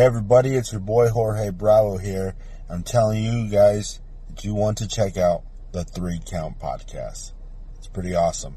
[0.00, 2.34] Hey everybody, it's your boy Jorge Bravo here.
[2.70, 5.42] I'm telling you guys that you want to check out
[5.72, 7.32] the Three Count Podcast.
[7.76, 8.56] It's pretty awesome.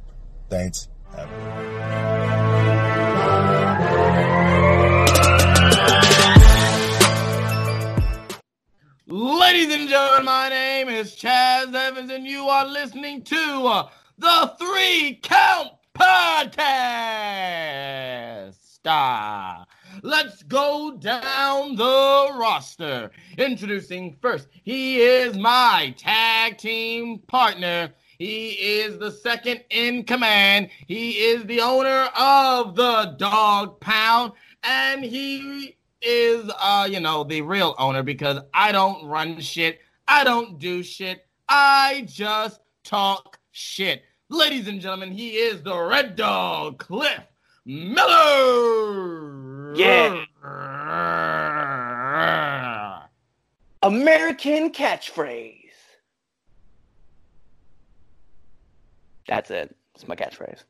[0.50, 0.88] Thanks.
[9.06, 14.56] Ladies and gentlemen, my name is Chaz Evans, and you are listening to uh, the
[14.58, 17.34] Three Count Podcast.
[18.86, 19.66] Ah,
[20.04, 23.10] let's go down the roster.
[23.38, 27.92] Introducing first, he is my tag team partner.
[28.20, 30.70] He is the second in command.
[30.86, 37.42] He is the owner of the Dog Pound, and he is, uh, you know, the
[37.42, 39.80] real owner because I don't run shit.
[40.08, 41.26] I don't do shit.
[41.50, 44.04] I just talk shit.
[44.30, 47.22] Ladies and gentlemen, he is the Red Dog, Cliff
[47.66, 49.53] Miller.
[49.76, 50.24] Yeah.
[53.82, 55.60] American catchphrase.
[59.28, 59.76] That's it.
[59.96, 60.64] It's my catchphrase.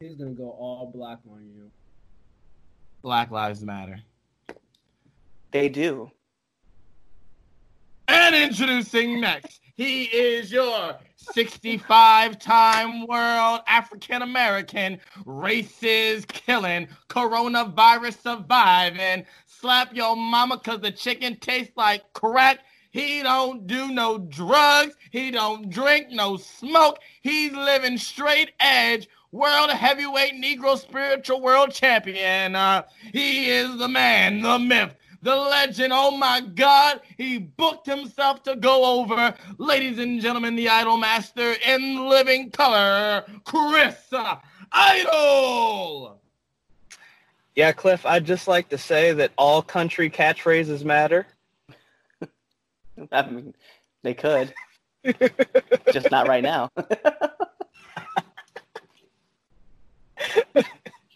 [0.00, 1.70] He's gonna go all black on you.
[3.02, 4.00] Black Lives Matter.
[5.50, 6.10] They do.
[8.08, 19.24] And introducing next, he is your 65 time world African American, races killing, coronavirus surviving,
[19.46, 22.58] slap your mama cause the chicken tastes like crack.
[22.90, 24.96] He don't do no drugs.
[25.12, 26.98] He don't drink no smoke.
[27.22, 29.08] He's living straight edge.
[29.32, 32.54] World heavyweight Negro spiritual world champion.
[32.54, 32.82] Uh,
[33.14, 35.92] he is the man, the myth, the legend.
[35.94, 39.34] Oh my God, he booked himself to go over.
[39.58, 44.12] Ladies and gentlemen, the Idol Master in living color, Chris
[44.72, 46.20] Idol.
[47.56, 51.26] Yeah, Cliff, I'd just like to say that all country catchphrases matter.
[53.12, 53.54] I mean,
[54.02, 54.54] they could.
[55.92, 56.70] Just not right now.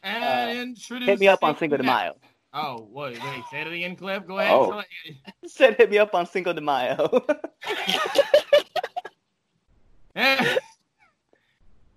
[0.02, 1.08] and introduce.
[1.08, 2.16] Uh, Hit me up on Cinco de Mayo.
[2.56, 3.42] Oh, wait, wait.
[3.50, 4.26] Say it again, Cliff.
[4.26, 4.52] Go ahead.
[4.54, 4.70] Oh.
[4.70, 7.26] Tell it- Said hit me up on Cinco de Mayo.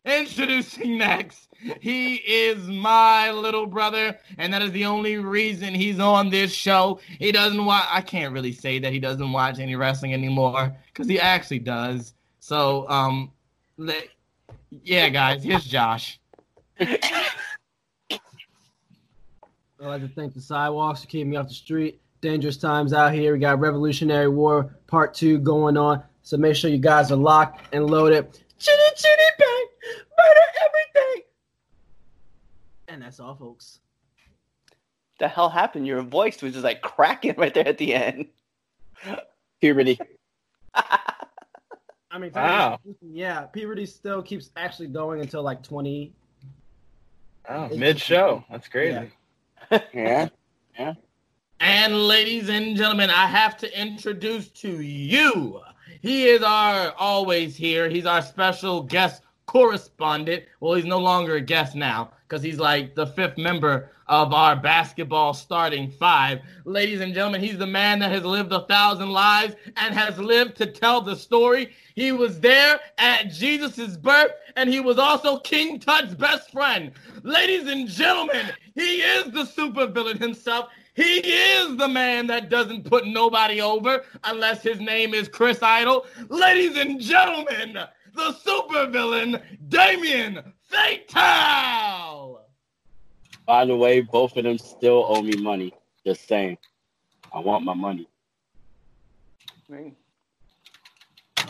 [0.05, 1.49] Introducing next,
[1.81, 7.01] he is my little brother, and that is the only reason he's on this show.
[7.19, 7.85] He doesn't watch.
[7.91, 12.13] I can't really say that he doesn't watch any wrestling anymore because he actually does.
[12.39, 13.31] So, um,
[13.75, 13.93] le-
[14.83, 16.19] yeah, guys, here's Josh.
[19.79, 22.01] I'd like to thank the sidewalks for keeping me off the street.
[22.21, 23.33] Dangerous times out here.
[23.33, 26.01] We got Revolutionary War Part 2 going on.
[26.23, 28.31] So make sure you guys are locked and loaded.
[28.57, 29.65] Chitty chitty bang!
[30.17, 31.23] Murder everything!
[32.87, 33.79] And that's all, folks.
[35.19, 35.85] the hell happened?
[35.85, 38.25] Your voice was just like cracking right there at the end.
[39.61, 39.99] Puberty.
[40.73, 42.79] I mean, Wow.
[43.01, 46.13] yeah, puberty still keeps actually going until like 20.
[47.49, 48.43] Oh, mid show.
[48.49, 48.93] That's crazy.
[48.93, 49.05] yeah.
[51.59, 55.61] And ladies and gentlemen, I have to introduce to you.
[56.01, 57.89] He is our always here.
[57.89, 60.43] He's our special guest correspondent.
[60.59, 64.55] Well, he's no longer a guest now because he's like the fifth member of our
[64.55, 66.39] basketball starting five.
[66.65, 70.57] Ladies and gentlemen, he's the man that has lived a thousand lives and has lived
[70.57, 71.71] to tell the story.
[71.95, 76.91] He was there at Jesus' birth and he was also King Tut's best friend.
[77.23, 80.69] Ladies and gentlemen, he is the supervillain himself.
[80.93, 86.05] He is the man that doesn't put nobody over unless his name is Chris Idol.
[86.29, 87.77] Ladies and gentlemen,
[88.15, 92.41] the supervillain, Damien Fatal.
[93.45, 95.73] By the way, both of them still owe me money.
[96.05, 96.57] Just saying.
[97.33, 98.07] I want my money.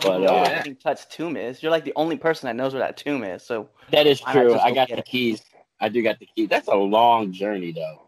[0.01, 1.61] But uh, I think Tut's tomb is.
[1.61, 3.43] You're like the only person that knows where that tomb is.
[3.43, 4.57] So that is true.
[4.57, 5.05] I got the it?
[5.05, 5.41] keys.
[5.79, 6.49] I do got the keys.
[6.49, 8.01] That's a long journey though.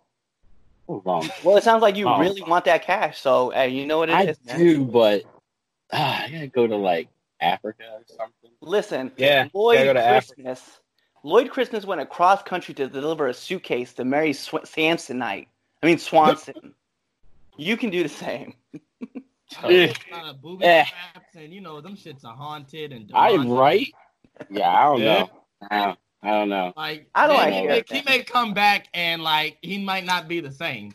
[1.06, 1.30] Long.
[1.44, 2.20] well, it sounds like you Oh.
[2.20, 3.20] really want that cash.
[3.20, 4.58] So hey, you know what it I is, man.
[4.58, 5.24] do, but
[5.92, 7.10] ah, I gotta go to like
[7.40, 8.52] Africa or something.
[8.62, 9.48] Listen, Yeah.
[9.54, 10.58] Lloyd gotta go to Africa.
[11.22, 11.32] Christmas.
[11.32, 15.48] Lloyd Christmas went across country to deliver a suitcase to Mary Sw- Samsonite.
[15.82, 16.74] I mean Swanson.
[17.58, 18.54] you can do the same.
[19.64, 20.86] A lot booby Eh.
[20.86, 23.58] traps and you know them shits are haunted and I demonic.
[23.58, 23.88] right?
[24.52, 25.14] Yeah, I don't Yeah.
[25.20, 25.30] know.
[25.72, 26.74] I don't, I don't know.
[26.78, 29.58] Like I don't yeah, wanna he, hear may, it, he may come back and like
[29.64, 30.94] he might not be the same.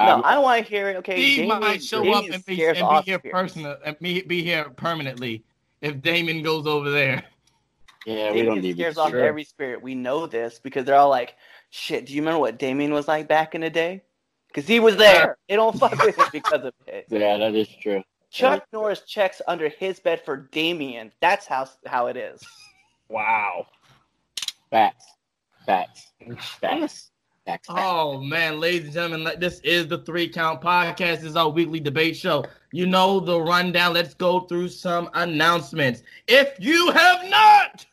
[0.00, 0.96] No, Um, I don't want to hear it.
[0.96, 3.28] Okay, he Damien- might show Damien up and be, and be here spirits.
[3.30, 5.44] personal and be, be here permanently
[5.82, 7.22] if Damon goes over there.
[8.06, 9.24] Yeah, we don't Damien need scares to off Sure.
[9.24, 9.82] every spirit.
[9.82, 11.34] We know this because they're all like,
[11.70, 14.02] "Shit, do you remember what Damien was like back in the day?"
[14.54, 15.36] because he was there.
[15.48, 17.06] They don't fuck with him because of it.
[17.10, 18.02] Yeah, that is true.
[18.30, 21.12] Chuck Norris checks under his bed for Damien.
[21.20, 22.42] That's how how it is.
[23.08, 23.66] Wow.
[24.70, 25.04] Facts.
[25.66, 26.12] Facts.
[26.18, 26.48] Facts.
[26.60, 27.10] Facts.
[27.46, 27.66] Facts.
[27.68, 31.16] Oh man, ladies and gentlemen, this is the Three Count Podcast.
[31.16, 32.44] This is our weekly debate show.
[32.72, 33.92] You know the rundown.
[33.92, 36.02] Let's go through some announcements.
[36.26, 37.84] If you have not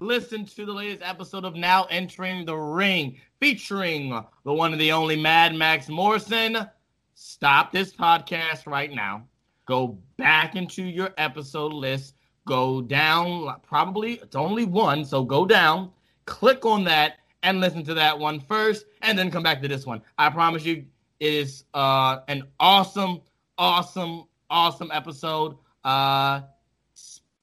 [0.00, 4.08] listened to the latest episode of Now Entering the Ring, featuring
[4.44, 6.66] the one and the only Mad Max Morrison,
[7.14, 9.24] stop this podcast right now.
[9.66, 12.14] Go back into your episode list.
[12.46, 15.90] Go down, probably it's only one, so go down,
[16.24, 19.84] click on that, and listen to that one first, and then come back to this
[19.84, 20.00] one.
[20.16, 20.86] I promise you,
[21.20, 23.20] it is uh, an awesome,
[23.58, 25.56] awesome, awesome episode.
[25.84, 26.40] Uh,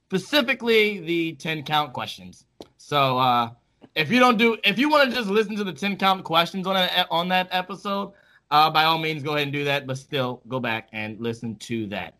[0.09, 2.45] specifically, the ten count questions.
[2.77, 3.51] So uh,
[3.95, 6.65] if you don't do, if you want to just listen to the ten count questions
[6.67, 8.13] on that on that episode,
[8.51, 9.85] uh, by all means, go ahead and do that.
[9.87, 12.15] But still, go back and listen to that.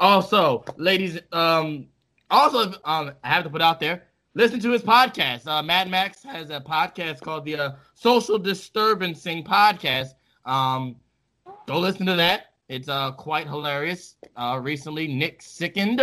[0.00, 1.86] Also, ladies, um,
[2.30, 4.04] also um, I have to put out there
[4.38, 5.46] listen to his podcast.
[5.46, 10.10] Uh, Mad Max has a podcast called the uh, Social Disturbancing Podcast.
[10.44, 10.96] Um,
[11.66, 12.46] go listen to that.
[12.68, 14.14] It's uh, quite hilarious.
[14.36, 16.00] Uh, recently, Nick sickened,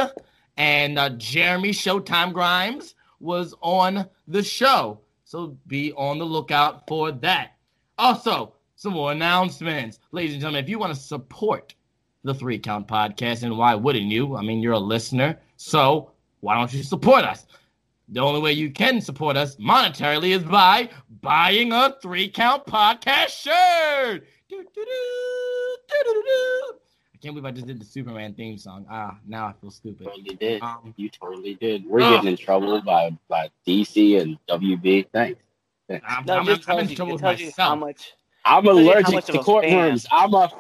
[0.58, 5.00] and uh, Jeremy Showtime Grimes was on the show.
[5.24, 7.52] So be on the lookout for that.
[7.98, 10.00] Also, some more announcements.
[10.12, 11.74] Ladies and gentlemen, if you want to support
[12.24, 14.36] the Three Count Podcast, and why wouldn't you?
[14.36, 15.40] I mean, you're a listener.
[15.58, 16.12] So
[16.42, 17.46] why don't you support us?
[18.10, 20.90] The only way you can support us monetarily is by
[21.22, 24.28] buying a three count podcast shirt.
[24.52, 24.64] I
[27.26, 28.86] can't believe I just did the Superman theme song.
[28.88, 30.06] Ah, now I feel stupid.
[30.06, 30.62] totally did.
[30.62, 31.84] Um, You totally did.
[31.84, 32.14] We're Ugh.
[32.18, 35.08] getting in trouble by, by DC and WB.
[35.12, 35.42] Thanks.
[36.08, 37.80] I'm, No, I'm, just I'm in you, trouble with tells you how myself.
[37.80, 38.14] much.
[38.46, 39.64] I'm Tell how allergic much to of a fan.
[39.64, 40.06] courtrooms.
[40.12, 40.52] I'm a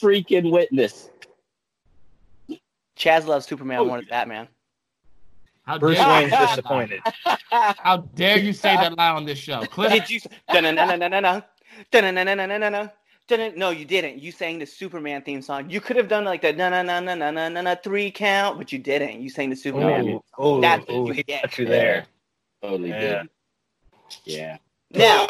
[0.00, 1.10] freaking witness.
[2.96, 4.48] Chaz loves Superman more than Batman.
[5.66, 7.00] How Bruce dare Wayne's disappointed.
[7.50, 9.92] How dare you say that lie on this show, Cliff?
[9.92, 10.20] Did you?
[10.50, 11.42] Dun-dun-dun-dun-dun-dun.
[11.90, 12.72] Dun-dun-dun-dun-dun-dun.
[12.72, 12.90] No,
[13.30, 14.18] you didn't.
[14.18, 15.70] You sang the Superman theme song.
[15.70, 18.10] You could have done like the na na na na na na na na three
[18.10, 19.20] count, but you didn't.
[19.20, 20.08] You sang the Superman.
[20.08, 20.24] Oh, no.
[20.38, 21.42] Oh, That's oh, what you he get.
[21.42, 22.06] got you there.
[22.62, 23.22] Totally Yeah.
[23.22, 23.28] did.
[24.24, 24.56] Yeah.
[24.90, 25.26] Now,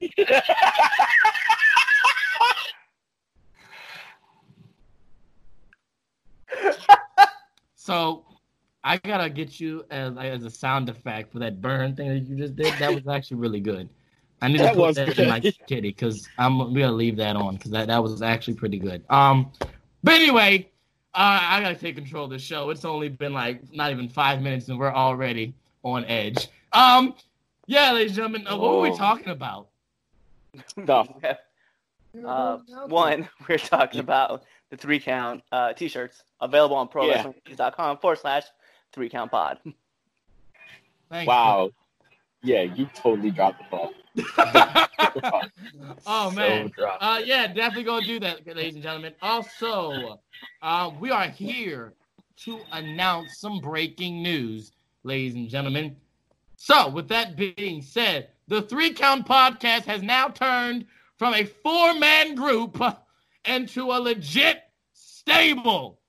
[7.74, 8.24] So
[8.84, 12.36] I gotta get you as as a sound effect for that burn thing that you
[12.36, 12.72] just did.
[12.78, 13.88] That was actually really good.
[14.42, 15.54] I need to That put was that in my good.
[15.66, 19.04] kitty because I'm we gotta leave that on because that, that was actually pretty good.
[19.10, 19.52] Um,
[20.02, 20.68] but anyway,
[21.14, 22.70] uh, I gotta take control of the show.
[22.70, 25.52] It's only been like not even five minutes and we're already
[25.82, 26.48] on edge.
[26.72, 27.14] Um,
[27.66, 28.96] yeah, ladies and gentlemen, uh, what were we Oh.
[28.96, 29.68] talking about?
[30.66, 31.08] Stuff.
[32.26, 32.58] uh,
[32.88, 38.44] one, we're talking about the three count uh, t-shirts available on pro prowrestlingtees.com forward slash
[38.92, 39.58] three count pod.
[41.10, 41.70] Thanks, Wow.
[42.42, 43.92] Yeah, you totally dropped the ball.
[46.06, 46.68] oh man.
[46.68, 47.02] dropped.
[47.02, 49.14] Uh, yeah, definitely gonna do that, ladies and gentlemen.
[49.22, 50.20] Also,
[50.62, 51.92] uh, we are here
[52.38, 54.72] to announce some breaking news,
[55.02, 55.96] ladies and gentlemen.
[56.56, 62.34] So, with that being said, the Three Count Podcast has now turned from a four-man
[62.34, 62.82] group
[63.44, 66.00] into a legit stable.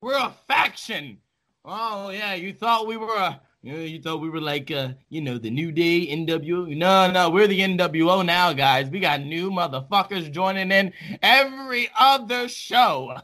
[0.00, 1.18] We're a faction.
[1.64, 4.90] Oh yeah, you thought we were a you, know, you thought we were like uh,
[5.08, 6.76] you know, the New Day NWO.
[6.76, 8.88] No, no, we're the NWO now, guys.
[8.88, 13.16] We got new motherfuckers joining in every other show.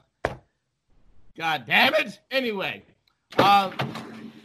[1.37, 2.21] God damn it.
[2.31, 2.83] Anyway,
[3.39, 3.71] uh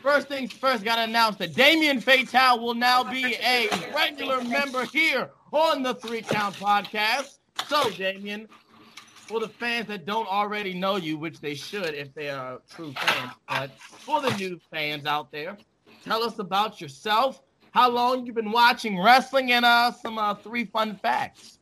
[0.01, 5.29] first things first, gotta announce that Damien Fatal will now be a regular member here
[5.51, 7.37] on the Three Count Podcast.
[7.67, 8.47] So, Damien,
[9.13, 12.93] for the fans that don't already know you, which they should if they are true
[12.93, 15.57] fans, but for the new fans out there,
[16.03, 17.41] tell us about yourself,
[17.71, 21.59] how long you've been watching wrestling, and uh, some uh, three fun facts.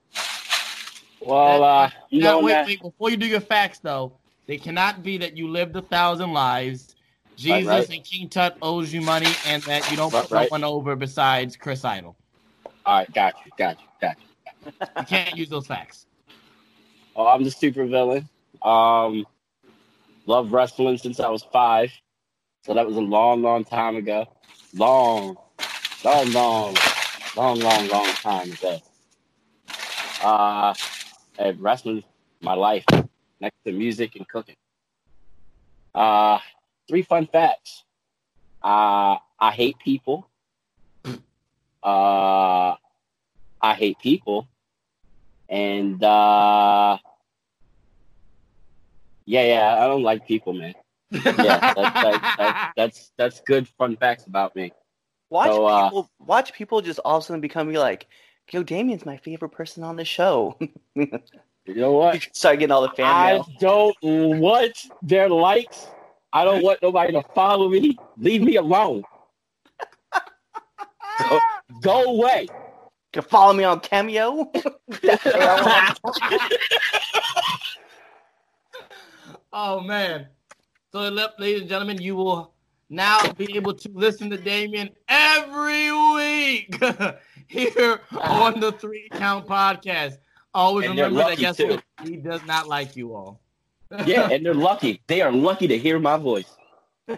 [1.22, 5.04] Well, uh, you Now, know, wait, wait, before you do your facts, though, they cannot
[5.04, 6.96] be that you lived a thousand lives.
[7.38, 7.90] Jesus Right, right.
[7.90, 10.50] and King Tut owes you money, and that you don't Right, put right.
[10.50, 12.18] one over besides Chris Idol.
[12.86, 14.28] all right, got you, got you, got you.
[15.00, 16.08] You can't use those facts.
[17.16, 18.30] Oh, I'm the super villain.
[18.62, 19.26] Um,
[20.26, 21.92] love wrestling since I was five,
[22.62, 24.26] so that was a long, long time ago.
[24.76, 25.38] Long,
[26.04, 26.76] long, long,
[27.36, 28.80] long, long, long time ago.
[30.24, 30.74] Uh,
[31.38, 32.04] and wrestling
[32.42, 32.86] my life
[33.40, 34.56] next to music and cooking.
[35.96, 36.40] Uh,
[36.88, 37.84] three fun facts.
[38.62, 40.30] Uh, I hate people.
[41.82, 42.76] Uh,
[43.62, 44.48] I hate people.
[45.50, 46.98] And uh
[49.26, 50.74] yeah, yeah, I don't like people, man.
[51.12, 54.72] Yeah, that's that's, that's, that's that's good fun facts about me.
[55.30, 56.10] Watch So, uh, people.
[56.20, 58.08] Watch people just all of a sudden become like,
[58.52, 60.58] "Yo, Damien's my favorite person on the show."
[60.96, 62.28] You know what?
[62.34, 63.48] Start getting all the fan I mail.
[63.60, 65.88] don't want their likes.
[66.34, 67.98] I don't want nobody to follow me.
[68.18, 69.04] Leave me alone.
[71.30, 71.40] go,
[71.82, 72.48] go away.
[72.50, 74.52] You can follow me on Cameo.
[79.52, 80.28] Oh man.
[80.92, 81.02] So
[81.38, 82.54] ladies and gentlemen, you will
[82.90, 86.82] now be able to listen to Damien every week
[87.48, 90.18] here on the Three Count Podcast.
[90.56, 91.68] Always And remember that guess too.
[91.68, 91.84] what?
[92.04, 93.40] He does not like you all.
[94.06, 95.02] Yeah, and they're lucky.
[95.08, 96.56] They are lucky to hear my voice.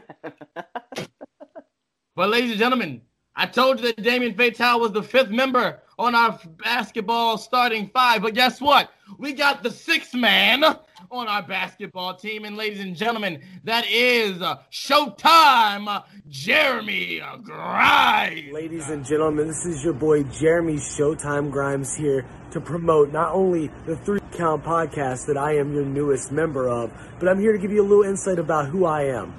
[2.13, 3.01] But ladies and gentlemen,
[3.37, 8.21] I told you that Damien Fatal was the fifth member on our basketball starting five.
[8.21, 8.91] But guess what?
[9.17, 10.63] We got the sixth man
[11.09, 12.45] on our basketball team.
[12.45, 18.51] And ladies and gentlemen, that is uh, Showtime uh, Jeremy Grimes.
[18.51, 23.71] Ladies and gentlemen, this is your boy Jeremy Showtime Grimes here to promote not only
[23.85, 27.57] the Three Count podcast that I am your newest member of, but I'm here to
[27.57, 29.33] give you a little insight about who I am.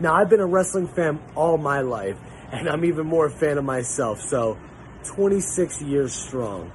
[0.00, 2.16] Now, I've been a wrestling fan all my life,
[2.52, 4.56] and I'm even more a fan of myself, so
[5.04, 6.70] 26 years strong.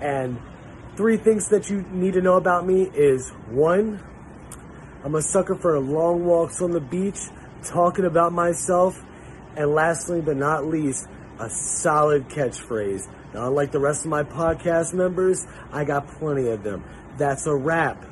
[0.00, 0.38] And
[0.96, 4.02] three things that you need to know about me is one,
[5.04, 7.18] I'm a sucker for long walks on the beach,
[7.62, 9.04] talking about myself,
[9.56, 11.06] and lastly but not least,
[11.38, 13.08] a solid catchphrase.
[13.34, 16.82] Now, unlike the rest of my podcast members, I got plenty of them.
[17.18, 18.02] That's a wrap.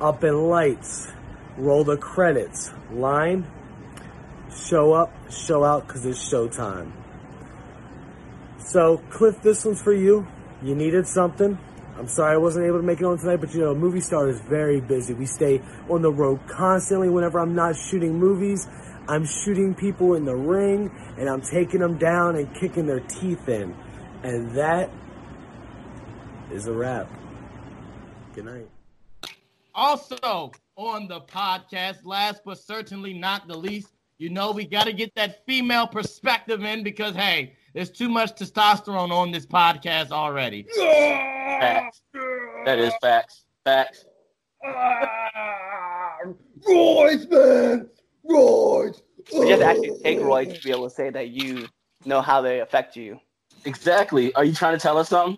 [0.00, 1.12] Up in lights.
[1.56, 2.72] Roll the credits.
[2.90, 3.46] Line.
[4.50, 6.90] Show up, show out, because it's showtime.
[8.58, 10.26] So, Cliff, this one's for you.
[10.62, 11.58] You needed something.
[11.98, 14.28] I'm sorry I wasn't able to make it on tonight, but you know, movie star
[14.28, 15.14] is very busy.
[15.14, 18.66] We stay on the road constantly whenever I'm not shooting movies.
[19.08, 23.48] I'm shooting people in the ring and I'm taking them down and kicking their teeth
[23.48, 23.74] in.
[24.22, 24.90] And that
[26.50, 27.08] is a wrap.
[28.34, 28.68] Good night.
[29.74, 33.88] Also on the podcast, last but certainly not the least,
[34.18, 38.34] you know we got to get that female perspective in because hey, there's too much
[38.34, 40.62] testosterone on this podcast already.
[40.74, 42.00] Facts.
[42.64, 43.44] That is facts.
[43.64, 44.06] Facts.
[44.64, 46.16] Ah,
[46.66, 47.88] Royce, man!
[48.24, 49.02] Royce!
[49.30, 51.68] you have to actually take roids to be able to say that you
[52.06, 53.20] know how they affect you.
[53.66, 54.34] Exactly.
[54.34, 55.36] Are you trying to tell us something?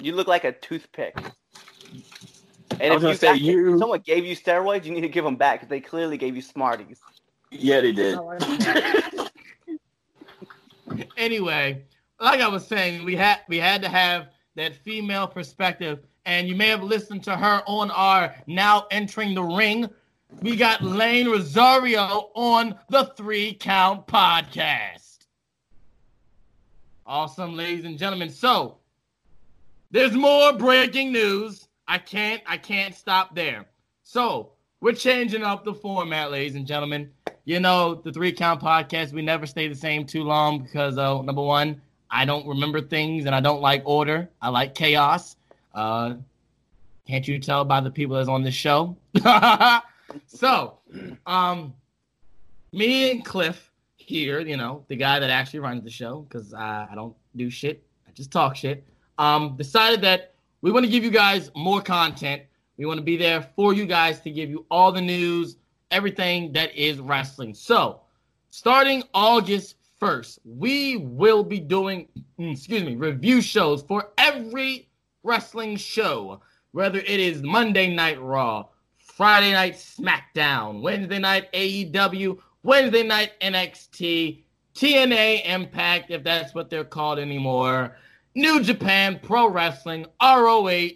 [0.00, 1.18] You look like a toothpick.
[1.18, 4.92] I And was if gonna you say, back- you- if someone gave you steroids, you
[4.92, 7.00] need to give them back because they clearly gave you Smarties.
[7.50, 8.16] Yeah, they did.
[11.16, 11.84] Anyway,
[12.20, 16.54] like I was saying, we had we had to have that female perspective, and you
[16.54, 19.88] may have listened to her on our now entering the ring.
[20.42, 25.26] We got Lane Rosario on the Three Count Podcast.
[27.06, 28.28] Awesome, ladies and gentlemen.
[28.28, 28.78] So
[29.90, 31.68] there's more breaking news.
[31.86, 33.64] I can't I can't stop there.
[34.02, 37.10] So we're changing up the format, ladies and gentlemen
[37.48, 41.22] you know, the three count podcast, we never stay the same too long because uh,
[41.22, 41.80] number one,
[42.10, 44.28] I don't remember things and I don't like order.
[44.42, 45.36] I like chaos.
[45.74, 46.16] Uh,
[47.06, 48.98] can't you tell by the people that's on this show?
[50.26, 50.78] so,
[51.24, 51.72] um,
[52.70, 56.88] me and Cliff here, you know, the guy that actually runs the show, because I,
[56.92, 58.84] I don't do shit, I just talk shit,
[59.16, 62.42] um, decided that we want to give you guys more content.
[62.78, 65.56] We want to be there for you guys to give you all the news,
[65.90, 67.52] everything that is wrestling.
[67.52, 68.02] So,
[68.50, 72.06] starting August 1st, we will be doing,
[72.38, 74.88] mm, excuse me, review shows for every
[75.24, 78.66] wrestling show, whether it is Monday Night Raw,
[78.96, 84.44] Friday Night SmackDown, Wednesday Night AEW, Wednesday Night NXT,
[84.76, 87.96] TNA Impact, if that's what they're called anymore,
[88.36, 90.90] New Japan Pro Wrestling, ROH,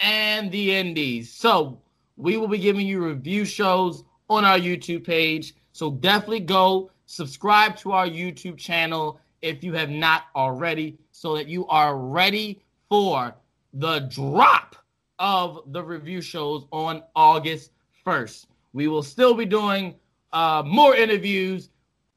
[0.00, 1.32] and the Indies.
[1.32, 1.80] So,
[2.16, 5.54] we will be giving you review shows on our YouTube page.
[5.72, 11.48] So definitely go subscribe to our YouTube channel if you have not already, so that
[11.48, 13.34] you are ready for
[13.74, 14.76] the drop
[15.18, 17.72] of the review shows on August
[18.06, 18.46] 1st.
[18.72, 19.94] We will still be doing
[20.32, 21.68] uh, more interviews,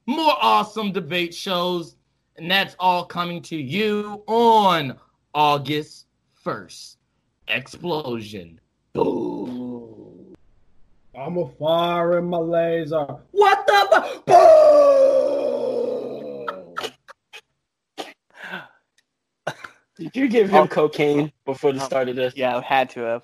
[0.05, 1.96] more awesome debate shows,
[2.38, 4.98] and that's all coming to you on
[5.34, 6.05] August
[6.46, 6.97] 1st.
[7.48, 8.60] Explosion.
[8.94, 10.36] Boom.
[11.18, 13.06] I'm a fire in my laser.
[13.32, 14.22] What the?
[14.25, 16.46] bu- Boom!
[19.98, 20.68] Did you give him Oh.
[20.68, 22.36] cocaine before the start of this?
[22.36, 23.24] Yeah, I had to have.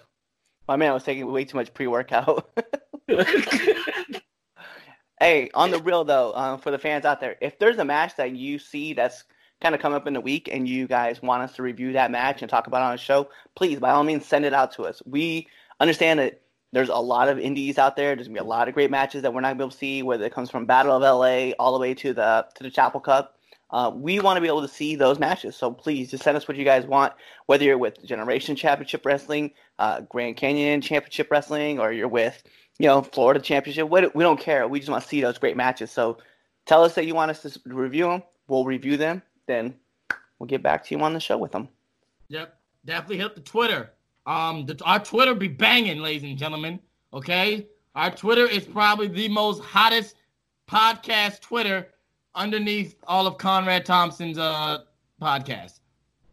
[0.67, 2.49] My man was taking way too much pre-workout.
[5.19, 8.15] hey, on the real though, um, for the fans out there, if there's a match
[8.15, 9.23] that you see that's
[9.63, 12.11] kind of come up in the week and you guys want us to review that
[12.11, 14.73] match and talk about it on the show, please, by all means, send it out
[14.73, 15.01] to us.
[15.05, 15.47] We
[15.79, 16.41] understand that
[16.73, 18.15] there's a lot of indies out there.
[18.15, 19.77] There's gonna be a lot of great matches that we're not gonna be able to
[19.77, 22.69] see, whether it comes from Battle of LA all the way to the to the
[22.69, 23.37] Chapel Cup.
[23.69, 26.47] Uh, we want to be able to see those matches, so please just send us
[26.47, 27.13] what you guys want.
[27.47, 32.43] Whether you're with Generation Championship Wrestling, uh, Grand Canyon Championship Wrestling, or you're with
[32.79, 34.67] you know Florida Championship, what, we don't care.
[34.67, 35.89] We just want to see those great matches.
[35.89, 36.17] So
[36.65, 38.23] tell us that you want us to review them.
[38.47, 39.23] We'll review them.
[39.47, 39.73] Then
[40.39, 41.67] we'll get back to you on the show with them.
[42.29, 43.91] Yep, definitely hit the Twitter.
[44.25, 46.79] Um, the, our Twitter be banging, ladies and gentlemen.
[47.13, 50.15] Okay, our Twitter is probably the most hottest
[50.69, 51.87] podcast Twitter
[52.35, 54.79] underneath all of Conrad Thompson's uh
[55.21, 55.79] podcast,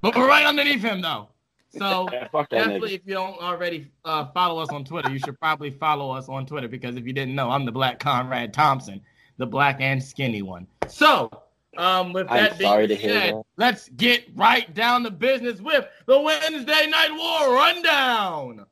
[0.01, 1.29] but we're right underneath him though.
[1.71, 5.71] So Yeah, definitely, if you don't already uh, follow us on Twitter, you should probably
[5.71, 9.01] follow us on Twitter because if you didn't know, I'm the Black Conrad Thompson,
[9.37, 10.67] the black and skinny one.
[10.89, 11.31] So,
[11.77, 13.43] um, with I'm that being sorry to hear said, that.
[13.57, 18.67] let's get right down to business with the Wednesday Night War rundown.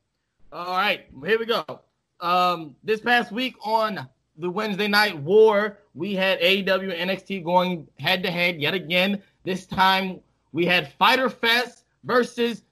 [0.51, 1.63] All right, here we go.
[2.19, 7.87] Um, this past week on the Wednesday Night War, we had AEW and NXT going
[7.99, 9.21] head to head yet again.
[9.43, 10.19] This time
[10.51, 12.63] we had Fyter Fest versus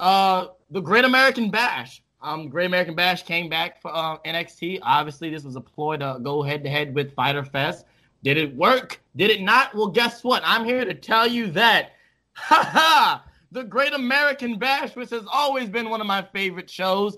[0.00, 2.02] uh, the Great American Bash.
[2.22, 4.80] Um, Great American Bash came back for uh, NXT.
[4.82, 7.84] Obviously, this was a ploy to go head to head with Fyter Fest.
[8.26, 9.00] Did it work?
[9.14, 9.72] Did it not?
[9.72, 10.42] Well, guess what?
[10.44, 11.92] I'm here to tell you that.
[12.34, 13.24] Ha ha!
[13.52, 17.16] The Great American Bash, which has always been one of my favorite shows,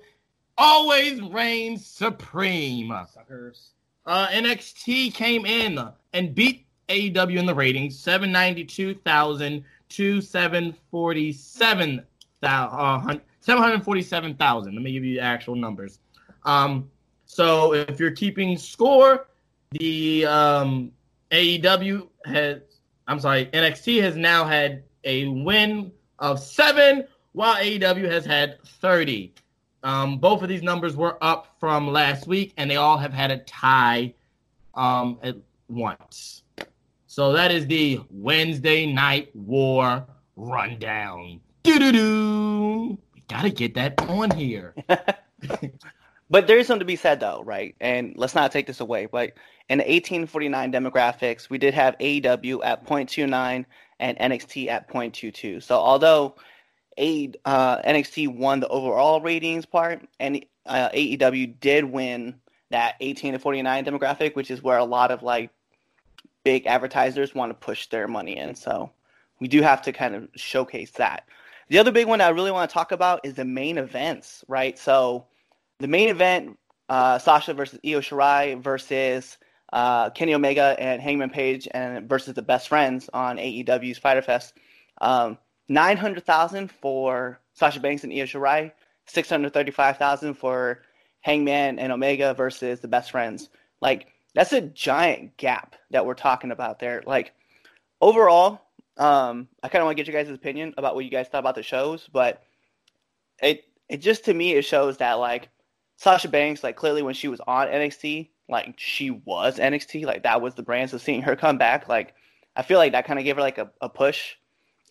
[0.59, 2.93] always reigns supreme.
[3.13, 3.71] Suckers.
[4.05, 5.81] Uh, NXT came in
[6.13, 12.07] and beat AEW in the ratings, 792,000 to 747,000.
[12.43, 14.75] Uh, 747,000.
[14.75, 16.01] Let me give you the actual numbers.
[16.45, 16.91] Um,
[17.25, 19.27] so if you're keeping score,
[19.73, 20.93] the um,
[21.31, 22.61] AEW has,
[23.07, 29.35] I'm sorry, NXT has now had a win of seven, while AEW has had 30.
[29.83, 33.31] Um, both of these numbers were up from last week, and they all have had
[33.31, 34.15] a tie
[34.75, 35.37] um, at
[35.69, 36.43] once.
[37.07, 41.41] So that is the Wednesday Night War rundown.
[41.63, 42.99] Doo doo doo.
[43.15, 44.75] We gotta get that on here.
[46.31, 47.75] But there is something to be said, though, right?
[47.81, 49.07] And let's not take this away.
[49.07, 49.33] But
[49.69, 53.65] in the 1849 demographics, we did have AEW at 0.29
[54.01, 55.63] and NXT at 0.22.
[55.63, 56.37] So although
[56.97, 62.35] A, uh, NXT won the overall ratings part, and uh, AEW did win
[62.71, 65.51] that 18 to 49 demographic, which is where a lot of like
[66.45, 68.55] big advertisers want to push their money in.
[68.55, 68.91] So
[69.39, 71.25] we do have to kind of showcase that.
[71.69, 74.79] The other big one I really want to talk about is the main events, right?
[74.79, 75.27] So
[75.79, 79.37] the main event, uh, Sasha versus Io Shirai versus
[79.73, 84.55] uh, Kenny Omega and Hangman Page and versus the Best Friends on AEW's Fyter Fest.
[85.01, 88.73] Um, Nine hundred thousand for Sasha Banks and Io Shirai,
[89.05, 90.81] six hundred thirty-five thousand for
[91.21, 93.51] Hangman and Omega versus the Best Friends.
[93.83, 97.03] Like that's a giant gap that we're talking about there.
[97.07, 97.35] Like
[98.01, 98.63] overall,
[98.97, 101.41] um, I kind of want to get your guys' opinion about what you guys thought
[101.41, 102.43] about the shows, but
[103.43, 105.51] it it just to me it shows that like
[105.99, 110.41] Sasha Banks, like clearly when she was on NXT, like she was NXT, like that
[110.41, 110.91] was the brand.
[110.91, 112.15] So seeing her come back, like
[112.57, 114.35] I feel like that kind of gave her like a, a push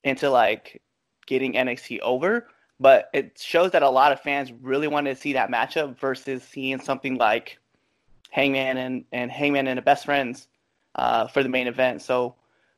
[0.04, 0.82] into like
[1.26, 2.48] getting NXT over.
[2.80, 6.44] But it shows that a lot of fans really wanted to see that matchup versus
[6.44, 7.58] seeing something like
[8.30, 10.48] Hangman and, and Hangman and the best friends
[10.96, 12.04] uh, for the main event.
[12.04, 12.36] So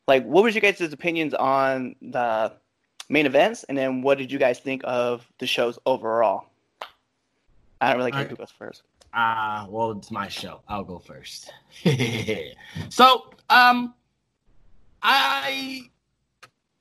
[0.07, 2.53] like what was your guys' opinions on the
[3.09, 6.45] main events and then what did you guys think of the shows overall?
[7.81, 8.31] I don't really care Alright.
[8.31, 8.83] who goes first.
[9.13, 10.61] Ah, well, it's my show.
[10.67, 11.51] I'll go first.
[12.89, 13.93] so, um,
[15.01, 15.89] I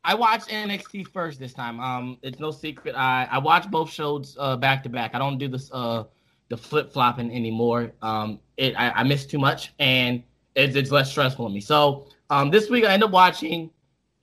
[0.05, 1.81] I watched NXT first this time.
[1.81, 2.95] Um, it's no secret.
[2.95, 5.15] I I watch both shows uh back to back.
[5.15, 6.05] I don't do this uh
[6.49, 7.93] the flip flopping anymore.
[8.03, 10.23] Um, it I, I miss too much and
[10.55, 11.61] it's it's less stressful on me.
[11.61, 13.71] So, um, this week I end up watching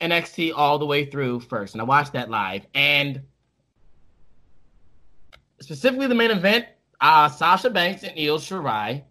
[0.01, 3.21] NXT all the way through first, and I watched that live and
[5.61, 6.65] specifically the main event
[7.01, 9.03] uh, Sasha Banks and Io Shirai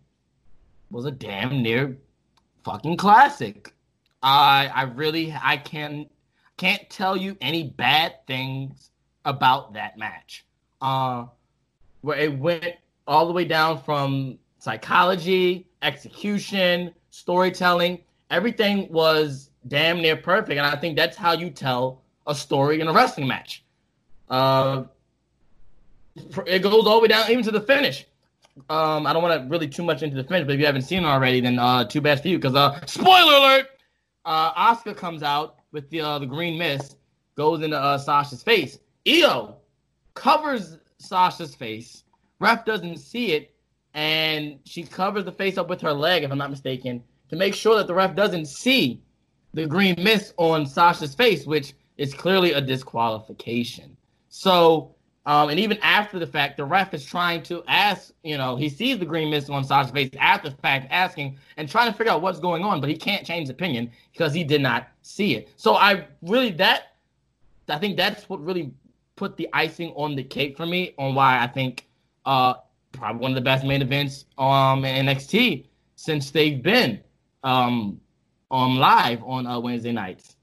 [0.90, 1.98] was a damn near
[2.64, 3.72] fucking classic.
[4.22, 6.06] I I really I can
[6.56, 8.90] can't tell you any bad things
[9.24, 10.44] about that match.
[10.80, 11.26] Uh,
[12.00, 12.74] where it went
[13.06, 18.00] all the way down from psychology, execution, storytelling.
[18.30, 22.88] Everything was damn near perfect, and I think that's how you tell a story in
[22.88, 23.64] a wrestling match.
[24.28, 24.84] Uh,
[26.16, 28.06] it goes all the way down even to the finish.
[28.70, 30.82] Um, I don't want to really too much into the finish, but if you haven't
[30.82, 32.38] seen it already, then uh, too bad for you.
[32.38, 33.66] Because uh, spoiler alert,
[34.24, 36.96] uh, Asuka comes out with the uh, the green mist,
[37.36, 38.78] goes into uh, Sasha's face.
[39.08, 39.56] Io
[40.14, 42.04] covers Sasha's face.
[42.38, 43.54] Ref doesn't see it,
[43.94, 47.54] and she covers the face up with her leg, if I'm not mistaken, to make
[47.54, 49.02] sure that the ref doesn't see
[49.52, 53.96] the green mist on Sasha's face, which is clearly a disqualification.
[54.28, 54.93] So
[55.26, 58.68] um, and even after the fact, the ref is trying to ask, you know, he
[58.68, 62.12] sees the green mist on Sasha's face after the fact, asking and trying to figure
[62.12, 65.48] out what's going on, but he can't change opinion because he did not see it.
[65.56, 66.94] So I really that
[67.68, 68.72] I think that's what really
[69.16, 71.86] put the icing on the cake for me on why I think
[72.26, 72.54] uh
[72.92, 75.64] probably one of the best main events um in NXT
[75.96, 77.00] since they've been
[77.44, 77.98] um
[78.50, 80.36] on live on uh, Wednesday nights.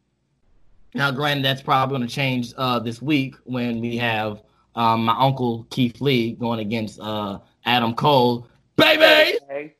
[0.93, 4.41] Now, granted, that's probably going to change uh, this week when we have
[4.75, 9.37] um, my uncle Keith Lee going against uh, Adam Cole, baby.
[9.43, 9.75] Okay.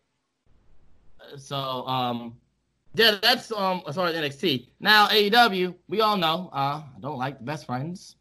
[1.38, 2.38] So um,
[2.94, 4.68] yeah, that's um as far as NXT.
[4.80, 8.16] Now AEW, we all know uh, I don't like the best friends.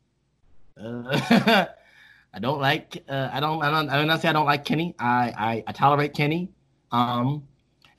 [0.80, 1.66] Uh,
[2.32, 4.94] I don't like uh, I don't I don't I don't say I don't like Kenny.
[4.98, 6.50] I I, I tolerate Kenny.
[6.92, 7.46] Um,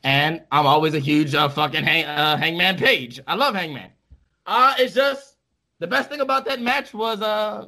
[0.03, 3.19] and I'm always a huge uh, fucking hang, uh, Hangman Page.
[3.27, 3.91] I love Hangman.
[4.45, 5.36] Uh, it's just
[5.79, 7.67] the best thing about that match was uh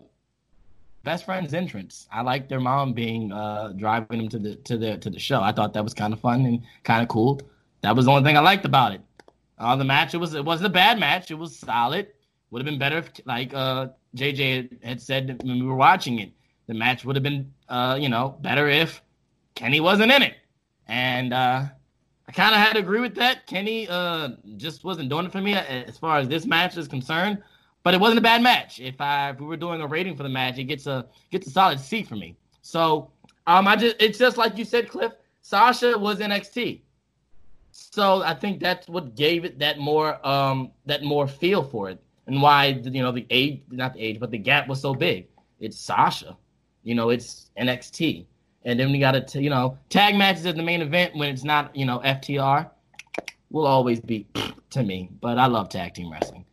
[1.03, 2.07] best friend's entrance.
[2.11, 5.41] I liked their mom being uh driving them to the to the to the show.
[5.41, 7.41] I thought that was kind of fun and kind of cool.
[7.81, 9.01] That was the only thing I liked about it.
[9.59, 11.29] Uh, the match it was it wasn't a bad match.
[11.29, 12.07] It was solid.
[12.51, 16.31] Would have been better if like uh JJ had said when we were watching it.
[16.67, 19.01] The match would have been uh you know better if
[19.55, 20.35] Kenny wasn't in it.
[20.87, 21.65] And uh
[22.25, 23.45] I kind of had to agree with that.
[23.45, 27.43] Kenny uh just wasn't doing it for me as far as this match is concerned.
[27.83, 28.79] But it wasn't a bad match.
[28.79, 31.47] If I if we were doing a rating for the match, it gets a gets
[31.47, 32.35] a solid C for me.
[32.61, 33.11] So
[33.45, 35.11] um I just it's just like you said, Cliff.
[35.41, 36.81] Sasha was NXT.
[37.71, 42.01] So I think that's what gave it that more um that more feel for it
[42.27, 45.27] and why you know the age not the age but the gap was so big.
[45.59, 46.37] It's Sasha,
[46.83, 48.25] you know it's NXT,
[48.63, 51.43] and then we got to you know tag matches at the main event when it's
[51.43, 52.69] not you know FTR
[53.49, 54.25] will always be
[54.69, 55.09] to me.
[55.19, 56.45] But I love tag team wrestling.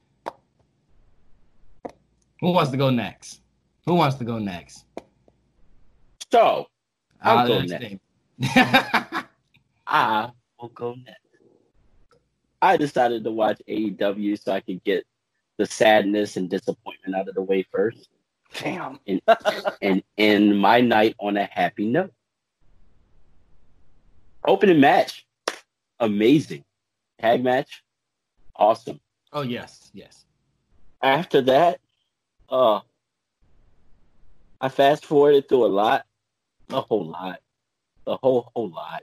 [2.40, 3.40] Who wants to go next?
[3.87, 4.85] Who wants to go next?
[6.31, 6.68] So
[7.22, 7.96] I'll go next.
[9.87, 11.18] I will go next.
[12.62, 15.05] I decided to watch AEW so I could get
[15.57, 18.09] the sadness and disappointment out of the way first
[18.59, 18.98] Damn.
[19.07, 19.20] And,
[19.81, 22.12] and end my night on a happy note.
[24.46, 25.26] Opening match,
[25.98, 26.64] amazing.
[27.20, 27.85] Tag match,
[28.57, 28.98] awesome.
[29.33, 30.24] oh yes, yes.
[31.03, 31.79] After that,
[32.50, 32.80] uh,
[34.60, 36.04] I fast forwarded through a lot,
[36.70, 37.40] a whole lot,
[38.06, 39.02] a whole whole lot.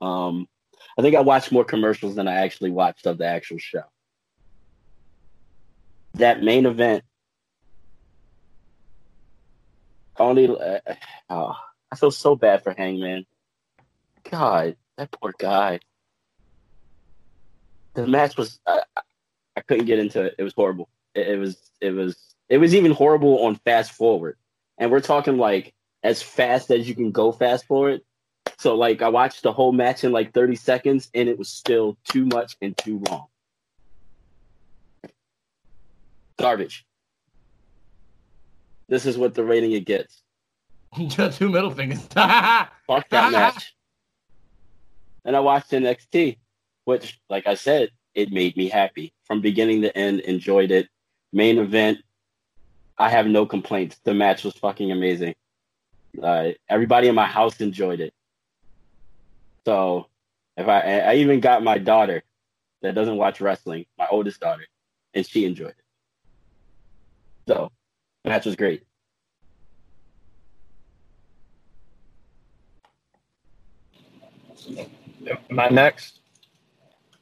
[0.00, 0.46] Um,
[0.98, 3.84] I think I watched more commercials than I actually watched of the actual show.
[6.14, 7.04] That main event,
[10.18, 10.48] only.
[10.48, 10.80] Uh,
[11.30, 11.54] oh,
[11.90, 13.26] I feel so bad for Hangman.
[14.30, 15.80] God, that poor guy.
[17.94, 18.60] The match was.
[18.66, 19.02] I, I-
[19.56, 20.36] I couldn't get into it.
[20.38, 20.88] It was horrible.
[21.18, 21.56] It, it was.
[21.80, 22.16] It was.
[22.48, 24.36] It was even horrible on fast forward,
[24.78, 28.00] and we're talking like as fast as you can go fast forward.
[28.58, 31.98] So like I watched the whole match in like 30 seconds, and it was still
[32.08, 33.26] too much and too long.
[36.38, 36.86] Garbage.
[38.88, 40.22] This is what the rating it gets.
[41.08, 42.00] Just two middle fingers.
[42.06, 43.74] Fuck that match.
[45.24, 46.38] And I watched NXT,
[46.84, 50.20] which, like I said, it made me happy from beginning to end.
[50.20, 50.88] Enjoyed it.
[51.32, 51.98] Main event,
[52.96, 53.98] I have no complaints.
[54.04, 55.34] The match was fucking amazing.
[56.22, 58.12] Uh, everybody in my house enjoyed it.
[59.66, 60.06] So,
[60.56, 62.22] if I, I even got my daughter
[62.82, 64.64] that doesn't watch wrestling, my oldest daughter,
[65.14, 65.84] and she enjoyed it.
[67.46, 67.70] So,
[68.24, 68.84] the match was great.
[75.50, 76.20] Am I next?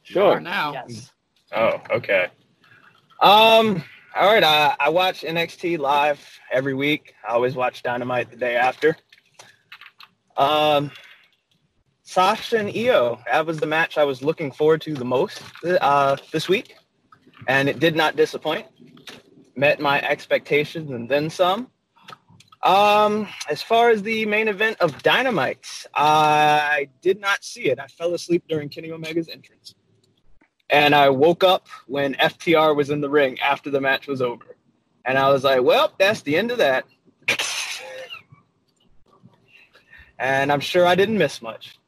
[0.03, 0.39] Sure.
[0.39, 0.73] now.
[0.73, 1.11] Yes.
[1.53, 2.29] Oh, okay.
[3.21, 3.83] Um,
[4.19, 4.43] all right.
[4.43, 7.15] I, I watch NXT live every week.
[7.27, 8.97] I always watch Dynamite the day after.
[10.37, 10.91] Um,
[12.03, 13.19] Sasha and Io.
[13.31, 16.77] That was the match I was looking forward to the most uh, this week,
[17.47, 18.67] and it did not disappoint.
[19.55, 21.71] Met my expectations and then some.
[22.63, 27.79] Um, as far as the main event of Dynamite, I did not see it.
[27.79, 29.76] I fell asleep during Kenny Omega's entrance.
[30.71, 34.57] And I woke up when FTR was in the ring after the match was over.
[35.05, 36.85] And I was like, well, that's the end of that.
[40.19, 41.79] and I'm sure I didn't miss much.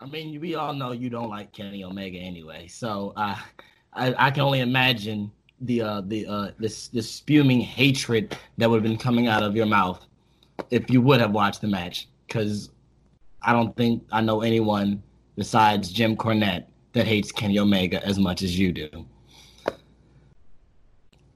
[0.00, 3.36] I mean, we all know you don't like Kenny Omega anyway, so uh,
[3.92, 8.84] I I can only imagine the uh, the uh, this this hatred that would have
[8.84, 10.04] been coming out of your mouth
[10.70, 12.70] if you would have watched the match, because
[13.42, 15.02] I don't think I know anyone
[15.38, 18.88] besides Jim Cornette that hates Kenny Omega as much as you do.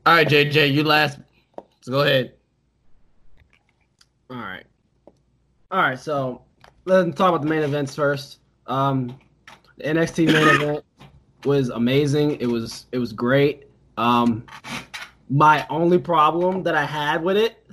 [0.04, 1.20] All right, JJ, you last.
[1.82, 2.34] So go ahead.
[4.28, 4.64] All right.
[5.70, 5.98] All right.
[5.98, 6.42] So
[6.84, 8.40] let's talk about the main events first.
[8.66, 9.16] Um,
[9.76, 10.84] the NXT main event
[11.44, 12.40] was amazing.
[12.40, 13.68] It was it was great.
[13.98, 14.44] Um,
[15.30, 17.64] my only problem that I had with it,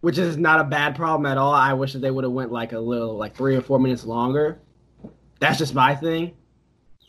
[0.00, 2.50] which is not a bad problem at all, I wish that they would have went
[2.50, 4.60] like a little like three or four minutes longer.
[5.40, 6.34] That's just my thing.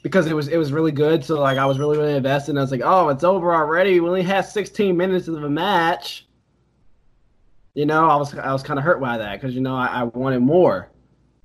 [0.01, 2.51] Because it was it was really good, so like I was really really invested.
[2.51, 3.99] And I was like, oh, it's over already.
[3.99, 6.25] We only had 16 minutes of a match.
[7.73, 9.87] You know, I was I was kind of hurt by that because you know I,
[9.87, 10.89] I wanted more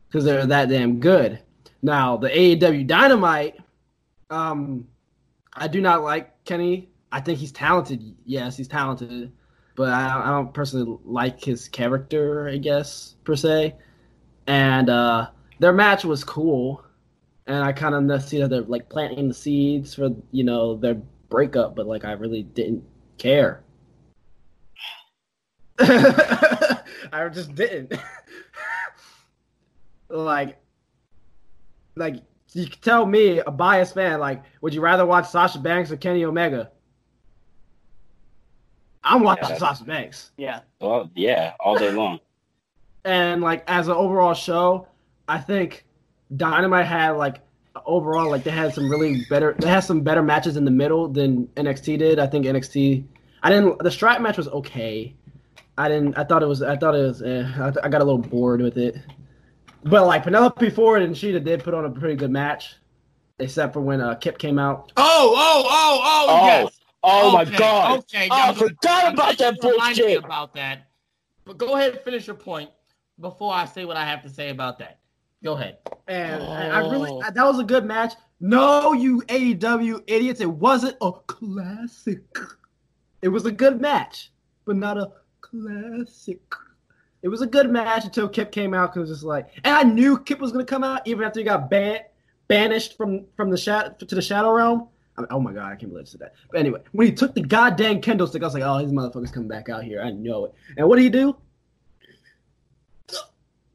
[0.08, 1.40] because they're that damn good.
[1.82, 3.58] Now the AEW Dynamite,
[4.30, 4.86] um,
[5.52, 6.88] I do not like Kenny.
[7.10, 8.14] I think he's talented.
[8.24, 9.32] Yes, he's talented,
[9.74, 12.48] but I, I don't personally like his character.
[12.48, 13.74] I guess per se,
[14.46, 16.84] and uh, their match was cool,
[17.46, 20.94] and I kind of see that they're like planting the seeds for you know their
[21.28, 22.84] breakup, but like I really didn't
[23.18, 23.62] care.
[25.78, 27.92] I just didn't.
[30.08, 30.58] like,
[31.96, 32.16] like
[32.52, 36.24] you tell me, a biased fan, like, would you rather watch Sasha Banks or Kenny
[36.24, 36.70] Omega?
[39.02, 39.58] I'm watching Yeah.
[39.58, 40.30] Sasha Banks.
[40.36, 40.60] Yeah.
[40.80, 42.20] Well, yeah, all day long.
[43.06, 44.88] And like as an overall show,
[45.28, 45.84] I think
[46.36, 47.40] Dynamite had like
[47.86, 51.08] overall like they had some really better they had some better matches in the middle
[51.08, 52.18] than NXT did.
[52.18, 53.04] I think NXT
[53.42, 55.14] I didn't the strap match was okay.
[55.76, 58.04] I didn't I thought it was I thought it was eh, I, I got a
[58.04, 58.96] little bored with it.
[59.82, 62.76] But like Penelope Ford and Shida did put on a pretty good match.
[63.40, 64.92] Except for when uh, Kip came out.
[64.96, 66.80] Oh, oh, oh, oh, Oh, yes.
[67.02, 67.98] oh my god!
[67.98, 70.24] Okay, Oh, I forgot about that remind you bullshit.
[70.24, 70.86] About that,
[71.44, 72.70] but go ahead and finish your point
[73.20, 75.00] before I say what I have to say about that.
[75.44, 75.76] Go ahead.
[76.08, 77.20] And I I really Oh.
[77.20, 78.14] that was a good match.
[78.40, 82.24] No, you AEW idiots, it wasn't a classic.
[83.22, 84.32] It was a good match,
[84.64, 86.40] but not a classic.
[87.22, 90.18] It was a good match until Kip came out because it's like, and I knew
[90.18, 92.02] Kip was gonna come out even after he got banned,
[92.48, 94.88] banished from from the shadow to the Shadow Realm.
[95.16, 96.34] I mean, oh my god, I can't believe I said that.
[96.50, 99.32] But anyway, when he took the goddamn kendo stick, I was like, oh, these motherfuckers
[99.32, 100.02] coming back out here.
[100.02, 100.54] I know it.
[100.76, 101.36] And what did he do?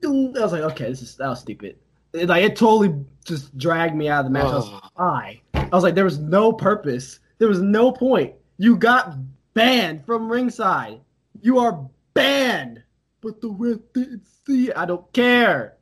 [0.03, 1.77] I was like, okay, this is that was stupid.
[2.13, 4.45] It, like it totally just dragged me out of the match.
[4.45, 5.41] I was like, why?
[5.53, 7.19] I was like, there was no purpose.
[7.37, 8.33] There was no point.
[8.57, 9.15] You got
[9.53, 10.99] banned from ringside.
[11.41, 12.83] You are banned.
[13.21, 14.77] But the ref didn't see it.
[14.77, 15.75] I don't care.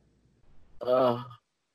[0.80, 1.22] Uh,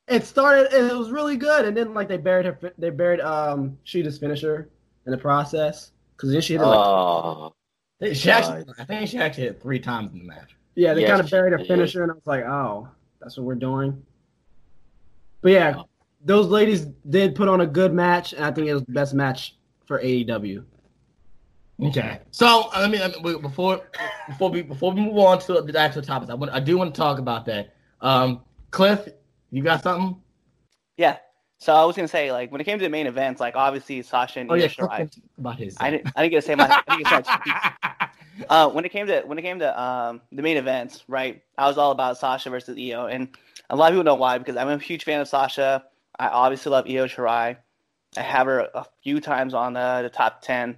[0.07, 0.73] It started.
[0.73, 2.73] It was really good, and then like they buried her.
[2.77, 4.69] They buried um Shida's finisher
[5.05, 7.53] in the process because then she hit it like oh,
[8.13, 10.55] She actually, I think she actually hit three times in the match.
[10.75, 11.67] Yeah, they Yes, kind of buried her she did.
[11.69, 12.87] finisher, and I was like, oh,
[13.19, 14.03] that's what we're doing.
[15.41, 15.81] But yeah,
[16.23, 19.13] those ladies did put on a good match, and I think it was the best
[19.13, 19.55] match
[19.85, 20.63] for AEW.
[21.81, 22.19] Okay.
[22.31, 23.81] So I mean, I mean, wait, before
[24.27, 26.93] before we before we move on to the actual topics, I want I do want
[26.93, 27.73] to talk about that.
[28.01, 29.07] Um, Cliff,
[29.51, 30.21] you got something?
[30.97, 31.17] Yeah.
[31.57, 34.01] So I was gonna say, like, when it came to the main events, like obviously
[34.01, 35.21] Sasha and Oh yeah, Io Cliff Shirai.
[35.37, 35.75] about his.
[35.79, 36.11] I didn't.
[36.15, 36.65] I didn't get to say my.
[36.87, 38.07] I didn't get to say my
[38.49, 41.41] uh, when it came to when it came to um, the main events, right?
[41.57, 43.27] I was all about Sasha versus Io, and
[43.69, 45.85] a lot of people know why because I'm a huge fan of Sasha.
[46.19, 47.57] I obviously love Io Shirai.
[48.15, 50.77] I have her a few times on the, the top ten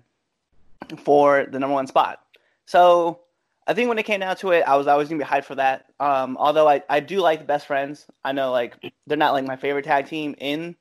[1.04, 2.22] for the number one spot.
[2.66, 3.20] So
[3.68, 5.56] I think when it came down to it, I was always gonna be hyped for
[5.56, 5.86] that.
[6.00, 8.06] Um, although I, I do like the best friends.
[8.24, 8.76] I know like
[9.08, 10.76] they're not like my favorite tag team in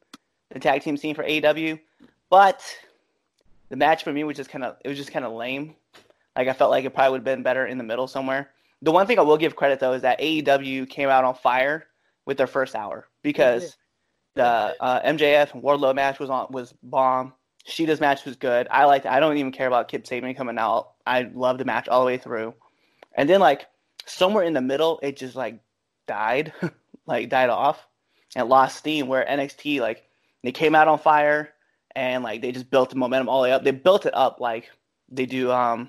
[0.50, 1.80] the tag team scene for AEW,
[2.30, 2.62] but
[3.68, 5.74] the match for me was just kind of it was just kind of lame.
[6.36, 8.50] Like I felt like it probably would have been better in the middle somewhere.
[8.82, 11.86] The one thing I will give credit though is that AEW came out on fire
[12.26, 13.76] with their first hour because
[14.34, 17.32] the uh, MJF and Wardlow match was on was bomb.
[17.66, 18.66] Shida's match was good.
[18.70, 19.06] I liked.
[19.06, 20.92] I don't even care about Kip Sabian coming out.
[21.06, 22.54] I loved the match all the way through.
[23.14, 23.66] And then like
[24.04, 25.60] somewhere in the middle, it just like
[26.06, 26.52] died,
[27.06, 27.86] like died off,
[28.36, 29.06] and lost steam.
[29.06, 30.04] Where NXT like
[30.42, 31.54] they came out on fire
[31.94, 33.64] and like they just built the momentum all the way up.
[33.64, 34.70] They built it up like
[35.08, 35.88] they do um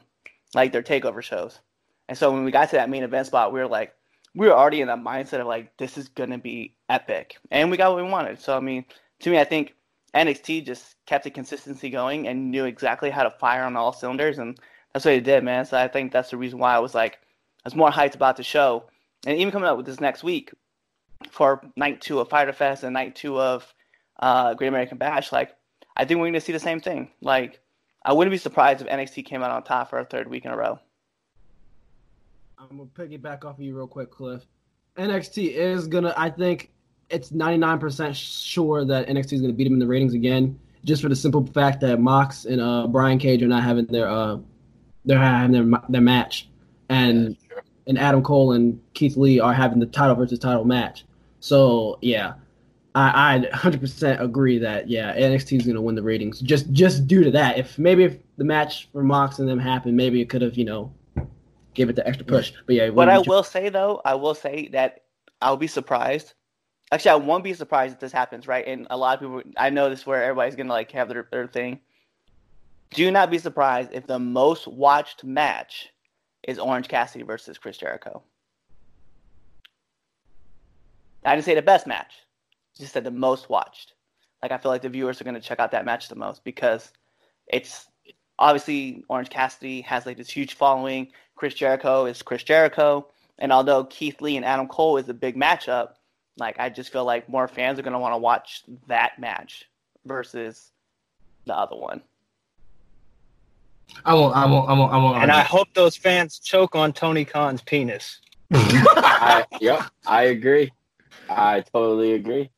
[0.56, 1.60] like their takeover shows.
[2.08, 3.94] And so when we got to that main event spot, we were like,
[4.34, 7.78] we were already in that mindset of like this is gonna be epic, and we
[7.78, 8.40] got what we wanted.
[8.40, 8.86] So I mean,
[9.22, 9.76] to me, I think
[10.14, 14.38] NXT just kept the consistency going and knew exactly how to fire on all cylinders,
[14.38, 14.58] and
[14.94, 15.66] that's what they did, man.
[15.66, 18.38] So I think that's the reason why I was like, I was more hyped about
[18.38, 18.86] the show,
[19.26, 20.52] and even coming up with this next week
[21.32, 23.74] for night two of Fyter Fest and night two of
[24.20, 25.56] uh, Great American Bash, like
[25.96, 27.12] I think we're to see the same thing.
[27.22, 27.62] Like
[28.06, 30.52] I wouldn't be surprised if NXT came out on top for a third week in
[30.52, 30.80] a row.
[32.58, 34.46] I'm gonna piggyback off of you real quick, Cliff.
[34.96, 36.14] NXT is gonna.
[36.16, 36.72] I think
[37.10, 41.10] it's 99% sure that NXT is gonna beat them in the ratings again, just for
[41.10, 44.38] the simple fact that Mox and uh, Brian Cage are not having their uh,
[45.04, 46.48] they're having their their match,
[46.90, 47.36] and
[47.88, 51.06] and Adam Cole and Keith Lee are having the title versus title match.
[51.40, 52.34] So yeah,
[52.96, 57.24] I, I 100% agree that yeah NXT is gonna win the ratings just just due
[57.26, 57.58] to that.
[57.58, 60.64] If maybe if the match for Mox and them happened, maybe it could have you
[60.64, 60.94] know
[61.74, 62.54] give it the extra push.
[62.66, 65.04] But yeah, What I will say though, I will say that
[65.42, 66.34] I'll be surprised.
[66.92, 68.66] Actually, I won't be surprised if this happens, right?
[68.66, 71.28] And a lot of people, I know this is where everybody's gonna like have their,
[71.32, 71.82] their thing.
[72.92, 75.90] Do not be surprised if the most watched match
[76.48, 78.24] is Orange Cassidy versus Chris Jericho.
[81.26, 82.14] I didn't say the best match.
[82.78, 83.94] I just said the most watched.
[84.42, 86.92] Like I feel like the viewers are gonna check out that match the most because
[87.48, 87.88] it's
[88.38, 91.12] obviously Orange Cassidy has like this huge following.
[91.36, 93.08] Chris Jericho is Chris Jericho,
[93.40, 95.94] and although Keith Lee and Adam Cole is a big matchup,
[96.38, 99.66] like I just feel like more fans are gonna want to watch that match
[100.06, 100.72] versus
[101.46, 102.02] the other one.
[104.04, 104.36] I won't.
[104.36, 104.70] I won't.
[104.70, 104.94] I won't.
[104.94, 105.24] I won't.
[105.24, 108.20] And I hope those fans choke on Tony Khan's penis.
[108.54, 110.72] I, yep, I agree.
[111.30, 112.50] I totally agree.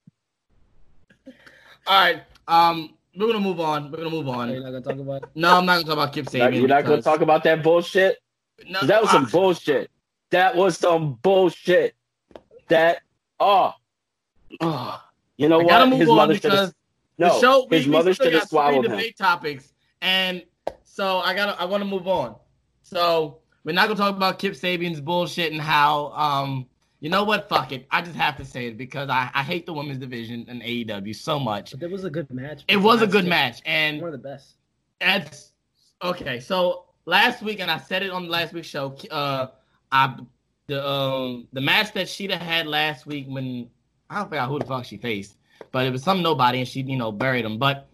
[1.88, 2.24] All right.
[2.48, 3.92] Um, we're gonna move on.
[3.92, 4.50] We're gonna move on.
[4.52, 5.30] You're not gonna talk about it?
[5.36, 6.60] No, I'm not gonna talk about Kip You're Sabian.
[6.60, 8.18] You're not gonna talk about that bullshit.
[8.68, 9.90] No, 'Cause that was some bullshit.
[10.32, 11.96] That was some bullshit.
[12.70, 13.00] That
[13.40, 13.74] oh,
[14.62, 15.02] oh.
[15.38, 15.90] you know I gotta what?
[15.92, 16.74] move His on mother should because have.
[17.18, 18.92] the No, show, we, his we mother still should have got three swallowed him.
[18.92, 20.44] debate topics, and
[20.84, 21.60] so I gotta.
[21.60, 22.36] I want to move on.
[22.84, 26.08] So we're not gonna talk about Kip Sabian's bullshit and how.
[26.12, 26.68] Um,
[27.00, 27.48] you know what?
[27.48, 27.86] Fuck it.
[27.92, 31.16] I just have to say it because I, I hate the women's division in AEW
[31.16, 31.72] so much.
[31.72, 32.64] But it was a good match.
[32.68, 33.30] It was a good it.
[33.30, 34.56] match, and One of the best.
[35.00, 35.52] That's
[36.04, 36.40] okay.
[36.40, 38.96] So last week, and I said it on the last week's show.
[39.12, 39.48] Uh,
[39.92, 40.16] I
[40.68, 43.70] the um the match that Shida had last week when
[44.10, 45.38] I don't forget who the fuck she faced,
[45.72, 47.60] but it was some nobody, and she you know buried him.
[47.60, 47.90] But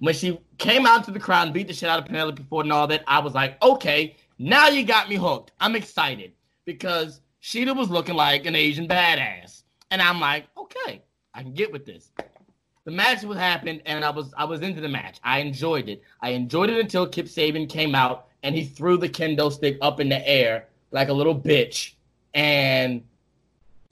[0.00, 2.66] when she came out to the crowd and beat the shit out of Penelope Ford
[2.66, 5.52] and all that, I was like, okay, now you got me hooked.
[5.60, 6.32] I'm excited
[6.66, 11.02] because Shida was looking like an Asian badass, and I'm like, okay,
[11.34, 12.10] I can get with this.
[12.86, 15.20] The match was happened, and I was I was into the match.
[15.22, 16.02] I enjoyed it.
[16.22, 20.00] I enjoyed it until Kip Sabian came out and he threw the kendo stick up
[20.00, 21.92] in the air like a little bitch,
[22.32, 23.04] and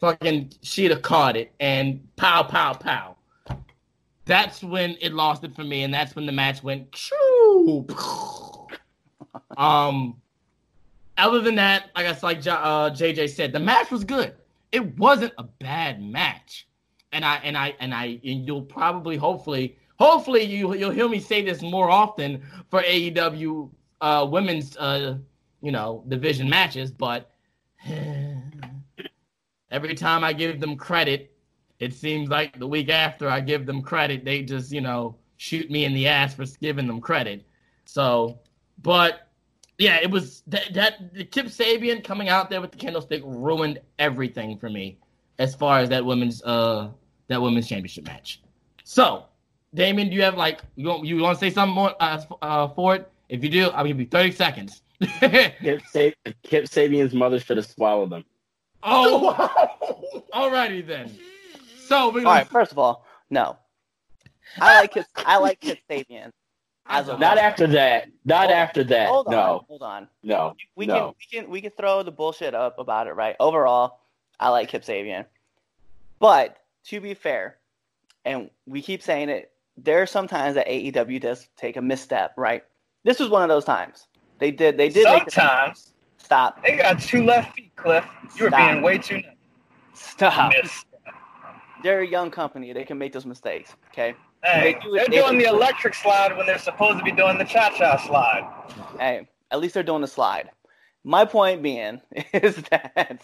[0.01, 3.17] fucking Shida caught it and pow pow pow.
[4.25, 6.97] That's when it lost it for me, and that's when the match went.
[6.97, 7.87] shoo.
[9.59, 10.22] um,
[11.17, 14.35] other than that, I guess like uh, JJ said, the match was good.
[14.71, 16.67] It wasn't a bad match
[17.13, 21.21] and I and I and I and you'll probably hopefully hopefully you you'll hear me
[21.21, 23.71] say this more often for AEW
[24.01, 25.17] uh women's uh
[25.61, 27.31] you know division matches but
[29.71, 31.37] every time I give them credit
[31.79, 35.71] it seems like the week after I give them credit they just you know shoot
[35.71, 37.45] me in the ass for giving them credit
[37.85, 38.39] so
[38.83, 39.29] but
[39.79, 43.23] yeah it was that that the Kip Sabian coming out there with the kendo stick
[43.25, 44.99] ruined everything for me
[45.39, 46.89] as far as that women's uh
[47.29, 48.41] that women's championship match.
[48.85, 49.25] So,
[49.75, 52.69] Damien, do you have like you want you want to say something more uh, uh,
[52.69, 53.11] for it?
[53.29, 54.83] If you do, I'll give you 30 seconds.
[55.21, 56.11] Kip, Sa-
[56.43, 58.25] Kip Sabian's mother should have swallowed them.
[58.83, 61.11] oh, alrighty then.
[61.87, 63.57] So we're All gonna right, first of all, no.
[64.61, 65.07] I like his.
[65.17, 66.31] I like Kip Sabian.
[66.87, 68.09] As a Not after that.
[68.25, 69.09] Not Hold after that.
[69.09, 70.09] Hold on, no, hold on.
[70.23, 70.95] no, We no.
[70.95, 73.37] can we can we can throw the bullshit up about it, right?
[73.41, 74.01] Overall,
[74.41, 75.25] I like Kip Sabian,
[76.19, 77.59] but to be fair,
[78.25, 82.35] and we keep saying it, there are some times that AEW does take a misstep,
[82.37, 82.63] right?
[83.05, 84.07] This was one of those times.
[84.39, 84.77] They did.
[84.77, 85.05] They did.
[85.09, 86.63] make the- Sometimes stop.
[86.65, 88.05] they got two left feet, Cliff.
[88.37, 89.21] You were being way too
[89.95, 90.53] Stop.
[90.63, 90.85] miss.
[91.83, 92.73] They're a young company.
[92.73, 93.75] They can make those mistakes.
[93.93, 94.15] Okay.
[94.45, 97.39] Hey, they do they're they- doing the electric slide when they're supposed to be doing
[97.39, 98.49] the cha-cha slide.
[98.99, 100.51] Hey, at least they're doing the slide.
[101.05, 102.01] My point being
[102.33, 103.23] is that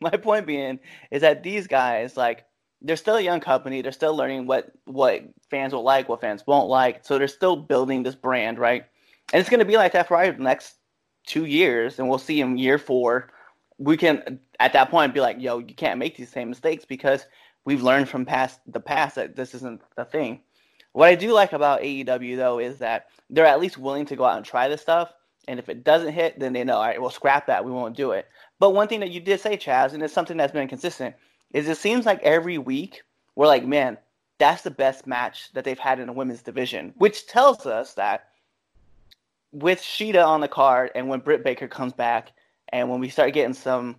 [0.00, 0.80] my point being
[1.10, 2.44] is that these guys like
[2.80, 3.80] they're still a young company.
[3.80, 7.04] They're still learning what what fans will like, what fans won't like.
[7.04, 8.84] So they're still building this brand, right?
[9.32, 10.74] And it's going to be like that for the next
[11.26, 13.30] two years, and we'll see in year four.
[13.78, 17.24] We can at that point be like, "Yo, you can't make these same mistakes because
[17.64, 20.40] we've learned from past the past that this isn't the thing.
[20.92, 24.24] What I do like about AEW though is that they're at least willing to go
[24.24, 25.12] out and try this stuff.
[25.48, 27.64] And if it doesn't hit, then they know, all right, we'll scrap that.
[27.64, 28.28] We won't do it.
[28.60, 31.16] But one thing that you did say, Chaz, and it's something that's been consistent,
[31.52, 33.02] is it seems like every week
[33.34, 33.98] we're like, man,
[34.38, 38.28] that's the best match that they've had in the women's division, which tells us that
[39.52, 42.32] with Shida on the card and when Britt Baker comes back
[42.72, 43.96] and when we start getting some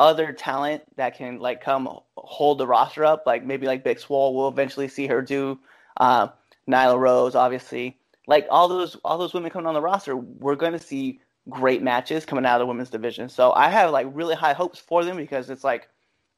[0.00, 1.86] other talent that can like come
[2.16, 5.58] hold the roster up, like maybe like Big Swole, we'll eventually see her do
[5.98, 6.28] uh,
[6.66, 7.98] Nyla Rose, obviously.
[8.26, 11.20] Like all those all those women coming on the roster, we're going to see
[11.50, 13.28] great matches coming out of the women's division.
[13.28, 15.88] So I have like really high hopes for them because it's like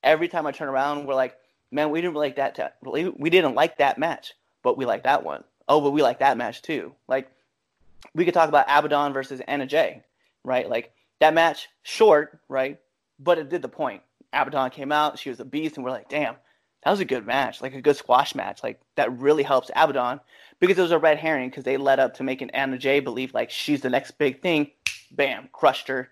[0.02, 1.36] every time I turn around, we're like,
[1.70, 2.76] man, we didn't like that.
[2.82, 4.34] We didn't like that match,
[4.64, 5.44] but we like that one.
[5.68, 6.94] Oh, but we like that match too.
[7.06, 7.30] Like
[8.12, 10.02] we could talk about Abaddon versus Anna Jay,
[10.42, 10.68] right?
[10.68, 12.80] Like that match, short, right?
[13.22, 14.02] But it did the point.
[14.32, 16.36] Abaddon came out, she was a beast, and we're like, damn,
[16.82, 18.62] that was a good match, like a good squash match.
[18.62, 20.20] Like that really helps Abaddon
[20.58, 23.34] because it was a red herring because they led up to making Anna Jay believe
[23.34, 24.70] like she's the next big thing.
[25.12, 26.08] Bam, crushed her.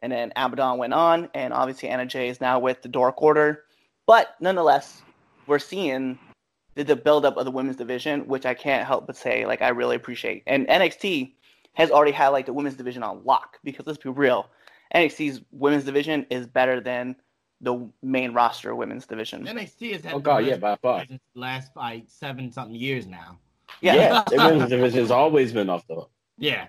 [0.00, 3.64] And then Abaddon went on, and obviously Anna Jay is now with the Dark Order.
[4.06, 5.02] But nonetheless,
[5.46, 6.18] we're seeing
[6.76, 9.68] the, the buildup of the women's division, which I can't help but say, like, I
[9.68, 10.44] really appreciate.
[10.46, 11.32] And NXT
[11.74, 14.48] has already had like the women's division on lock because let's be real,
[14.94, 17.16] NXT's women's division is better than
[17.60, 19.44] the main roster women's division.
[19.44, 21.04] NXT has had Oh god, yeah, by far.
[21.34, 23.38] last like seven something years now.
[23.80, 23.94] Yeah.
[23.94, 26.10] Yeah, the women's division has always been off the hook.
[26.38, 26.68] Yeah,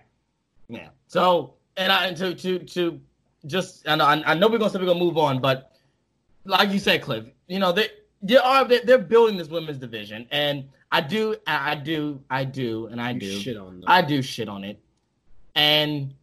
[0.67, 0.89] yeah.
[1.07, 2.99] So and I and to to to
[3.45, 5.77] just I know I know we're gonna say we're gonna move on, but
[6.45, 7.89] like you said, Cliff, you know they
[8.21, 12.43] they are they- they're building this women's division, and I do I I do I
[12.43, 13.83] do and I You do shit on them.
[13.87, 14.79] I do shit on it,
[15.55, 16.13] and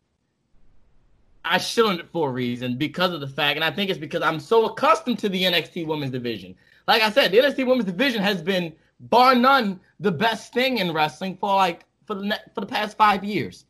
[1.46, 1.58] I
[2.00, 4.66] it for a reason because of the fact, and I think it's because I'm so
[4.66, 6.54] accustomed to the NXT Women's Division.
[6.88, 10.92] Like I said, the NXT Women's Division has been bar none the best thing in
[10.92, 13.64] wrestling for like for the ne- for the past five years,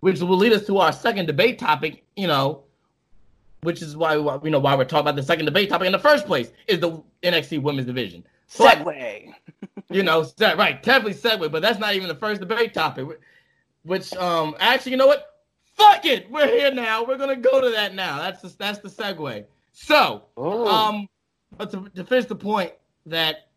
[0.00, 2.04] which will lead us to our second debate topic.
[2.16, 2.64] You know,
[3.62, 5.92] which is why why- you know why we're talking about the second debate topic in
[5.92, 8.24] the first place is the NXT Women's Division.
[8.48, 9.34] Segue.
[9.90, 13.06] you know, right, definitely segue, but that's not even the first debate topic.
[13.82, 15.35] Which, um, actually, you know what?
[15.76, 17.04] Fuck it, we're here now.
[17.04, 18.18] We're gonna go to that now.
[18.18, 19.44] That's the, that's the segue.
[19.72, 21.08] So, Oh, um,
[21.56, 22.72] but to, to finish the point
[23.04, 23.48] that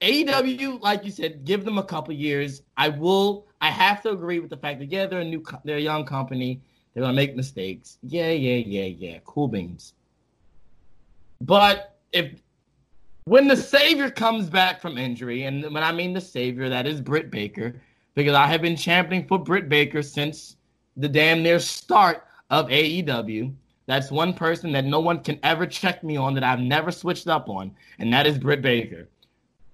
[0.00, 2.62] AEW, like you said, give them a couple years.
[2.76, 3.46] I will.
[3.60, 6.04] I have to agree with the fact that yeah, they're a new, they're a young
[6.04, 6.60] company.
[6.94, 7.98] They're gonna make mistakes.
[8.02, 9.18] Yeah, yeah, yeah, yeah.
[9.24, 9.94] Cool beans.
[11.40, 12.40] But if
[13.24, 17.00] when the savior comes back from injury, and when I mean the savior, that is
[17.00, 17.74] Britt Baker,
[18.14, 20.56] because I have been championing for Britt Baker since
[20.98, 23.54] the damn near start of AEW.
[23.86, 27.28] That's one person that no one can ever check me on that I've never switched
[27.28, 29.08] up on, and that is Britt Baker.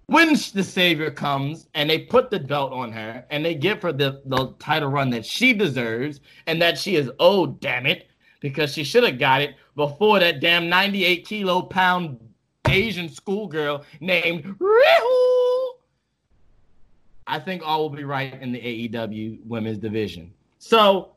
[0.06, 3.92] When the savior comes and they put the belt on her and they give her
[3.92, 8.08] the, the title run that she deserves and that she is owed, damn it,
[8.40, 12.20] because she should have got it before that damn 98 kilo pound
[12.68, 15.70] Asian schoolgirl named Riho.
[17.26, 20.34] I think all will be right in the AEW women's division.
[20.58, 21.13] So,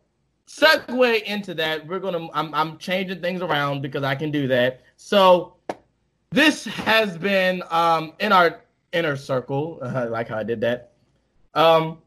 [0.47, 2.27] segue into that, we're gonna.
[2.33, 4.81] I'm I'm changing things around because I can do that.
[4.95, 5.55] So,
[6.31, 8.61] this has been um in our
[8.93, 9.79] inner circle.
[9.87, 10.93] Uh, like how I did that.
[11.53, 11.99] Um,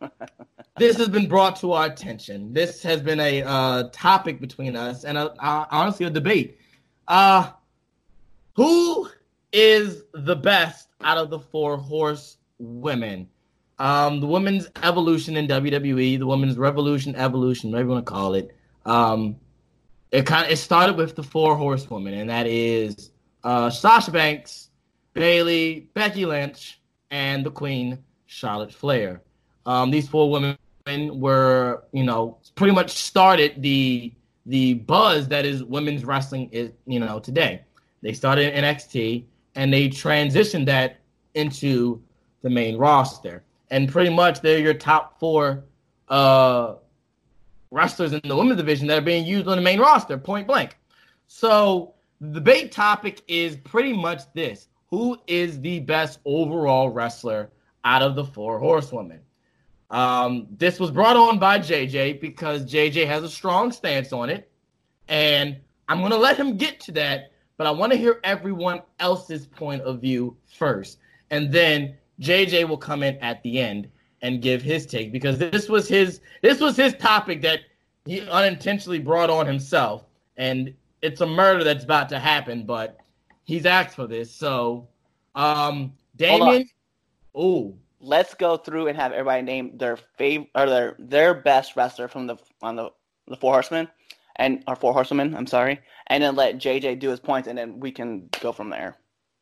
[0.76, 2.52] this has been brought to our attention.
[2.52, 6.58] This has been a uh, topic between us and a, uh, honestly a debate.
[7.08, 7.50] Uh,
[8.54, 9.08] who
[9.52, 13.28] is the best out of the four horse women?
[13.80, 18.34] Um, the women's evolution in WWE, the women's revolution, evolution, whatever you want to call
[18.34, 18.54] it.
[18.84, 19.36] Um,
[20.12, 23.10] it kind of it started with the four horsewomen, and that is
[23.42, 24.68] uh, Sasha Banks,
[25.14, 26.78] Bayley, Becky Lynch,
[27.10, 29.22] and the Queen Charlotte Flair.
[29.64, 30.58] Um, these four women
[31.18, 34.12] were, you know, pretty much started the
[34.44, 37.62] the buzz that is women's wrestling is, you know, today.
[38.02, 39.24] They started in NXT
[39.54, 41.00] and they transitioned that
[41.34, 42.02] into
[42.42, 43.42] the main roster.
[43.70, 45.64] And pretty much they're your top four
[46.08, 46.74] uh,
[47.70, 50.76] wrestlers in the women's division that are being used on the main roster, point blank.
[51.28, 57.50] So the debate topic is pretty much this who is the best overall wrestler
[57.84, 59.20] out of the four horsewomen?
[59.90, 64.50] Um, this was brought on by JJ because JJ has a strong stance on it.
[65.08, 65.56] And
[65.88, 69.46] I'm going to let him get to that, but I want to hear everyone else's
[69.46, 70.98] point of view first.
[71.30, 73.90] And then JJ will come in at the end
[74.22, 77.60] and give his take because this was his this was his topic that
[78.04, 80.04] he unintentionally brought on himself
[80.36, 82.98] and it's a murder that's about to happen but
[83.44, 84.86] he's asked for this so
[85.34, 86.68] Um, Damien.
[87.34, 92.08] Oh, Let's go through and have everybody name their fav or their their best wrestler
[92.08, 92.90] from the on the
[93.26, 93.88] the Four Horsemen
[94.36, 95.34] and or Four Horsemen.
[95.34, 98.70] I'm sorry, and then let JJ do his points, and then we can go from
[98.70, 98.96] there.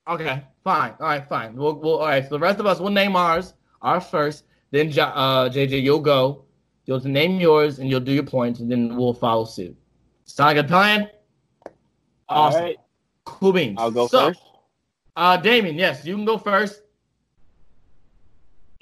[0.08, 0.92] Okay, fine.
[1.00, 1.54] All right, fine.
[1.54, 2.22] We'll, we'll all right.
[2.24, 4.44] So the rest of us will name ours, our first.
[4.70, 6.44] Then Jo- uh, JJ, you'll go.
[6.86, 9.76] You'll name yours, and you'll do your points, and then we'll follow suit.
[10.24, 11.08] Sound like a plan?
[12.28, 12.62] All Awesome.
[12.62, 12.76] right,
[13.24, 13.76] Cool beans.
[13.78, 14.40] I'll go So, first.
[15.16, 16.82] Uh, Damien, yes, you can go first.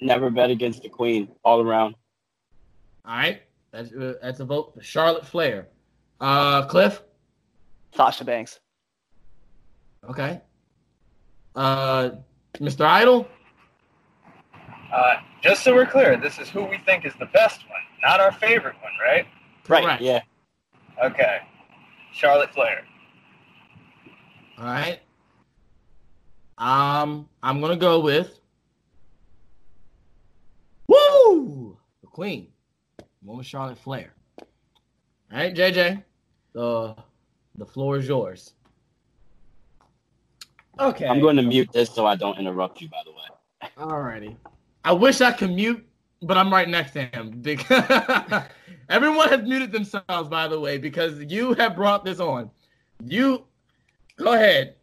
[0.00, 1.28] Never bet against the queen.
[1.44, 1.94] All around.
[3.04, 5.68] All right, that's uh, that's a vote for Charlotte Flair.
[6.20, 7.02] Uh, Cliff.
[7.94, 8.60] Sasha Banks.
[10.08, 10.40] Okay.
[11.56, 12.10] Uh,
[12.58, 12.84] Mr.
[12.84, 13.26] Idol.
[14.92, 18.20] Uh, just so we're clear, this is who we think is the best one, not
[18.20, 19.26] our favorite one, right?
[19.68, 19.82] Right.
[19.82, 20.02] Correct.
[20.02, 20.20] Yeah.
[21.02, 21.38] Okay.
[22.12, 22.84] Charlotte Flair.
[24.58, 25.00] All right.
[26.58, 28.38] Um, I'm gonna go with
[30.86, 32.48] Woo the Queen,
[33.22, 34.14] one with Charlotte Flair.
[34.40, 34.46] All
[35.38, 36.02] right, JJ,
[36.54, 36.96] the
[37.56, 38.54] the floor is yours.
[40.78, 41.06] Okay.
[41.06, 42.88] I'm going to mute this so I don't interrupt you.
[42.88, 43.70] By the way.
[43.78, 44.36] Alrighty.
[44.84, 45.86] I wish I could mute,
[46.22, 47.30] but I'm right next to him.
[47.40, 47.64] Because
[48.88, 52.50] everyone has muted themselves, by the way, because you have brought this on.
[53.04, 53.44] You
[54.16, 54.76] go ahead.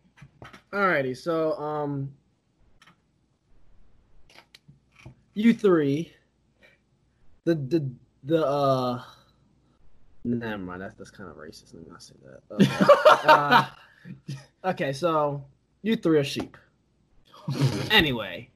[0.72, 1.16] Alrighty.
[1.16, 2.12] So, um,
[5.36, 6.12] you three,
[7.46, 7.90] the the
[8.24, 9.02] the uh,
[10.24, 10.82] never mind.
[10.82, 11.74] That's that's kind of racist.
[11.74, 12.56] Let me not say that.
[12.56, 13.28] Okay.
[13.28, 13.66] uh,
[14.72, 15.44] okay, so
[15.84, 16.58] you three are sheep.
[17.92, 18.50] anyway,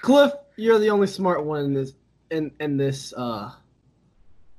[0.00, 1.92] Cliff, you're the only smart one in this
[2.30, 3.52] in in this uh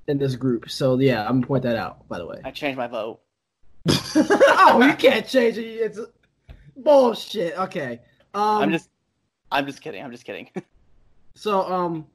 [0.07, 0.69] in this group.
[0.69, 2.07] So yeah, I'm gonna point that out.
[2.07, 2.39] By the way.
[2.45, 3.19] I changed my vote.
[3.89, 5.65] oh, you can't change it.
[5.65, 5.99] It's
[6.77, 7.57] bullshit.
[7.57, 8.01] Okay.
[8.33, 8.89] Um, I'm just,
[9.51, 10.03] I'm just kidding.
[10.03, 10.49] I'm just kidding.
[11.35, 12.05] so um,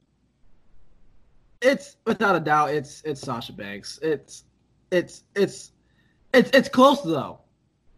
[1.61, 3.99] it's without a doubt it's it's Sasha Banks.
[4.01, 4.43] It's
[4.91, 5.71] it's it's
[6.33, 7.39] it's it's close though.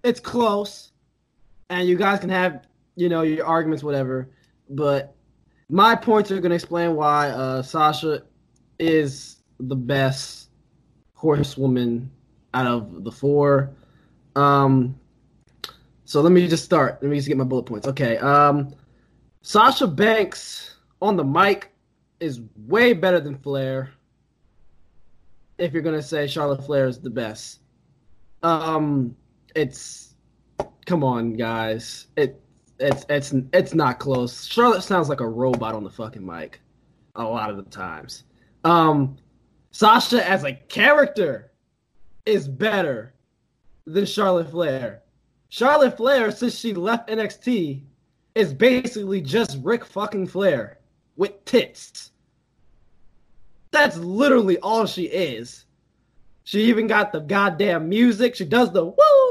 [0.03, 0.91] It's close,
[1.69, 2.65] and you guys can have
[2.95, 4.29] you know your arguments, whatever.
[4.69, 5.15] But
[5.69, 8.23] my points are gonna explain why uh, Sasha
[8.79, 10.49] is the best
[11.13, 12.11] horsewoman
[12.53, 13.71] out of the four.
[14.35, 14.99] Um,
[16.05, 16.99] so let me just start.
[17.01, 17.87] Let me just get my bullet points.
[17.87, 18.17] Okay.
[18.17, 18.73] Um,
[19.41, 21.71] Sasha Banks on the mic
[22.19, 23.91] is way better than Flair.
[25.57, 27.59] If you're gonna say Charlotte Flair is the best,
[28.43, 29.15] um,
[29.55, 30.06] it's
[30.87, 32.07] come on, guys.
[32.15, 32.41] It
[32.79, 34.45] it's it's it's not close.
[34.45, 36.59] Charlotte sounds like a robot on the fucking mic,
[37.15, 38.23] a lot of the times.
[38.63, 39.17] Um,
[39.69, 41.51] Sasha as a character
[42.25, 43.13] is better
[43.85, 45.03] than Charlotte Flair.
[45.49, 47.83] Charlotte Flair, since she left NXT,
[48.35, 50.79] is basically just Ric fucking Flair
[51.15, 52.11] with tits.
[53.71, 55.65] That's literally all she is.
[56.43, 58.35] She even got the goddamn music.
[58.35, 59.26] She does the woo.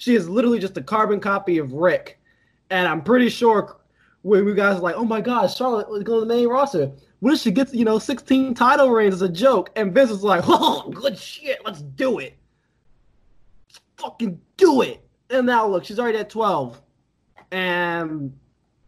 [0.00, 2.18] She is literally just a carbon copy of Ric.
[2.70, 3.76] And I'm pretty sure
[4.22, 6.90] when we guys are like, oh my god, Charlotte was going to the main roster.
[7.18, 9.68] What if she gets, you know, 16 title reigns as a joke?
[9.76, 12.34] And Vince is like, oh, good shit, let's do it.
[13.98, 15.06] Fucking do it.
[15.28, 16.80] And now look, she's already at 12.
[17.50, 18.32] And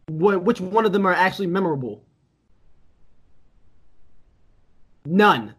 [0.07, 2.03] wh- which one of them are actually memorable?
[5.05, 5.53] None.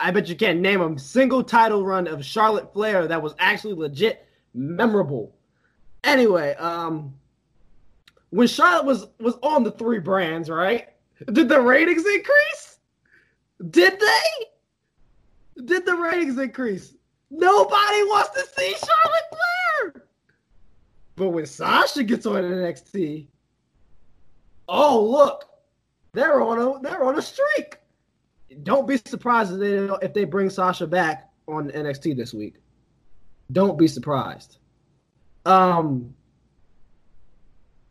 [0.00, 3.72] I bet you can't name a single title run of Charlotte Flair that was actually
[3.72, 5.34] legit memorable.
[6.04, 7.14] Anyway, um,
[8.30, 10.88] when Charlotte was was on the three brands, right?
[11.32, 12.78] Did the ratings increase?
[13.70, 15.62] Did they?
[15.64, 16.94] Did the ratings increase?
[17.30, 20.04] Nobody wants to see Charlotte Flair.
[21.16, 23.26] But when Sasha gets on NXT,
[24.68, 25.44] oh look,
[26.12, 27.78] they're on a they're on a streak.
[28.62, 32.56] Don't be surprised if they if they bring Sasha back on NXT this week.
[33.50, 34.58] Don't be surprised.
[35.46, 36.14] Um,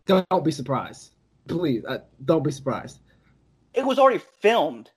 [0.05, 1.12] don't be surprised,
[1.47, 1.84] please.
[1.86, 2.99] Uh, don't be surprised.
[3.74, 4.91] It was already filmed.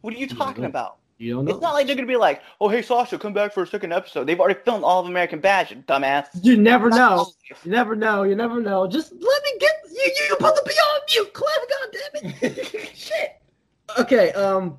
[0.00, 0.98] What are you talking about?
[1.18, 1.52] You don't know.
[1.52, 3.92] It's not like they're gonna be like, "Oh, hey, Sasha, come back for a second
[3.92, 6.26] episode." They've already filmed all of American Bash, dumbass.
[6.42, 7.26] You never know.
[7.48, 8.24] You never know.
[8.24, 8.86] You never know.
[8.86, 10.12] Just let me get you.
[10.18, 11.56] You supposed to be on mute, Cliff.
[11.70, 12.90] God damn it.
[12.94, 13.40] Shit.
[13.98, 14.32] Okay.
[14.32, 14.76] Um.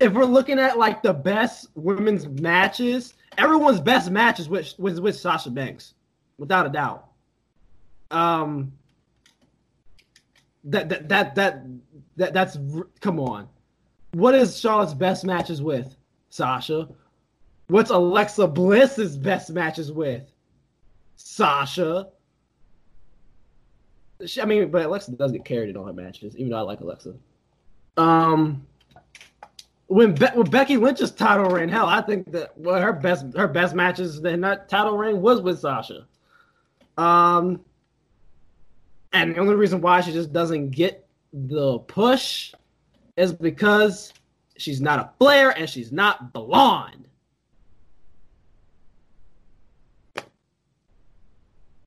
[0.00, 5.16] If we're looking at like the best women's matches, everyone's best matches with was with
[5.16, 5.94] Sasha Banks,
[6.38, 7.06] without a doubt.
[8.10, 8.72] Um.
[10.64, 11.64] That that that that,
[12.16, 12.58] that that's
[13.00, 13.48] come on.
[14.12, 15.96] What is Charlotte's best matches with
[16.28, 16.88] Sasha?
[17.68, 20.30] What's Alexa Bliss's best matches with?
[21.16, 22.08] Sasha.
[24.26, 26.62] She, I mean, but Alexa does get carried in all her matches, even though I
[26.62, 27.14] like Alexa.
[27.96, 28.66] Um,
[29.90, 33.48] when Be- when Becky Lynch's title reign, hell, I think that well, her best her
[33.48, 36.06] best matches in that title reign was with Sasha.
[36.96, 37.60] Um,
[39.12, 42.54] and the only reason why she just doesn't get the push
[43.16, 44.12] is because
[44.56, 47.08] she's not a Flair and she's not blonde.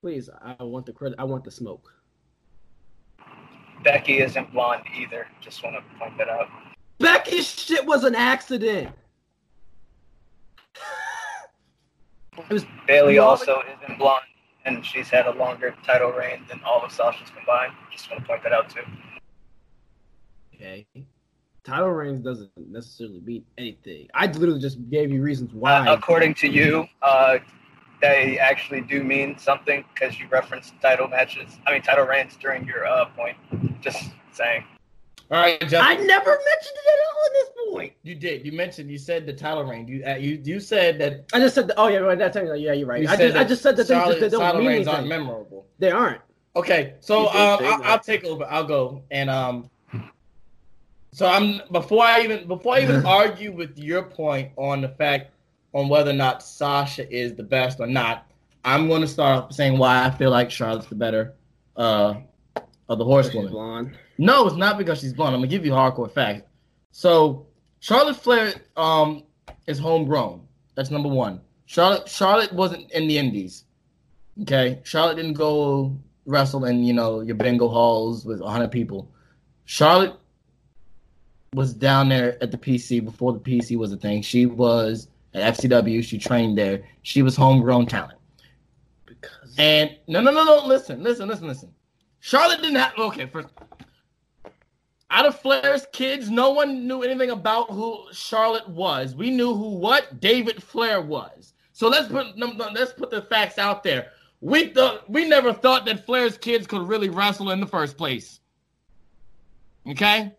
[0.02, 1.18] Please, I want the credit.
[1.18, 1.90] I want the smoke.
[3.82, 5.26] Becky isn't blonde either.
[5.40, 6.48] Just want to point that out.
[7.04, 8.88] Becky's shit was an accident.
[12.38, 14.24] it was Bayley also isn't blonde,
[14.64, 17.74] and she's had a longer title reign than all of Sasha's combined.
[17.92, 18.80] Just want to point that out too.
[20.54, 20.86] okay.
[21.62, 24.08] Title reigns doesn't necessarily mean anything.
[24.14, 25.86] I literally just gave you reasons why.
[25.86, 27.36] Uh, according to you, uh,
[28.00, 31.58] they actually do mean something because you referenced title matches.
[31.66, 33.36] I mean, title reigns during your uh, point.
[33.82, 34.64] Just saying.
[35.30, 35.82] All right, Jeff.
[35.82, 37.92] I never mentioned it at all at this point.
[38.02, 38.44] You did.
[38.44, 38.90] You mentioned.
[38.90, 39.88] You said the title reign.
[39.88, 41.24] You uh, you you said that.
[41.32, 43.02] I just said, that, oh yeah, right, that's yeah, you're right.
[43.02, 44.86] You I just, I just said that they, Charlotte just, they don't title mean reigns
[44.86, 45.66] aren't memorable.
[45.78, 46.20] They aren't.
[46.56, 47.82] Okay, so um, I'll.
[47.84, 48.44] I'll take over.
[48.44, 49.70] I'll go and um.
[51.12, 55.32] So I'm before I even before I even argue with your point on the fact
[55.72, 58.26] on whether or not Sasha is the best or not.
[58.64, 61.34] I'm going to start off saying why I feel like Charlotte's the better
[61.76, 62.14] uh
[62.88, 63.50] of the horsewoman.
[63.50, 63.98] blonde.
[64.18, 65.34] No, it's not because she's blonde.
[65.34, 66.42] I'm gonna give you hardcore facts.
[66.92, 67.46] So
[67.80, 69.24] Charlotte Flair um
[69.66, 70.46] is homegrown.
[70.74, 71.40] That's number one.
[71.66, 73.64] Charlotte Charlotte wasn't in the Indies.
[74.42, 75.96] Okay, Charlotte didn't go
[76.26, 79.10] wrestle in you know your bingo halls with 100 people.
[79.64, 80.14] Charlotte
[81.54, 84.22] was down there at the PC before the PC was a thing.
[84.22, 86.02] She was at FCW.
[86.04, 86.82] She trained there.
[87.02, 88.18] She was homegrown talent.
[89.06, 90.66] Because And no, no, no, no.
[90.66, 91.74] Listen, listen, listen, listen.
[92.20, 92.92] Charlotte didn't have.
[92.98, 93.48] Okay, first.
[95.10, 99.14] Out of Flair's kids, no one knew anything about who Charlotte was.
[99.14, 101.52] We knew who what David Flair was.
[101.72, 104.10] So let's put let's put the facts out there.
[104.40, 108.40] We thought we never thought that Flair's kids could really wrestle in the first place.
[109.88, 110.32] Okay.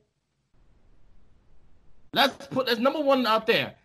[2.13, 3.75] Let's put that's number one out there.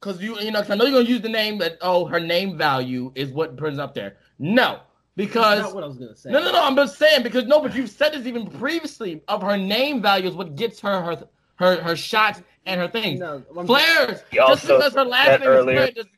[0.00, 2.58] Cause you you know, I know you're gonna use the name that oh her name
[2.58, 4.16] value is what brings up there.
[4.38, 4.80] No,
[5.16, 6.30] because that's not what I was gonna say.
[6.30, 6.62] no, no, no.
[6.64, 10.28] I'm just saying because no, but you've said this even previously of her name value
[10.28, 13.20] is what gets her her her, her shots and her things.
[13.20, 16.10] No, I'm- Flair's just because her last name is earlier- Flair doesn't,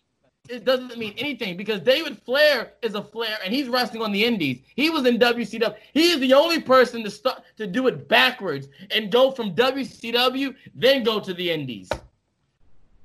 [0.49, 4.25] it doesn't mean anything because David Flair is a Flair and he's wrestling on the
[4.25, 4.61] Indies.
[4.77, 5.75] He was in WCW.
[5.93, 10.55] He is the only person to start to do it backwards and go from WCW
[10.75, 11.89] then go to the Indies.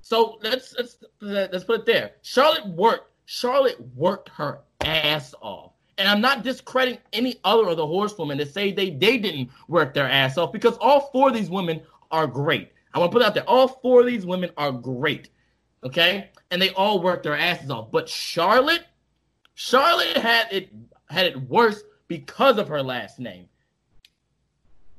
[0.01, 2.11] So let's let's let's put it there.
[2.21, 3.09] Charlotte worked.
[3.25, 5.70] Charlotte worked her ass off.
[6.01, 9.93] And I'm not discrediting any other of the horsewomen to say they they didn't work
[9.93, 11.79] their ass off because all four of these women
[12.09, 12.71] are great.
[12.91, 13.47] I want to put out there.
[13.47, 15.29] All four of these women are great.
[15.83, 16.31] Okay?
[16.49, 17.91] And they all worked their asses off.
[17.91, 18.83] But Charlotte,
[19.53, 20.71] Charlotte had it
[21.07, 23.47] had it worse because of her last name.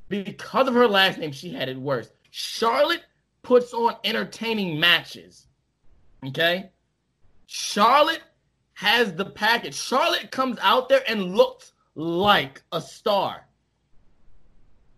[0.09, 2.13] Because of her last name, she had it worse.
[2.31, 3.03] Charlotte
[3.43, 5.49] puts on entertaining matches.
[6.25, 6.71] Okay?
[7.47, 8.23] Charlotte
[8.83, 9.77] has the package.
[9.77, 13.47] Charlotte comes out there and looks like a star.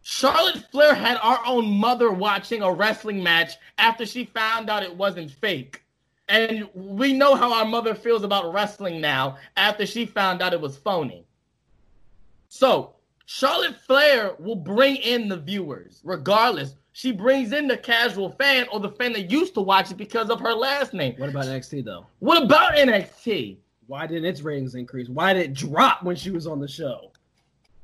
[0.01, 4.97] Charlotte Flair had our own mother watching a wrestling match after she found out it
[4.97, 5.83] wasn't fake.
[6.31, 10.61] And we know how our mother feels about wrestling now after she found out it
[10.61, 11.27] was phony.
[12.49, 12.95] So,
[13.27, 16.75] Charlotte Flair will bring in the viewers, regardless.
[16.93, 20.31] She brings in the casual fan or the fan that used to watch it because
[20.31, 21.17] of her last name.
[21.19, 22.07] What about NXT though?
[22.21, 23.59] What about NXT?
[23.87, 25.09] Why didn't its ratings increase?
[25.09, 27.13] Why did it drop when she was on the show?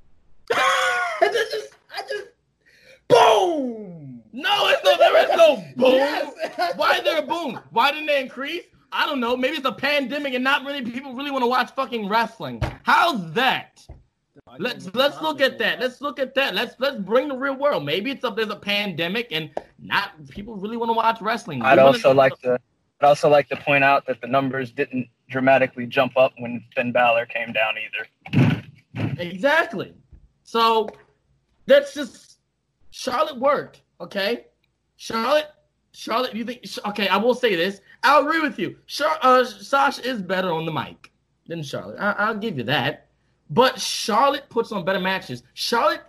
[0.52, 2.28] I just, I just,
[3.08, 4.22] boom!
[4.32, 5.94] No, it's no, there is no boom.
[5.94, 6.74] Yes.
[6.76, 7.60] Why is there a boom?
[7.70, 8.64] Why didn't they increase?
[8.92, 9.36] I don't know.
[9.36, 12.60] Maybe it's a pandemic and not really people really want to watch fucking wrestling.
[12.82, 13.86] How's that?
[14.58, 15.80] Let's let's look at that.
[15.80, 16.54] Let's look at that.
[16.54, 17.84] Let's let's bring the real world.
[17.84, 21.62] Maybe it's a there's a pandemic and not people really want to watch wrestling.
[21.62, 22.58] I'd also like to
[23.00, 26.92] I'd also like to point out that the numbers didn't dramatically jump up when Finn
[26.92, 28.62] Balor came down either.
[29.18, 29.94] Exactly.
[30.42, 30.88] So
[31.66, 32.38] that's just
[32.90, 33.82] Charlotte worked.
[34.00, 34.46] Okay,
[34.96, 35.50] Charlotte.
[35.92, 36.64] Charlotte, you think?
[36.86, 37.80] Okay, I will say this.
[38.04, 38.76] I'll agree with you.
[38.86, 41.10] Char, uh, Sasha is better on the mic
[41.48, 41.98] than Charlotte.
[41.98, 43.08] I, I'll give you that.
[43.50, 45.42] But Charlotte puts on better matches.
[45.54, 46.02] Charlotte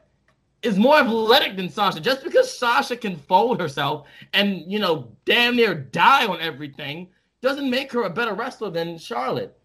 [0.61, 1.99] is more athletic than Sasha.
[1.99, 7.07] Just because Sasha can fold herself and you know damn near die on everything,
[7.41, 9.57] doesn't make her a better wrestler than Charlotte.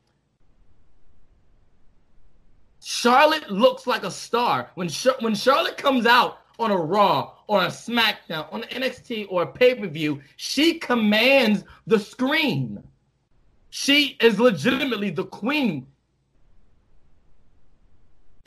[2.83, 7.65] Charlotte looks like a star when Char- when Charlotte comes out on a Raw or
[7.65, 10.21] a SmackDown on NXT or a pay per view.
[10.37, 12.83] She commands the screen.
[13.71, 15.87] She is legitimately the queen,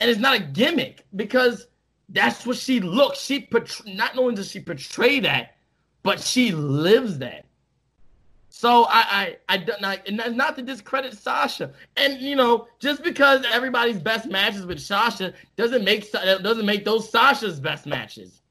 [0.00, 1.68] and it's not a gimmick because
[2.08, 3.20] that's what she looks.
[3.20, 5.56] She portray- not only does she portray that,
[6.02, 7.44] but she lives that.
[8.60, 11.72] So I I I not, not to discredit Sasha.
[11.96, 17.08] And you know, just because everybody's best matches with Sasha doesn't make doesn't make those
[17.08, 18.42] Sasha's best matches.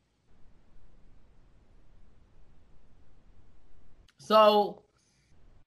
[4.18, 4.82] So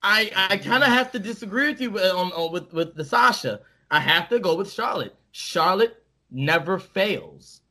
[0.01, 3.61] I I kind of have to disagree with you on, on with with the Sasha.
[3.91, 5.15] I have to go with Charlotte.
[5.31, 7.61] Charlotte never fails.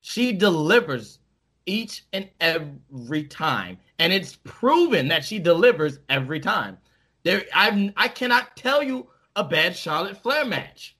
[0.00, 1.18] She delivers
[1.66, 6.78] each and every time, and it's proven that she delivers every time.
[7.22, 10.96] There, I I cannot tell you a bad Charlotte Flair match.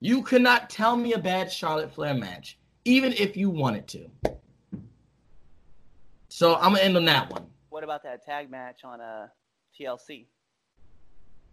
[0.00, 4.10] You cannot tell me a bad Charlotte Flair match, even if you wanted to.
[6.28, 7.46] So I'm gonna end on that one.
[7.70, 9.28] What about that tag match on uh,
[9.78, 10.26] TLC?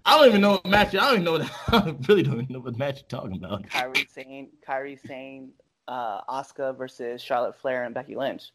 [0.03, 0.95] I don't even know what match.
[0.95, 1.31] I don't even know.
[1.33, 3.63] What, I really don't even know what match you're talking about.
[3.67, 5.51] Kairi Sane, Kairi Sane,
[5.87, 8.51] uh, Asuka versus Charlotte Flair and Becky Lynch.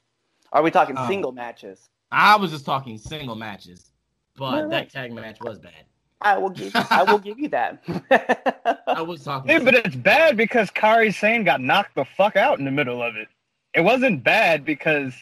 [0.56, 1.06] Are we talking Oh.
[1.06, 1.90] single matches?
[2.10, 3.90] I was just talking single matches,
[4.38, 4.68] but No, no.
[4.70, 5.84] that tag match was bad.
[6.22, 6.74] I will give.
[6.74, 7.82] I will give you that.
[8.86, 9.50] I was talking.
[9.50, 13.02] Yeah, but it's bad because Kairi Sane got knocked the fuck out in the middle
[13.02, 13.28] of it.
[13.74, 15.12] It wasn't bad because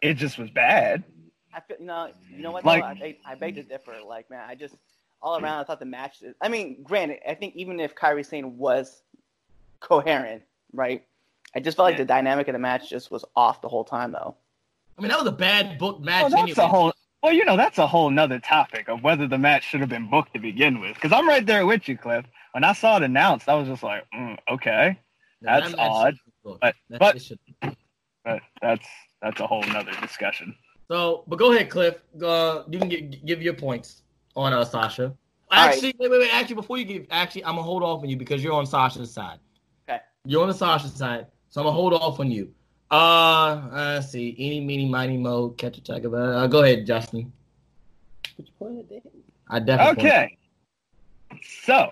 [0.00, 1.02] it just was bad.
[1.52, 2.64] I feel, you know, you know what?
[2.64, 2.86] Like- though?
[2.88, 3.94] I, beg- I beg to differ.
[4.06, 4.76] Like, man, I just
[5.20, 6.22] all around I thought the match.
[6.40, 9.02] I mean, granted, I think even if Kairi Sane was
[9.80, 11.04] coherent, right?
[11.56, 14.12] I just felt like the dynamic of the match just was off the whole time,
[14.12, 14.36] though.
[14.98, 16.22] I mean, that was a bad book match.
[16.22, 16.64] Well, that's anyway.
[16.64, 16.92] a whole.
[17.22, 20.08] Well, you know, that's a whole nother topic of whether the match should have been
[20.10, 20.94] booked to begin with.
[20.94, 22.24] Because I'm right there with you, Cliff.
[22.52, 24.98] When I saw it announced, I was just like, mm, okay,
[25.42, 26.60] That that's match odd, should be booked.
[26.60, 27.74] but- That but-
[28.24, 28.86] but that's
[29.22, 30.54] that's a whole nother discussion.
[30.90, 32.02] So, but go ahead, Cliff.
[32.22, 34.02] Uh, you can give, give your points
[34.36, 35.14] on uh, Sasha.
[35.50, 35.68] right.
[35.74, 36.34] Actually, wait, wait, wait.
[36.34, 39.12] Actually, before you give, actually, I'm gonna hold off on you because you're on Sasha's
[39.12, 39.38] side.
[39.88, 40.00] Okay.
[40.24, 42.52] You're on the Sasha side, so I'm gonna hold off on you.
[42.90, 44.34] Uh, let's see.
[44.38, 46.14] Any, meeny, miny, mo, catch a tiger.
[46.16, 47.32] Uh, go ahead, Justin.
[49.48, 50.08] I definitely.
[50.08, 50.38] Okay.
[51.42, 51.90] So,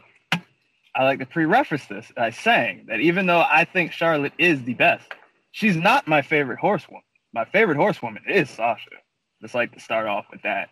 [0.95, 4.75] I like to prereface this by saying that even though I think Charlotte is the
[4.75, 5.07] best,
[5.53, 7.03] she's not my favorite horsewoman.
[7.33, 8.89] My favorite horsewoman is Sasha.
[9.43, 10.71] Just like to start off with that.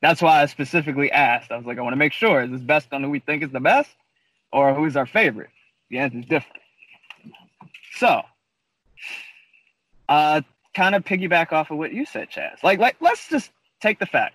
[0.00, 1.50] That's why I specifically asked.
[1.50, 3.42] I was like, I want to make sure is this best on who we think
[3.42, 3.90] is the best,
[4.52, 5.50] or who's our favorite?
[5.90, 6.62] The answer is different.
[7.96, 8.22] So,
[10.08, 10.42] uh,
[10.74, 12.62] kind of piggyback off of what you said, Chaz.
[12.62, 13.50] Like, like, let's just
[13.80, 14.34] take the fact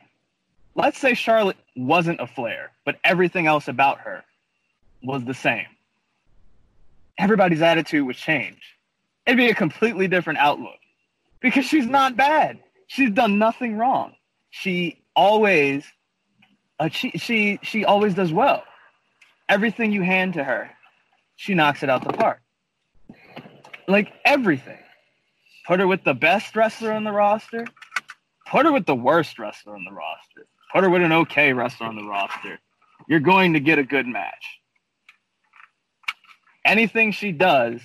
[0.79, 4.23] let's say Charlotte wasn't a Flair, but everything else about her
[5.03, 5.65] was the same.
[7.17, 8.61] Everybody's attitude would change.
[9.25, 10.79] It'd be a completely different outlook
[11.41, 12.59] because she's not bad.
[12.87, 14.13] She's done nothing wrong.
[14.49, 15.85] She always,
[16.79, 18.63] uh, she she she always does well.
[19.47, 20.71] Everything you hand to her,
[21.35, 22.41] she knocks it out the park.
[23.87, 24.79] Like everything.
[25.69, 27.65] Put her with the best wrestler on the roster.
[28.45, 31.87] Put her with the worst wrestler on the roster put her with an okay wrestler
[31.87, 32.59] on the roster.
[33.07, 34.59] You're going to get a good match.
[36.65, 37.81] Anything she does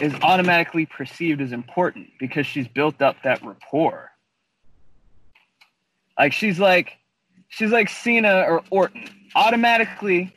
[0.00, 4.10] is automatically perceived as important because she's built up that rapport.
[6.18, 6.98] Like she's like
[7.48, 9.08] she's like Cena or Orton.
[9.34, 10.32] Automatically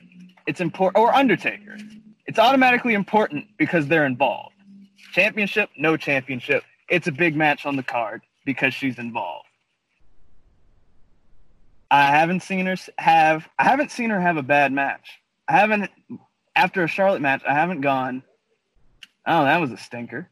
[0.46, 1.78] it's important or Undertaker.
[2.28, 4.54] It's automatically important because they're involved.
[5.12, 6.64] Championship, no championship.
[6.90, 9.48] It's a big match on the card because she's involved.
[11.92, 13.48] I haven't seen her have.
[13.58, 15.20] I haven't seen her have a bad match.
[15.48, 15.90] I haven't
[16.56, 17.42] after a Charlotte match.
[17.48, 18.24] I haven't gone.
[19.26, 20.30] Oh, that was a stinker.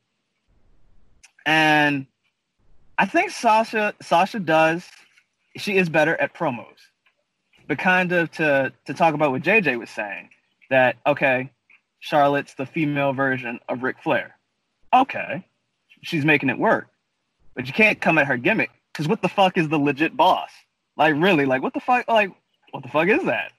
[1.45, 2.05] And
[2.97, 4.87] I think Sasha Sasha does.
[5.55, 6.65] She is better at promos.
[7.67, 10.29] But kind of to to talk about what JJ was saying
[10.69, 11.51] that okay,
[11.99, 14.36] Charlotte's the female version of Ric Flair.
[14.93, 15.45] Okay,
[16.03, 16.87] she's making it work,
[17.55, 20.49] but you can't come at her gimmick because what the fuck is the legit boss?
[20.95, 22.07] Like really, like what the fuck?
[22.07, 22.31] Like
[22.71, 23.51] what the fuck is that?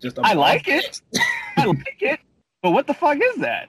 [0.00, 1.00] Just a I like it.
[1.56, 2.20] I like it,
[2.62, 3.68] but what the fuck is that?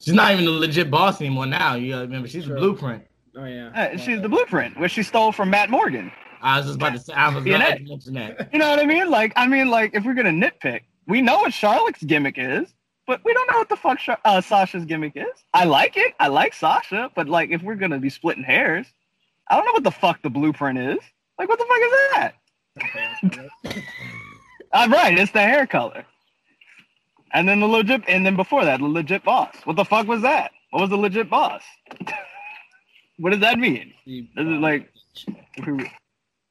[0.00, 1.74] She's not even a legit boss anymore now.
[1.74, 2.54] You gotta remember, she's Sure.
[2.54, 3.04] the blueprint.
[3.36, 3.68] Oh yeah.
[3.74, 6.12] Uh, she's the blueprint, which she stole from Matt Morgan.
[6.42, 7.12] I was just about to say.
[7.14, 8.52] I was Yeah, going to mention that.
[8.52, 9.08] You know what I mean?
[9.10, 12.74] Like, I mean, like if we're gonna nitpick, we know what Charlotte's gimmick is,
[13.12, 15.44] but we don't know what the fuck Sha- uh, Sasha's gimmick is.
[15.52, 16.14] I like it.
[16.18, 18.86] I like Sasha, but like if we're gonna be splitting hairs,
[19.50, 20.98] I don't know what the fuck the blueprint is.
[21.38, 23.82] Like, what the fuck is that?
[24.72, 25.18] I'm right.
[25.18, 26.06] It's the hair color.
[27.34, 29.54] And then the legit, and then before that, the legit boss.
[29.64, 30.52] What the fuck was that?
[30.70, 31.62] What was the legit boss?
[33.18, 33.92] what does that mean?
[34.06, 34.90] Is it like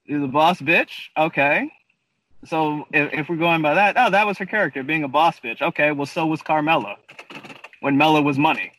[0.06, 0.92] is a boss bitch?
[1.18, 1.72] Okay.
[2.46, 5.40] So if, if we're going by that, oh, that was her character being a boss
[5.40, 5.62] bitch.
[5.62, 6.96] Okay, well, so was Carmella
[7.82, 8.72] when Mella was money.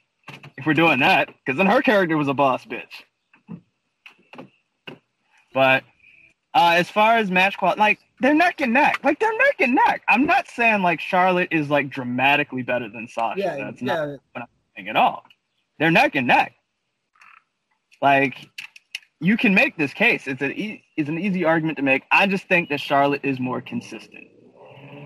[0.57, 3.03] If we're doing that, because then her character was a boss bitch.
[5.55, 5.85] But
[6.55, 9.01] uh, as far as match quality, like they're neck and neck.
[9.03, 10.03] Like they're neck and neck.
[10.09, 13.41] I'm not saying like Charlotte is like dramatically better than Sasha.
[13.41, 13.95] Yeah, That's yeah.
[13.95, 14.47] not what I'm
[14.77, 15.25] saying at all.
[15.79, 16.55] They're neck and neck.
[18.01, 18.49] Like
[19.23, 20.27] you can make this case.
[20.27, 20.53] It's an
[20.97, 22.03] it's an easy argument to make.
[22.11, 24.25] I just think that Charlotte is more consistent.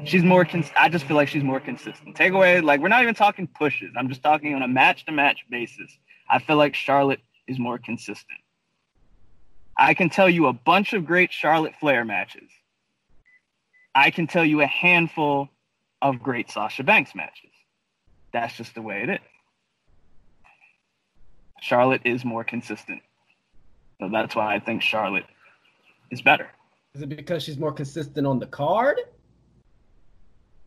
[0.05, 0.47] She's more.
[0.47, 2.17] Cons- I just feel like she's more consistent.
[2.17, 3.93] Take away like we're not even talking pushes.
[3.95, 5.99] I'm just talking on a match to match basis.
[6.31, 8.39] I feel like Charlotte is more consistent.
[9.77, 12.49] I can tell you a bunch of great Charlotte Flair matches.
[13.95, 15.51] I can tell you a handful
[16.01, 17.51] of great Sasha Banks matches.
[18.33, 19.19] That's just the way it is.
[21.61, 23.03] Charlotte is more consistent.
[24.01, 25.25] So that's why I think Charlotte
[26.11, 26.49] is better.
[26.95, 29.01] Is it because she's more consistent on the card?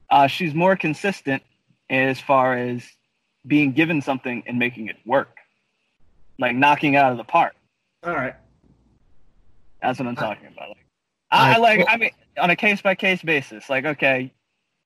[0.10, 1.44] Uh, she's more consistent
[1.90, 2.84] as far as
[3.48, 5.38] being given something and making it work,
[6.40, 7.56] like knocking out of the park.
[8.04, 8.36] All right.
[9.82, 10.70] That's what I'm talking about.
[10.70, 10.78] Like,
[11.32, 11.86] I, like.
[11.88, 13.70] I mean, on a case by case basis.
[13.70, 14.34] Like, okay,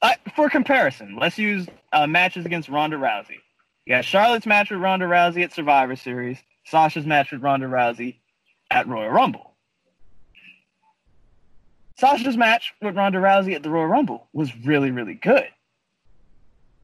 [0.01, 3.37] uh, for comparison, let's use uh, matches against Ronda Rousey.
[3.85, 6.37] You got Charlotte's match with Ronda Rousey at Survivor Series.
[6.65, 8.17] Sasha's match with Ronda Rousey
[8.73, 9.53] at Royal Rumble.
[11.97, 15.47] Sasha's match with Ronda Rousey at the Royal Rumble was really, really good.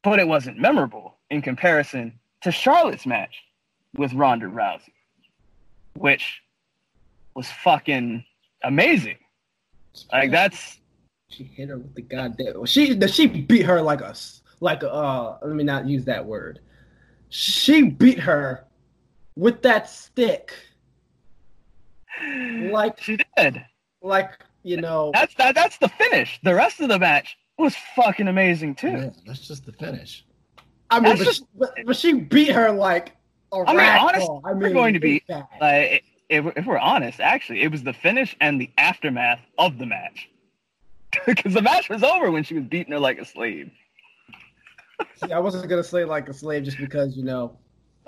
[0.02, 3.42] But it wasn't memorable in comparison to Charlotte's match
[3.96, 4.92] with Ronda Rousey,
[5.94, 6.40] which
[7.34, 8.24] was fucking
[8.62, 9.16] amazing.
[10.12, 10.78] Like that's
[11.28, 12.64] She hit her with the goddamn.
[12.66, 14.90] She she beat her like a s- like a.
[14.92, 16.60] Uh, let me not use that word.
[17.30, 18.64] She beat her
[19.36, 20.54] with that stick,
[22.70, 23.64] like she did.
[24.02, 24.30] like
[24.62, 25.10] you know.
[25.14, 26.38] That's that, that's the finish.
[26.42, 28.88] The rest of the match was fucking amazing too.
[28.90, 30.24] Yeah, that's just the finish.
[30.90, 33.12] I mean, but, just- she, but, but she beat her like
[33.52, 34.42] a I mean, rag honest- doll.
[34.44, 35.46] I we're going to be- it's bad.
[35.60, 39.86] Like if, if we're honest, actually, it was the finish and the aftermath of the
[39.86, 40.28] match.
[41.26, 43.70] Because the match was over when she was beating her like a slave.
[45.16, 47.56] See, I wasn't gonna say like a slave just because you know.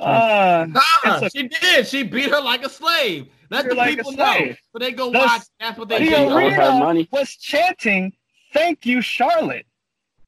[0.03, 1.86] Uh, Ah, It's she did.
[1.86, 3.28] She beat her like a slave.
[3.50, 4.34] Let Beat the like people know.
[4.36, 4.59] slave.
[4.72, 5.42] So they go The- watch.
[5.61, 6.28] That's what they the She do.
[6.30, 7.09] her arena money.
[7.12, 8.12] was chanting,
[8.53, 9.66] "Thank you, Charlotte."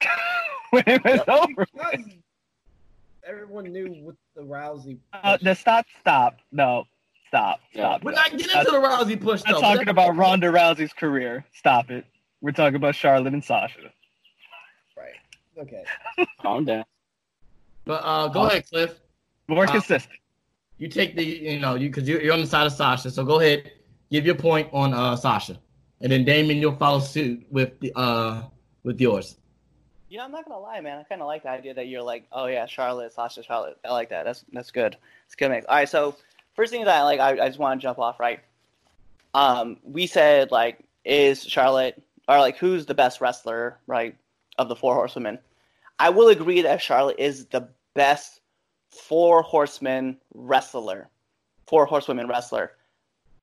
[0.70, 1.66] when it was over.
[3.26, 4.98] Everyone knew what the Rousey.
[5.12, 6.86] Uh, the stop, stop, no,
[7.28, 8.04] stop, stop.
[8.04, 9.60] We're not getting into the Rousey push I'm though.
[9.60, 11.44] not talking about Ronda Rousey's career.
[11.54, 12.04] Stop it.
[12.42, 13.90] We're talking about Charlotte and Sasha.
[14.96, 15.14] right.
[15.58, 15.84] Okay.
[16.42, 16.84] Calm down.
[17.86, 18.94] But uh, go ahead, Cliff.
[19.48, 20.18] More Uh, consistent.
[20.78, 23.10] You take the you know you because you're, you're on the side of Sasha.
[23.10, 23.70] So go ahead,
[24.10, 25.58] give your point on uh Sasha,
[26.00, 28.42] and then Damon, you'll follow suit with the uh
[28.82, 29.36] with yours.
[30.08, 30.98] You know, I'm not gonna lie, man.
[30.98, 33.78] I kind of like the idea that you're like, oh yeah, Charlotte, Sasha, Charlotte.
[33.84, 34.24] I like that.
[34.24, 34.96] That's that's good.
[35.26, 35.66] It's good mix.
[35.66, 36.16] All right, so
[36.54, 38.40] first thing that I like, I, I just want to jump off right.
[39.32, 44.16] Um, we said like, is Charlotte or like who's the best wrestler, right,
[44.58, 45.38] of the four horsewomen?
[45.98, 48.40] I will agree that Charlotte is the best
[48.94, 51.08] four horsemen wrestler,
[51.66, 52.72] four horsewomen wrestler.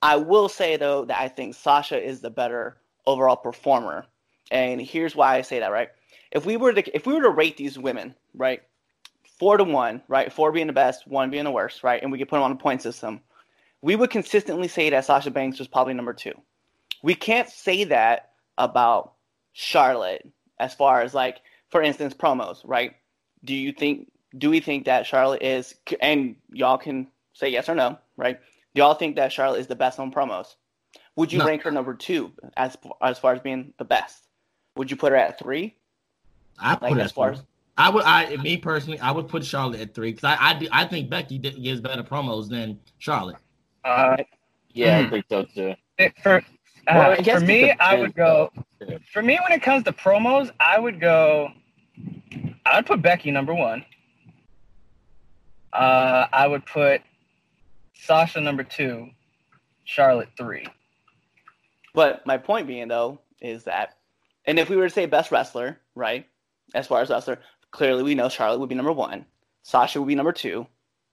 [0.02, 4.06] I will say though that I think Sasha is the better overall performer,
[4.50, 5.72] and here's why I say that.
[5.72, 5.90] Right,
[6.32, 8.62] if we were to if we were to rate these women, right,
[9.38, 12.18] four to one, right, four being the best, one being the worst, right, and we
[12.18, 13.22] could put them on a point system,
[13.82, 16.34] we would consistently say that Sasha Banks was probably number two.
[17.04, 19.14] We can't say that about
[19.54, 20.28] Charlotte
[20.60, 22.96] as far as like, for instance, promos, right?
[23.44, 27.76] Do you think do we think that Charlotte is and y'all can say yes or
[27.76, 28.40] no, right?
[28.74, 30.56] Do y'all think that Charlotte is the best on promos?
[31.18, 31.46] Would you No.
[31.46, 34.28] rank her number two as as far as being the best?
[34.78, 35.76] Would you put her at three?
[36.60, 37.44] I put Like as far as
[37.78, 38.04] I would.
[38.06, 41.10] I me personally, I would put Charlotte at three because I I, do- I think
[41.10, 43.38] Becky did, gives better promos than Charlotte.
[43.84, 44.18] Uh,
[44.74, 45.08] Yeah, Mhm.
[45.08, 45.76] I think so too.
[45.98, 46.42] it- for uh,
[46.88, 48.52] Well, I guess for me, I would go.
[49.12, 51.52] For me, when it comes to promos, I would go.
[52.66, 53.84] I would put Becky number one.
[55.74, 57.02] Uh, I would put
[57.94, 59.10] Sasha number two,
[59.84, 60.66] Charlotte three.
[61.94, 63.98] But my point being though is that,
[64.46, 66.28] and if we were to say best wrestler, right?
[66.74, 67.40] As far as wrestler,
[67.72, 69.26] clearly we know Charlotte would be number one,
[69.64, 70.66] Sasha would be number two,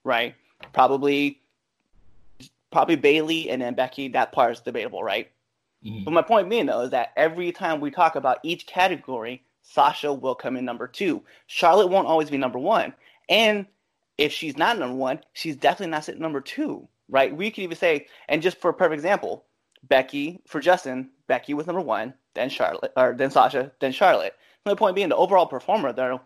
[0.05, 0.35] right?
[0.73, 1.41] Probably,
[2.71, 4.09] probably Bayley and then Becky.
[4.09, 5.31] That part is debatable, right?
[5.85, 6.05] Mm-hmm.
[6.05, 10.13] But my point being though is that every time we talk about each category, Sasha
[10.13, 11.23] will come in number two.
[11.47, 12.95] Charlotte won't always be number one.
[13.29, 13.67] And
[14.19, 17.35] if she's not number one, she's definitely not sitting number two, right?
[17.35, 19.45] We could even say, and just for a perfect example,
[19.85, 24.35] Becky for Justin, Becky was number one, then Charlotte, or then Sasha, then Charlotte.
[24.67, 26.21] My point being, the overall performer though,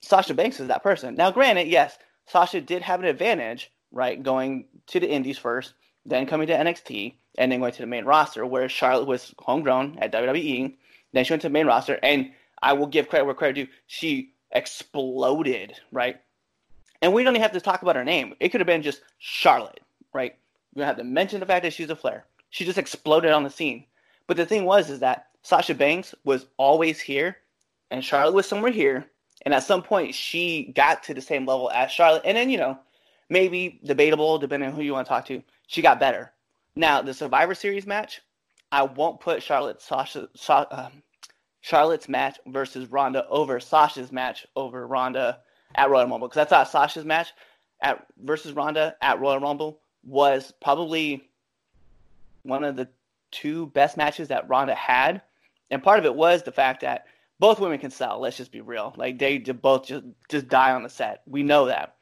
[0.00, 1.14] Sasha Banks is that person.
[1.14, 5.74] Now, granted, yes, Sasha did have an advantage, right, going to the Indies first,
[6.06, 9.98] then coming to NXT, and then going to the main roster, where Charlotte was homegrown
[10.00, 10.76] at WWE.
[11.12, 12.32] Then she went to the main roster, and
[12.62, 13.72] I will give credit where credit due.
[13.86, 16.16] She exploded, right?
[17.04, 18.34] And we don't even have to talk about her name.
[18.40, 19.80] It could have been just Charlotte,
[20.14, 20.36] right?
[20.74, 22.24] We don't have to mention the fact that she's a Flair.
[22.48, 23.84] She just exploded on the scene.
[24.26, 27.36] But the thing was, is that Sasha Banks was always here,
[27.90, 29.04] and Charlotte was somewhere here.
[29.44, 32.22] And at some point, she got to the same level as Charlotte.
[32.24, 32.78] And then, you know,
[33.28, 36.32] maybe debatable, depending on who you want to talk to, she got better.
[36.74, 38.22] Now, the Survivor Series match,
[38.72, 41.02] I won't put Charlotte Sasha, Sa- um,
[41.60, 45.40] Charlotte's match versus Ronda over Sasha's match over Ronda
[45.74, 47.32] at Royal Rumble because I thought Sasha's match
[47.80, 51.28] at versus Ronda at Royal Rumble was probably
[52.42, 52.88] one of the
[53.30, 55.22] two best matches that Ronda had,
[55.70, 57.06] and part of it was the fact that
[57.38, 58.20] both women can sell.
[58.20, 61.22] Let's just be real; like they both just just die on the set.
[61.26, 61.96] We know that,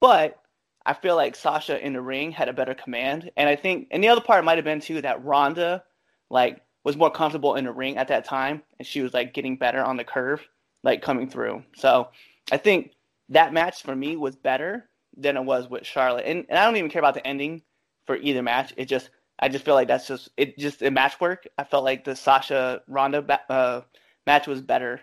[0.00, 0.40] but
[0.86, 4.04] I feel like Sasha in the ring had a better command, and I think, and
[4.04, 5.82] the other part might have been too that Ronda,
[6.28, 9.56] like, was more comfortable in the ring at that time, and she was like getting
[9.56, 10.46] better on the curve,
[10.82, 11.64] like coming through.
[11.76, 12.08] So
[12.52, 12.92] I think
[13.30, 16.76] that match for me was better than it was with Charlotte, and, and I don't
[16.76, 17.62] even care about the ending
[18.06, 18.74] for either match.
[18.76, 21.46] It just, I just feel like that's just it, just a match work.
[21.58, 23.82] I felt like the Sasha Ronda uh,
[24.26, 25.00] match was better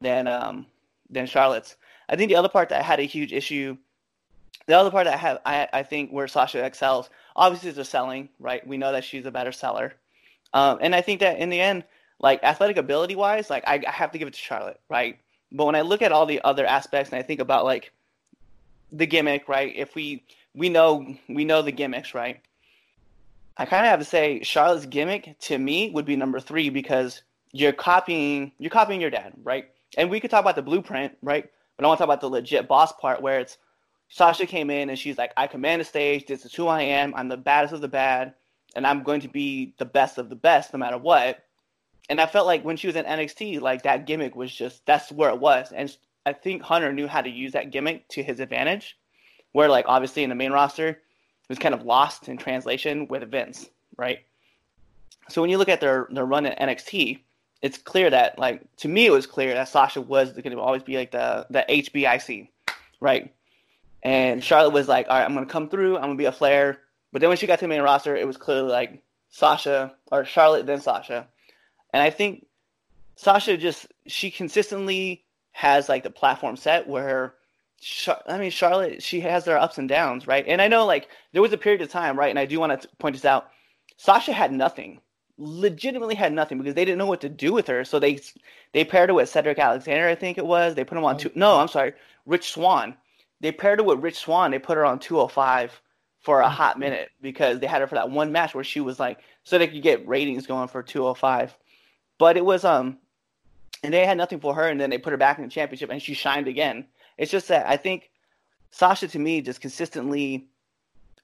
[0.00, 0.66] than um
[1.10, 1.76] than Charlotte's.
[2.08, 3.76] I think the other part that I had a huge issue
[4.68, 7.84] the other part that I have, I, I think where Sasha excels, obviously is the
[7.86, 8.64] selling, right?
[8.66, 9.94] We know that she's a better seller.
[10.52, 11.84] Um, and I think that in the end,
[12.20, 15.18] like athletic ability wise, like I, I have to give it to Charlotte, right?
[15.50, 17.92] But when I look at all the other aspects and I think about like
[18.92, 19.72] the gimmick, right?
[19.74, 20.24] If we
[20.54, 22.40] we know we know the gimmicks, right?
[23.56, 27.22] I kind of have to say Charlotte's gimmick to me would be number three because
[27.52, 29.70] you're copying you're copying your dad, right?
[29.96, 31.48] And we could talk about the blueprint, right?
[31.76, 33.58] But I want to talk about the legit boss part where it's
[34.08, 36.26] Sasha came in and she's like, I command the stage.
[36.26, 37.14] This is who I am.
[37.14, 38.34] I'm the baddest of the bad,
[38.74, 41.44] and I'm going to be the best of the best no matter what.
[42.08, 45.12] And I felt like when she was in NXT, like that gimmick was just that's
[45.12, 45.72] where it was.
[45.72, 45.94] And
[46.24, 48.96] I think Hunter knew how to use that gimmick to his advantage.
[49.52, 50.98] Where like obviously in the main roster, it
[51.48, 54.20] was kind of lost in translation with Vince, right?
[55.28, 57.20] So when you look at their their run at NXT,
[57.62, 60.82] it's clear that like to me it was clear that Sasha was going to always
[60.82, 62.48] be like the the HBIC,
[63.00, 63.32] right?
[64.02, 65.96] And Charlotte was like, all right, I'm going to come through.
[65.96, 66.78] I'm going to be a Flair.
[67.12, 70.24] But then when she got to the main roster, it was clearly like Sasha or
[70.24, 71.26] Charlotte, then Sasha.
[71.92, 72.46] And I think
[73.16, 77.34] Sasha just, she consistently has like the platform set where,
[78.26, 80.44] I mean, Charlotte, she has their ups and downs, right?
[80.46, 82.30] And I know like there was a period of time, right?
[82.30, 83.50] And I do want to point this out.
[83.96, 85.00] Sasha had nothing,
[85.38, 87.84] legitimately had nothing because they didn't know what to do with her.
[87.84, 88.20] So they
[88.72, 90.74] they paired her with Cedric Alexander, I think it was.
[90.74, 91.30] They put him on two.
[91.34, 91.94] No, I'm sorry,
[92.26, 92.96] Rich Swann.
[93.40, 94.50] they paired her with Rich Swann.
[94.50, 95.80] They put her on 205
[96.20, 98.98] for a hot minute because they had her for that one match where she was
[99.00, 101.56] like, so they could get ratings going for 205.
[102.18, 102.98] But it was um,
[103.82, 105.90] and they had nothing for her, and then they put her back in the championship,
[105.90, 106.86] and she shined again.
[107.16, 108.10] It's just that I think
[108.70, 110.48] Sasha to me just consistently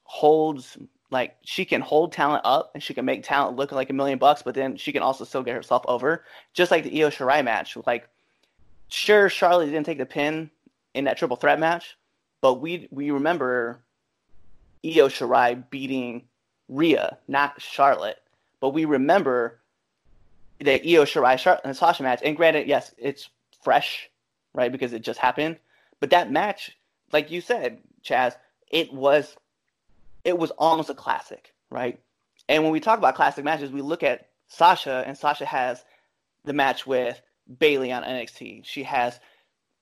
[0.05, 0.77] holds
[1.11, 4.19] like she can hold talent up and she can make talent look like a million
[4.19, 7.45] bucks, but then she can also still get herself over, just like the Io Shirai
[7.45, 7.77] match.
[7.87, 8.09] Like,
[8.89, 10.51] sure, Charlotte didn't take the pin
[10.95, 11.97] in that triple threat match,
[12.41, 13.81] but we we remember
[14.85, 16.25] Io Shirai beating
[16.69, 18.19] Rhea, not Charlotte.
[18.61, 19.61] But we remember
[20.61, 22.21] the Io Shirai Sasha match.
[22.25, 23.29] And granted, yes, it's
[23.63, 24.11] fresh,
[24.55, 24.71] right?
[24.73, 25.59] Because it just happened.
[26.01, 26.77] But that match,
[27.13, 28.35] like you said, Chaz,
[28.71, 29.37] it was
[30.25, 32.01] it was almost a classic, right?
[32.49, 35.85] And when we talk about classic matches, we look at Sasha, and Sasha has
[36.45, 37.21] the match with
[37.59, 38.65] Bayley on NXT.
[38.65, 39.19] She has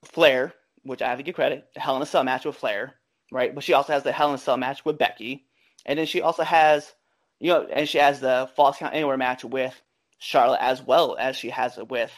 [0.04, 0.52] Flair,
[0.82, 2.94] which I have to give credit, the Hell in a Cell match with Flair,
[3.30, 3.54] right?
[3.54, 5.44] But she also has the Hell in a Cell match with Becky,
[5.86, 6.92] and then she also has,
[7.40, 9.80] you know, and she has the Falls Count Anywhere match with
[10.22, 12.12] Charlotte as well as she has it with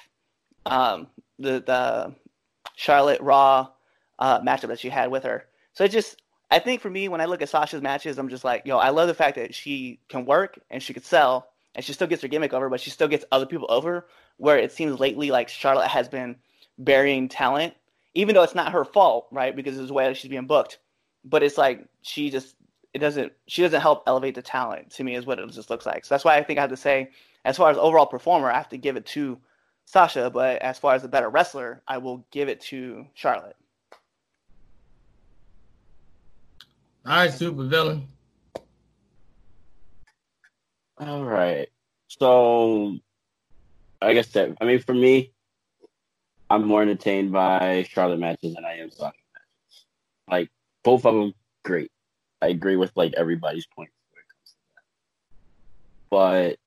[0.67, 2.15] um, the the
[2.77, 3.69] Charlotte Raw
[4.19, 5.47] uh, matchup that she had with her.
[5.73, 8.45] So it just, I think for me, when I look at Sasha's matches, I'm just
[8.45, 11.85] like, yo, I love the fact that she can work and she could sell, and
[11.85, 14.07] she still gets her gimmick over, but she still gets other people over.
[14.37, 16.37] Where it seems lately like Charlotte has been
[16.79, 17.75] burying talent
[18.15, 19.55] even though it's not her fault, right?
[19.55, 20.79] Because it's the way that she's being booked.
[21.25, 22.55] But it's like she just
[22.93, 25.87] it doesn't she doesn't help elevate the talent to me is what it just looks
[25.87, 26.05] like.
[26.05, 27.11] So that's why I think I have to say
[27.45, 29.39] as far as overall performer, I have to give it to
[29.85, 33.57] Sasha, but as far as the better wrestler, I will give it to Charlotte.
[37.07, 38.09] All right, super villain.
[40.99, 41.69] All right.
[42.09, 42.97] So
[44.01, 45.33] I guess that I mean for me,
[46.49, 49.87] I'm more entertained by Charlotte matches than I am Sasha matches.
[50.31, 50.51] Like
[50.83, 51.91] both of them, great.
[52.41, 56.57] I agree with like everybody's points when it comes to that.
[56.57, 56.59] But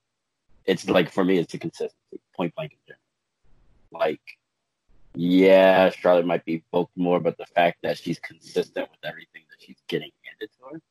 [0.67, 3.01] it's like for me, it's a consistency, point blank in general.
[3.91, 4.21] Like,
[5.15, 9.65] yeah, Charlotte might be booked more, but the fact that she's consistent with everything that
[9.65, 10.81] she's getting handed to her,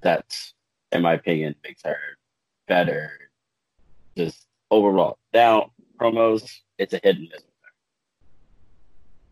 [0.00, 0.54] that's,
[0.90, 1.96] in my opinion, makes her
[2.66, 3.10] better.
[4.16, 5.18] Just overall.
[5.32, 5.70] Now,
[6.00, 7.42] promos, it's a and miss.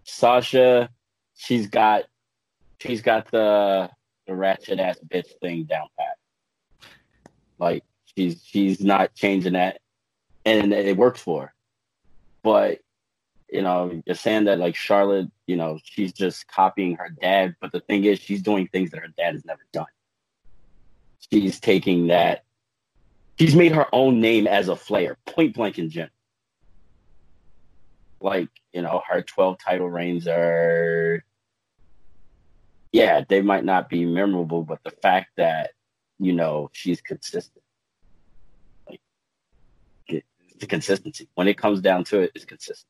[0.05, 0.91] Sasha,
[1.35, 2.05] she's got,
[2.79, 3.91] she's got the
[4.27, 6.17] the ratchet ass bitch thing down pat.
[7.59, 7.83] Like
[8.17, 9.81] she's she's not changing that,
[10.45, 11.55] and it works for her.
[12.43, 12.81] But
[13.51, 17.57] you know, you're saying that like Charlotte, you know, she's just copying her dad.
[17.61, 19.87] But the thing is, she's doing things that her dad has never done.
[21.31, 22.45] She's taking that.
[23.39, 26.13] She's made her own name as a Flair, point blank in general.
[28.21, 31.25] Like you know, her 12 title reigns are
[32.93, 35.71] yeah, they might not be memorable, but the fact that
[36.19, 37.65] you know she's consistent,
[38.89, 39.01] like
[40.61, 42.87] the consistency when it comes down to it, is consistent.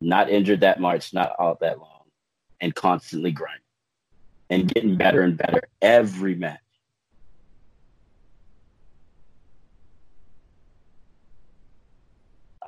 [0.00, 2.04] Not injured that much, not all that long,
[2.60, 3.62] and constantly grinding
[4.50, 6.58] and getting better and better every match.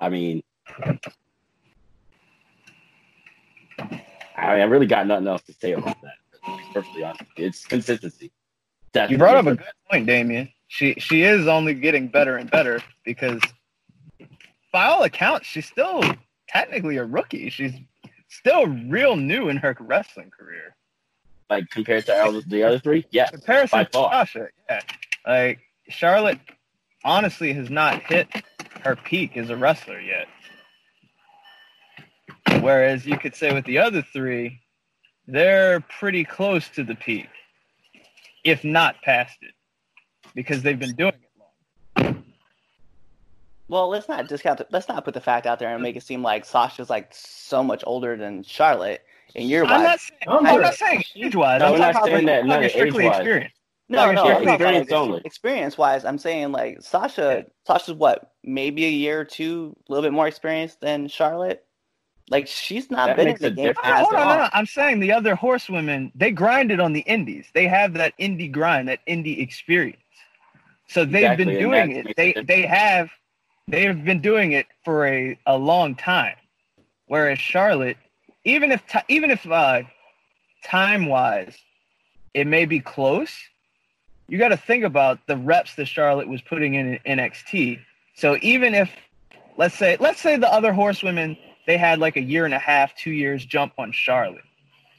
[0.00, 0.42] I mean,
[4.36, 6.14] I, I really got nothing else to say about that.
[6.44, 8.32] To be perfectly honest, it's consistency.
[8.92, 10.48] That's you brought up a good point, Damien.
[10.74, 13.40] She she is only getting better and better because,
[14.72, 16.02] by all accounts, she's still
[16.48, 17.48] technically a rookie.
[17.48, 17.74] She's
[18.26, 20.74] still real new in her wrestling career.
[21.48, 23.28] Like compared to the other three, yeah.
[23.28, 24.80] Comparison to Sasha, yeah.
[25.24, 25.60] Like
[25.90, 26.40] Charlotte,
[27.04, 28.26] honestly, has not hit
[28.82, 30.26] her peak as a wrestler yet.
[32.62, 34.58] Whereas you could say with the other three,
[35.28, 37.28] they're pretty close to the peak,
[38.42, 39.54] if not past it,
[40.34, 41.30] because they've been doing it
[41.96, 42.24] long.
[43.68, 44.58] Well, let's not discount.
[44.58, 47.08] The, let's not put the fact out there and make it seem like Sasha's like
[47.12, 49.02] so much older than Charlotte.
[49.34, 51.60] In your I'm not saying, I'm not saying age wise.
[51.60, 52.46] No, I'm not saying that.
[52.46, 53.52] No, strictly experience.
[53.88, 55.22] No, no, experience only.
[55.24, 57.44] Experience wise, I'm saying like Sasha.
[57.44, 57.52] Yeah.
[57.66, 61.64] Sasha's what, maybe a year or two, a little bit more experience than Charlotte.
[62.30, 63.74] Like she's not that been in the game.
[63.76, 67.46] Hold on, no, I'm saying the other horsewomen they grinded on the indies.
[67.54, 70.00] They have that indie grind, that indie experience.
[70.88, 72.16] So they've exactly, been doing it.
[72.16, 73.10] They they have
[73.68, 76.36] they have been doing it for a, a long time.
[77.06, 77.96] Whereas Charlotte,
[78.44, 79.82] even if even if uh,
[80.64, 81.56] time wise,
[82.34, 83.32] it may be close.
[84.28, 87.78] You got to think about the reps that Charlotte was putting in, in NXT.
[88.14, 88.90] So even if
[89.56, 92.94] let's say let's say the other horsewomen they had like a year and a half,
[92.94, 94.44] two years jump on Charlotte.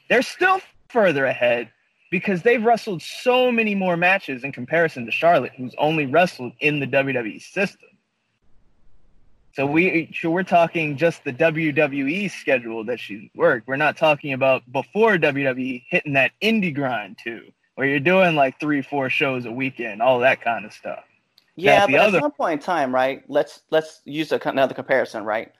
[0.08, 1.70] They're still further ahead
[2.10, 6.80] because they've wrestled so many more matches in comparison to Charlotte, who's only wrestled in
[6.80, 7.88] the WWE system.
[9.54, 13.66] So we so we're talking just the WWE schedule that she's worked.
[13.66, 18.60] We're not talking about before WWE hitting that indie grind too, where you're doing like
[18.60, 21.04] three, four shows a weekend, all that kind of stuff.
[21.54, 22.18] Yeah, but other...
[22.18, 23.22] at some point in time, right?
[23.28, 25.52] Let's let's use another comparison, right?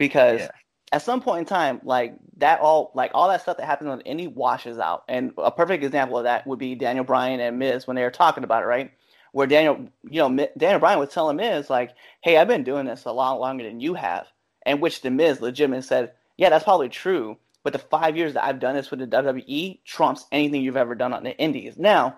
[0.00, 0.48] because yeah.
[0.92, 4.02] At some point in time, like that all like all that stuff that happens on
[4.02, 5.04] any washes out.
[5.08, 8.10] And a perfect example of that would be Daniel Bryan and Miz when they were
[8.10, 8.90] talking about it, right?
[9.32, 13.04] Where Daniel, you know, Daniel Bryan was telling Miz like, "Hey, I've been doing this
[13.04, 14.26] a lot longer than you have,"
[14.66, 18.44] and which the Miz legitimately said, "Yeah, that's probably true." But the five years that
[18.44, 21.76] I've done this with the WWE trumps anything you've ever done on the Indies.
[21.78, 22.16] Now,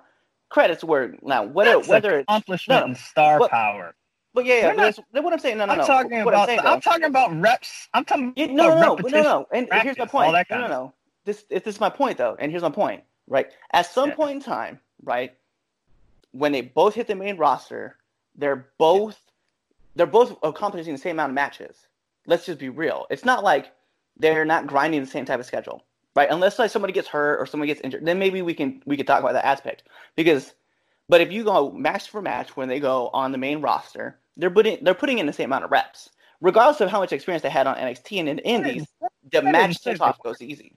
[0.49, 3.94] credits were now whether That's whether accomplishment no, and star power.
[4.35, 4.73] But yeah, yeah.
[4.73, 5.59] Not, that's what I'm saying.
[5.59, 5.87] No, no, I'm no.
[5.87, 7.89] Talking what about, I'm, saying, I'm talking about reps.
[7.93, 9.47] I'm talking yeah, no, no, no, no, no.
[9.53, 10.47] And practice, here's my point.
[10.51, 10.95] No, no, no.
[11.25, 12.37] This, this is my point though.
[12.39, 13.03] And here's my point.
[13.29, 13.51] Right.
[13.73, 14.15] At some yeah.
[14.17, 15.35] point in time, right,
[16.33, 17.97] when they both hit the main roster,
[18.37, 19.21] they're both
[19.95, 21.87] they're both accomplishing the same amount of matches.
[22.27, 23.07] Let's just be real.
[23.11, 23.73] It's not like
[24.17, 25.85] they're not grinding the same type of schedule,
[26.17, 26.31] right?
[26.31, 29.07] Unless like somebody gets hurt or somebody gets injured, then maybe we can we could
[29.07, 29.85] talk about that aspect.
[30.17, 30.55] Because,
[31.09, 34.51] but if you go match for match when they go on the main roster, they're
[34.51, 36.11] putting they're putting in the same amount of reps,
[36.41, 38.87] regardless of how much experience they had on NXT and in the Indies.
[39.31, 40.77] The match off goes easy.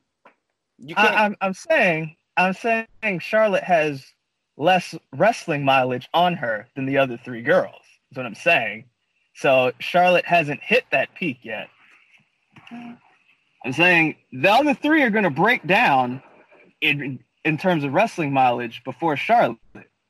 [0.78, 1.16] You can't.
[1.16, 2.88] I, am I'm saying I'm saying
[3.20, 4.06] Charlotte has
[4.58, 7.82] less wrestling mileage on her than the other three girls.
[8.12, 8.86] Is what I'm saying.
[9.36, 11.68] So Charlotte hasn't hit that peak yet.
[12.72, 16.22] I'm saying the other three are going to break down
[16.82, 19.58] in in terms of wrestling mileage before Charlotte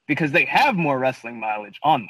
[0.08, 2.10] because they have more wrestling mileage on them.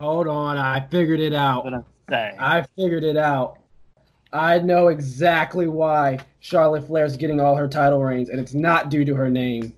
[0.00, 1.66] Hold on, I figured it out.
[1.66, 2.36] I'm saying.
[2.38, 3.58] I figured it out.
[4.32, 9.04] I know exactly why Charlotte Flair's getting all her title reigns, and it's not due
[9.04, 9.74] to her name.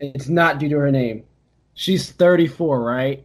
[0.00, 1.24] It's not due to her name.
[1.74, 3.24] She's 34, right?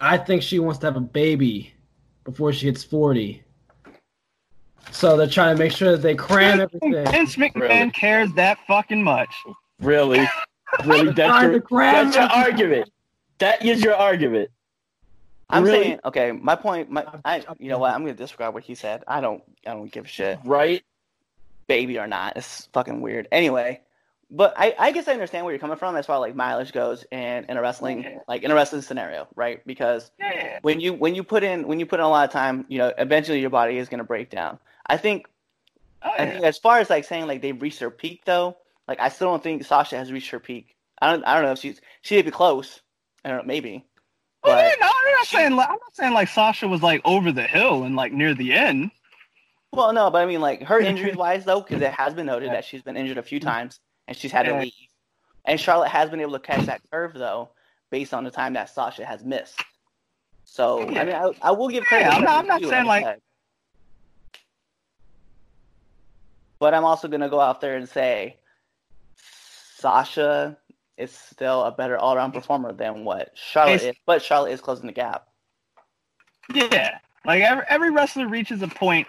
[0.00, 1.74] I think she wants to have a baby
[2.22, 3.42] before she hits 40.
[4.92, 6.92] So they're trying to make sure that they cram everything.
[6.92, 7.90] Vince McMahon Really?
[7.90, 9.34] cares that fucking much.
[9.80, 10.28] Really?
[10.84, 11.12] Really?
[11.12, 12.90] That's Trying your, that's your argument.
[13.38, 14.50] That is your argument.
[15.52, 15.84] I'm Really?
[15.84, 17.94] saying, okay, my point, my, I, you know what?
[17.94, 19.04] I'm gonna disregard what he said.
[19.08, 20.82] I don't, I don't give a shit, Right?
[21.68, 22.36] baby or not.
[22.36, 23.28] It's fucking weird.
[23.32, 23.80] Anyway,
[24.30, 26.72] but I, I guess I understand where you're coming from as far as like mileage
[26.72, 29.64] goes and in a wrestling, like in a wrestling scenario, right?
[29.66, 30.58] Because Yeah.
[30.62, 32.78] when you when you put in when you put in a lot of time, you
[32.78, 34.58] know, eventually your body is gonna break down.
[34.86, 35.26] I think
[36.02, 38.56] Oh, I think as far as like saying like they've reached their peak though,
[38.88, 40.76] like I still don't think Sasha has reached her peak.
[41.00, 42.80] I don't I don't know if she's she would be close.
[43.24, 43.84] I don't know, maybe.
[44.42, 46.66] Oh, well, But yeah, no, I'm not she- saying like, I'm not saying like Sasha
[46.68, 48.90] was like over the hill and like near the end.
[49.72, 52.46] well no, but I mean like her injuries wise though, because it has been noted
[52.46, 52.52] Yeah.
[52.54, 54.72] that she's been injured a few times and she's had to leave.
[55.44, 57.50] And Charlotte has been able to catch that curve though,
[57.90, 59.60] based on the time that Sasha has missed.
[60.44, 62.06] So I mean I, I will give credit.
[62.06, 63.20] Yeah, I'm not- I'm not saying, like- said.
[66.58, 68.36] But I'm also gonna go out there and say
[69.76, 70.58] Sasha
[71.00, 74.60] is still a better all around performer than what Charlotte It's- is, but Charlotte is
[74.60, 75.26] closing the gap.
[76.52, 79.06] Yeah, like every, every wrestler reaches a point,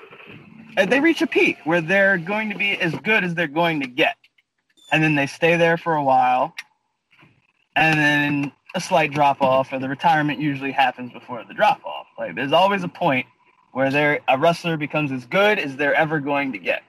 [0.77, 3.80] uh, they reach a peak where they're going to be as good as they're going
[3.81, 4.15] to get,
[4.91, 6.53] and then they stay there for a while,
[7.76, 12.07] and then a slight drop off, or the retirement usually happens before the drop off.
[12.18, 13.26] Like there's always a point
[13.73, 16.84] where they're, a wrestler becomes as good as they're ever going to get.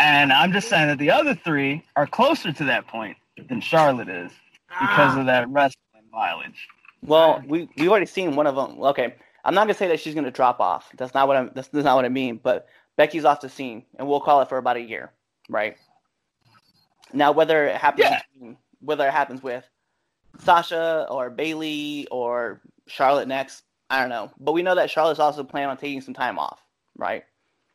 [0.00, 3.16] And I'm just saying that the other three are closer to that point
[3.48, 4.32] than Charlotte is
[4.80, 5.76] because of that wrestling
[6.10, 6.66] mileage.
[7.02, 8.82] Well, we we already seen one of them.
[8.82, 9.14] Okay,
[9.44, 10.90] I'm not gonna say that she's gonna drop off.
[10.96, 11.50] That's not what I'm.
[11.54, 12.40] That's, that's not what I mean.
[12.42, 12.66] But
[12.96, 15.12] Becky's off the scene, and we'll call it for about a year,
[15.48, 15.76] right?
[17.12, 18.08] Now, whether it happens,
[18.40, 18.52] Yeah.
[18.80, 19.68] whether it happens with
[20.38, 24.30] Sasha or Bayley or Charlotte next, I don't know.
[24.38, 26.60] But we know that Charlotte's also planning on taking some time off,
[26.96, 27.24] right?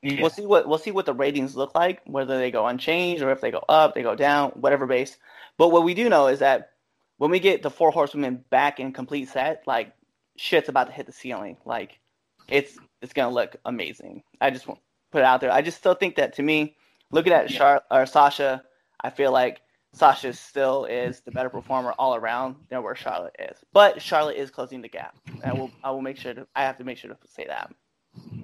[0.06, 0.22] Yeah.
[0.22, 3.32] We'll see what we'll see what the ratings look like, whether they go unchanged or
[3.32, 5.18] if they go up, they go down, whatever base.
[5.58, 6.74] But what we do know is that
[7.18, 9.94] when we get the four horsewomen back in complete set, like
[10.38, 11.58] shit's about to hit the ceiling.
[11.66, 12.00] Like
[12.48, 14.22] it's it's gonna look amazing.
[14.40, 15.52] I just want to put it out there.
[15.52, 16.76] I just still think that to me,
[17.12, 18.64] looking at Char- or Sasha,
[19.02, 19.62] I feel like
[19.92, 23.58] Sasha still is the better performer all around than where Charlotte is.
[23.74, 25.16] But Charlotte is closing the gap.
[25.44, 27.74] I will I will make sure to I have to make sure to say that.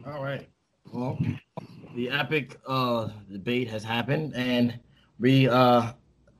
[0.07, 0.49] All right.
[0.89, 1.17] Well,
[1.95, 4.79] the epic uh, debate has happened, and
[5.19, 5.93] we uh,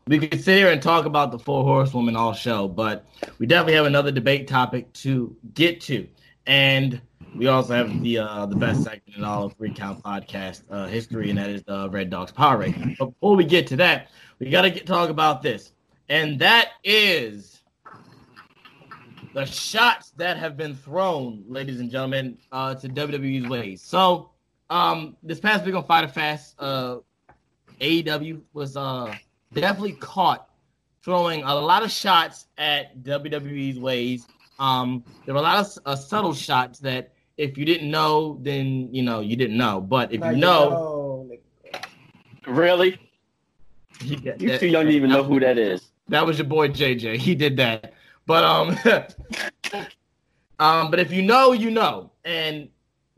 [0.08, 3.06] we could sit here and talk about the four horsewomen all show, but
[3.38, 6.08] we definitely have another debate topic to get to,
[6.48, 7.02] and
[7.36, 10.88] we also have the uh, the best segment in all of 3 Count podcast uh,
[10.88, 12.96] history, and that is the Red Dogs Power Ranking.
[13.00, 14.10] But before we get to that,
[14.40, 15.72] we got to talk about this,
[16.10, 17.62] and that is
[19.34, 23.82] the shots that have been thrown, ladies and gentlemen, uh, to WWE's ways.
[23.82, 24.31] So,
[24.72, 26.98] um, this past week on Fyter Fest, uh,
[27.80, 29.14] AEW was uh
[29.54, 30.50] definitely caught
[31.04, 34.26] throwing a lot of shots at WWE's ways.
[34.60, 38.94] Um, there were a lot of uh, subtle shots that if you didn't know, then
[38.94, 39.82] you know you didn't know.
[39.82, 41.30] But if you know,
[42.48, 43.00] Really?
[44.00, 45.90] he did You that- too young to even know who that is.
[46.10, 47.18] That was your boy JJ.
[47.18, 47.94] He did that.
[48.26, 48.78] But um
[50.60, 52.12] um but if you know, you know.
[52.26, 52.70] And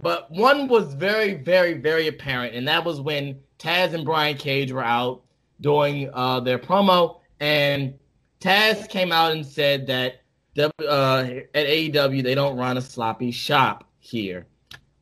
[0.03, 4.71] but one was very very very apparent and that was when Taz and Brian Cage
[4.71, 5.23] were out
[5.61, 7.93] doing uh their promo and
[8.41, 10.21] Taz came out and said that
[10.57, 11.25] uh,
[11.55, 14.45] at AEW they don't run a sloppy shop here.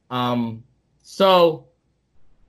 [0.09, 0.63] Um
[1.01, 1.65] so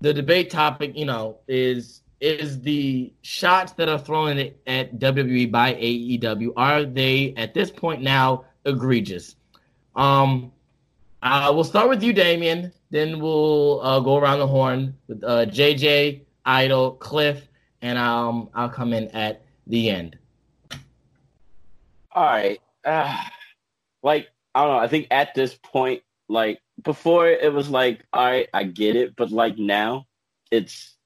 [0.02, 5.74] the debate topic, you know, is is the shots that are thrown at, WWE by
[5.74, 9.34] AEW are they at this point now egregious?
[9.96, 10.52] Um,
[11.22, 12.72] uh, we'll start with you, Damien.
[12.90, 17.48] Then we'll uh, go around the horn with uh, JJ, Idol, Cliff,
[17.80, 20.18] and um, I'll come in at the end.
[22.12, 22.60] All right.
[22.84, 23.16] Uh,
[24.02, 24.78] like, I don't know.
[24.78, 29.16] I think at this point, like, before it was like, all right, I get it.
[29.16, 30.06] But like now,
[30.50, 30.96] it's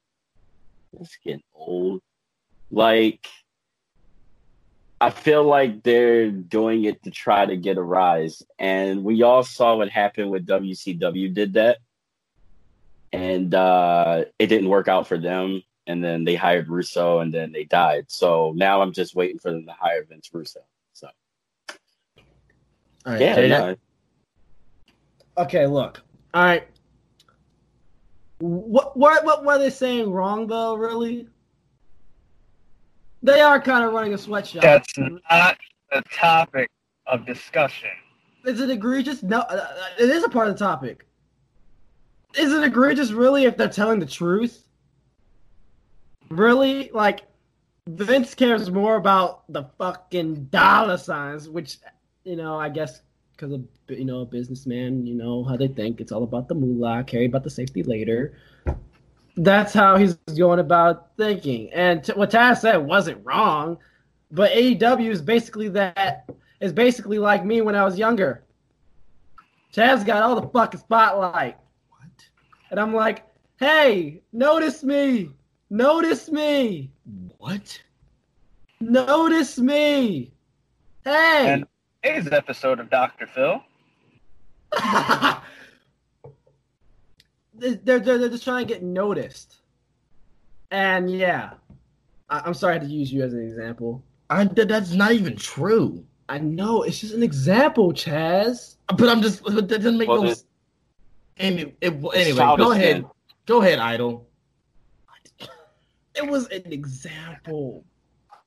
[1.01, 2.01] It's getting old.
[2.71, 3.27] Like,
[5.01, 8.43] I feel like they're doing it to try to get a rise.
[8.59, 11.79] And we all saw what happened with WCW did that.
[13.13, 15.63] And uh, it didn't work out for them.
[15.87, 18.07] And then they hired Russo and then they died.
[18.09, 20.61] So now I'm just waiting for them to hire Vince Russo.
[20.95, 21.09] So,
[23.05, 23.47] All right, yeah.
[23.47, 23.77] No,
[25.39, 26.03] Okay, look.
[26.33, 26.67] All right.
[28.39, 30.75] What what what were they saying wrong though?
[30.75, 31.29] Really?
[33.27, 34.63] They are kind of running a sweatshop.
[34.63, 35.59] That's not
[35.91, 36.71] the topic
[37.09, 37.91] of discussion.
[38.45, 39.25] Is it egregious?
[39.25, 39.67] No, uh,
[39.99, 41.09] it is a part of the topic.
[42.39, 44.69] Is it egregious really if they're telling the truth?
[46.29, 46.89] Really?
[46.95, 47.23] Like,
[47.89, 51.79] Vince cares more about the fucking dollar signs, which,
[52.23, 53.01] you know, I guess
[53.33, 56.01] because of, you know, a businessman, you know, how they think.
[56.01, 58.39] It's all about the moolah, carry about the safety later.
[59.37, 61.71] That's how he's going about thinking.
[61.73, 63.79] And t- what Taz said wasn't wrong,
[64.31, 66.29] but AEW is basically that
[66.61, 68.45] is basically like me when I was younger.
[69.75, 71.59] Chaz got all the fucking spotlight.
[71.91, 72.29] What?
[72.71, 73.25] And I'm like,
[73.59, 75.31] hey, notice me.
[75.69, 76.91] Notice me.
[77.37, 77.83] What?
[78.81, 80.33] Notice me.
[81.05, 81.53] Hey.
[81.53, 81.67] And
[82.03, 83.27] today's episode of Dr.
[83.27, 83.63] Phil.
[87.59, 89.57] they're, they're, they're just trying to get noticed.
[90.71, 91.51] And yeah,
[92.29, 94.03] I, I'm sorry to use you as an example.
[94.31, 96.05] I, that's not even true.
[96.29, 98.77] I know it's just an example, Chaz.
[98.97, 99.43] But I'm just.
[99.45, 100.29] But that doesn't make Well, no.
[100.29, 100.45] it- s-
[101.39, 102.97] Any, it, anyway, go ahead.
[102.97, 103.07] then.
[103.47, 104.27] Go ahead, Idol.
[106.17, 107.85] It was an example.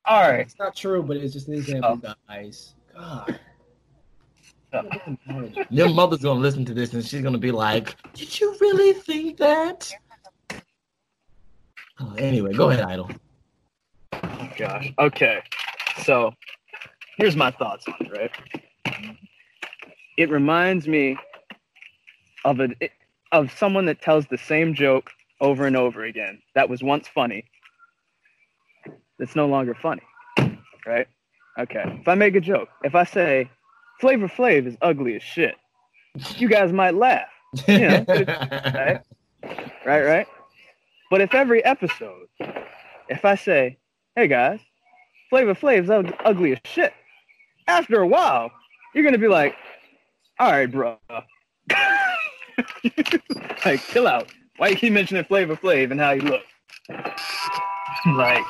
[0.05, 0.39] All right.
[0.41, 2.73] It's not true, but it's just an example, guys.
[2.95, 3.39] God.
[5.69, 9.37] Your mother's gonna listen to this and she's gonna be like, "Did you really think
[9.37, 9.91] that?"
[11.99, 13.09] Oh, anyway, go ahead, Idol.
[14.13, 14.93] Oh, gosh.
[14.99, 15.41] Okay.
[16.03, 16.33] So
[17.17, 18.31] here's my thoughts on it, right?
[20.17, 21.17] It reminds me
[22.45, 22.69] of a
[23.31, 27.45] of someone that tells the same joke over and over again that was once funny.
[29.17, 30.03] That's no longer funny.
[30.85, 31.07] Right?
[31.57, 31.83] Okay.
[32.01, 33.49] If I make a joke, if I say
[33.99, 35.55] Flavor Flav is ugly as shit,
[36.37, 37.27] you guys might laugh.
[37.67, 39.01] Yeah, right?
[39.85, 40.27] right, right?
[41.09, 42.27] But if every episode,
[43.09, 43.77] if I say,
[44.15, 44.59] hey guys,
[45.29, 46.93] Flavor Flav's ug- ugly as shit,
[47.67, 48.51] after a while,
[48.93, 49.55] you're gonna be like,
[50.39, 50.97] all right, bro.
[53.65, 54.31] like, chill out.
[54.57, 56.45] Why you keep mentioning Flavor Flav and how he looks?
[58.05, 58.45] like,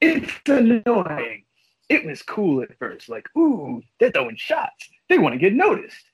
[0.00, 1.45] it's annoying.
[1.88, 4.88] It was cool at first, like, ooh, they're throwing shots.
[5.08, 6.04] They want to get noticed.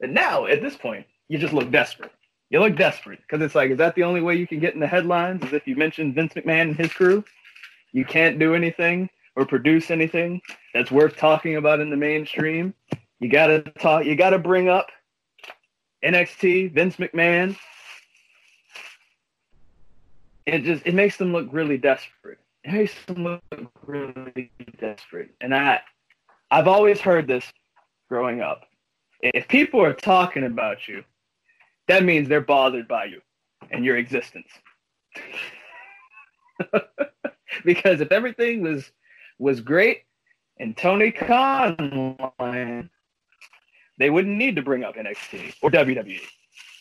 [0.00, 2.12] And now, at this point, you just look desperate.
[2.50, 4.80] You look desperate because it's like, is that the only way you can get in
[4.80, 5.42] the headlines?
[5.44, 7.24] Is if you mention Vince McMahon and his crew?
[7.92, 10.40] You can't do anything or produce anything
[10.74, 12.74] that's worth talking about in the mainstream.
[13.20, 14.04] You gotta talk.
[14.04, 14.88] You gotta bring up
[16.04, 17.56] NXT, Vince McMahon.
[20.44, 22.38] It just it makes them look really desperate.
[22.66, 25.30] It makes them look really desperate.
[25.40, 25.80] And I,
[26.50, 27.44] I've always heard this
[28.08, 28.62] growing up.
[29.20, 31.04] If people are talking about you,
[31.86, 33.20] that means they're bothered by you
[33.70, 34.48] and your existence.
[37.64, 38.90] because if everything was
[39.38, 40.02] was great
[40.58, 42.90] and Tony Khan
[43.98, 46.20] they wouldn't need to bring up NXT or WWE.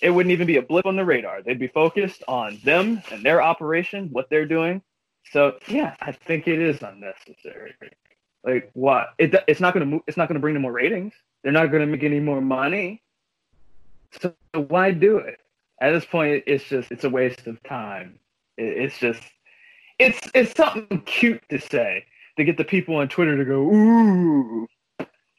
[0.02, 1.44] It wouldn't even be a blip on the radar.
[1.44, 4.82] They'd be focused on them and their operation, what they're doing.
[5.32, 7.74] So yeah, I think it is unnecessary.
[8.44, 9.14] Like what?
[9.18, 10.02] It, it's not gonna move.
[10.08, 11.14] It's not gonna bring them more ratings.
[11.44, 13.02] They're not gonna make any more money.
[14.22, 15.40] So why do it?
[15.82, 18.20] At this point, it's just it's a waste of time.
[18.58, 19.22] It, it's just
[20.00, 22.06] it's it's something cute to say
[22.38, 24.68] to get the people on Twitter to go ooh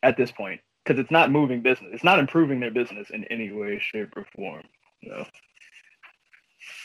[0.03, 1.91] at this point because it's not moving business.
[1.93, 4.63] It's not improving their business in any way, shape, or form.
[5.05, 5.27] So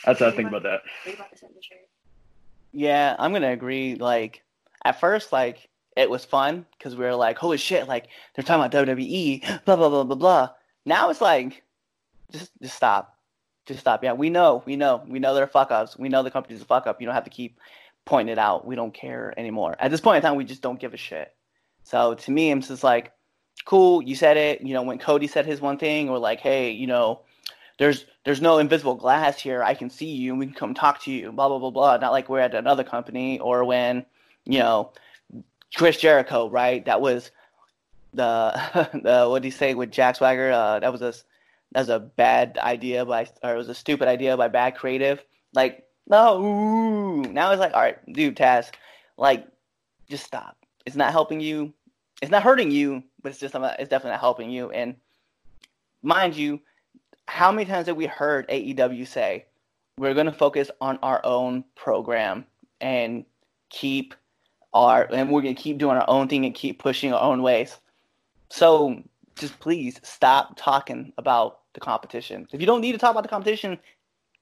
[0.04, 0.82] that's how I think about that.
[2.72, 3.96] Yeah, I'm gonna agree.
[3.96, 4.42] Like
[4.84, 8.64] at first, like it was fun because we were like, "Holy shit!" Like they're talking
[8.64, 10.50] about WWE, blah blah blah blah blah.
[10.84, 11.62] Now it's like,
[12.30, 13.18] just just stop,
[13.66, 14.02] just stop.
[14.02, 15.98] Yeah, we know, we know, we know they're fuck ups.
[15.98, 17.00] We know the company's a fuck up.
[17.00, 17.58] You don't have to keep
[18.04, 18.66] pointing it out.
[18.66, 19.76] We don't care anymore.
[19.78, 21.32] At this point in time, we just don't give a shit.
[21.84, 23.12] So to me, I'm just like,
[23.64, 24.62] cool, you said it.
[24.62, 27.22] You know, when Cody said his one thing, or like, hey, you know,
[27.78, 29.62] there's there's no invisible glass here.
[29.62, 31.96] I can see you and we can come talk to you, blah blah blah blah.
[31.96, 34.04] Not like we're at another company or when,
[34.44, 34.92] you know,
[35.74, 36.84] Chris Jericho, right?
[36.84, 37.30] That was
[38.14, 40.52] the the what did he say with Jack Swagger?
[40.52, 41.14] Uh, that was a
[41.72, 45.24] that was a bad idea by or it was a stupid idea by bad creative.
[45.54, 47.22] Like No, ooh.
[47.22, 48.70] now it's like, all right, dude, Taz,
[49.16, 49.46] like,
[50.08, 50.56] just stop.
[50.84, 51.72] It's not helping you.
[52.20, 54.70] It's not hurting you, but it's just it's definitely not helping you.
[54.70, 54.96] And
[56.02, 56.60] mind you,
[57.28, 59.46] how many times have we heard AEW say,
[59.98, 62.46] "We're going to focus on our own program
[62.80, 63.24] and
[63.70, 64.14] keep
[64.74, 67.42] our and we're going to keep doing our own thing and keep pushing our own
[67.42, 67.78] ways."
[68.50, 69.02] So
[69.36, 72.46] just please stop talking about the competition.
[72.52, 73.78] If you don't need to talk about the competition,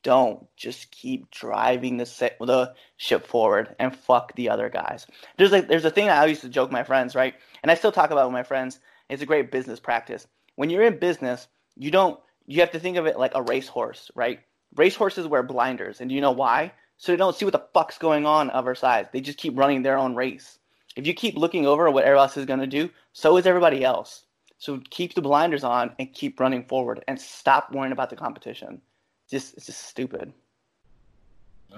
[0.02, 5.06] don't just keep driving the set, the ship forward and fuck the other guys.
[5.36, 7.34] There's like there's a thing I used to joke my friends, right?
[7.62, 8.80] And I still talk about with my friends.
[9.08, 10.26] It's a great business practice.
[10.56, 12.18] When you're in business, you don't
[12.50, 14.40] you have to think of it like a racehorse, right?
[14.76, 16.72] Racehorses wear blinders, and do you know why?
[16.96, 19.08] So they don't see what the fuck's going on other side.
[19.12, 20.58] They just keep running their own race.
[20.96, 24.24] If you keep looking over what everyone else is gonna do, so is everybody else.
[24.58, 28.82] So keep the blinders on and keep running forward and stop worrying about the competition
[29.30, 30.32] just it's just stupid.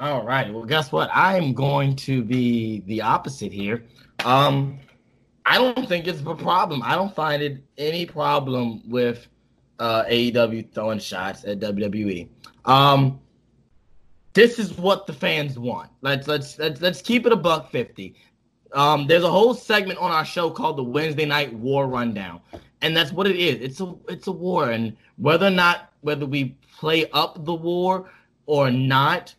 [0.00, 0.52] All right.
[0.52, 1.10] Well, guess what?
[1.12, 3.84] I'm going to be the opposite here.
[4.24, 4.78] Um,
[5.44, 6.82] I don't think it's a problem.
[6.82, 9.28] I don't find it any problem with
[9.82, 12.28] uh, AEW throwing shots at WWE.
[12.64, 13.20] Um,
[14.32, 15.90] this is what the fans want.
[16.02, 18.14] Let's let's let's let's keep it a buck fifty.
[18.72, 22.40] Um, there's a whole segment on our show called the Wednesday Night War Rundown,
[22.80, 23.60] and that's what it is.
[23.60, 28.08] It's a it's a war, and whether or not whether we play up the war
[28.46, 29.34] or not,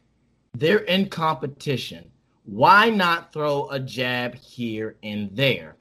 [0.54, 2.12] they're in competition.
[2.44, 5.78] Why not throw a jab here and there?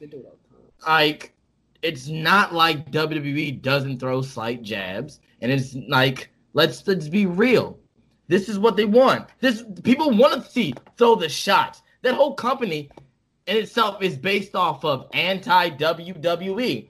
[0.86, 1.34] Like,
[1.82, 7.78] it's not like WWE doesn't throw slight jabs, and it's like let's let's be real.
[8.28, 9.28] This is what they want.
[9.40, 11.82] This people want to see throw the shots.
[12.02, 12.88] That whole company
[13.46, 16.88] in itself is based off of anti WWE.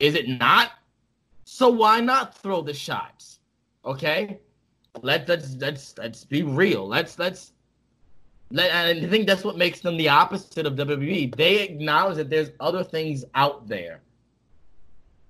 [0.00, 0.72] Is it not?
[1.44, 3.40] So why not throw the shots?
[3.84, 4.40] Okay,
[5.02, 6.86] let let's let's let's be real.
[6.88, 7.52] Let's let's
[8.50, 8.72] let.
[8.72, 11.36] I think that's what makes them the opposite of WWE.
[11.36, 14.00] They acknowledge that there's other things out there.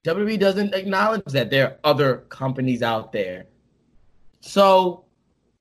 [0.05, 3.47] WWE doesn't acknowledge that there are other companies out there.
[4.41, 5.05] So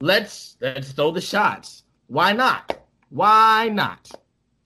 [0.01, 1.83] let's let's throw the shots.
[2.07, 2.85] Why not?
[3.09, 4.11] Why not?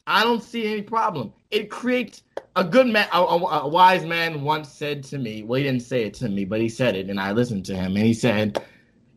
[0.07, 1.33] I don't see any problem.
[1.51, 2.23] It creates
[2.55, 5.83] a good man, a, a, a, wise man once said to me, well, he didn't
[5.83, 8.13] say it to me, but he said it, and I listened to him, and he
[8.13, 8.63] said,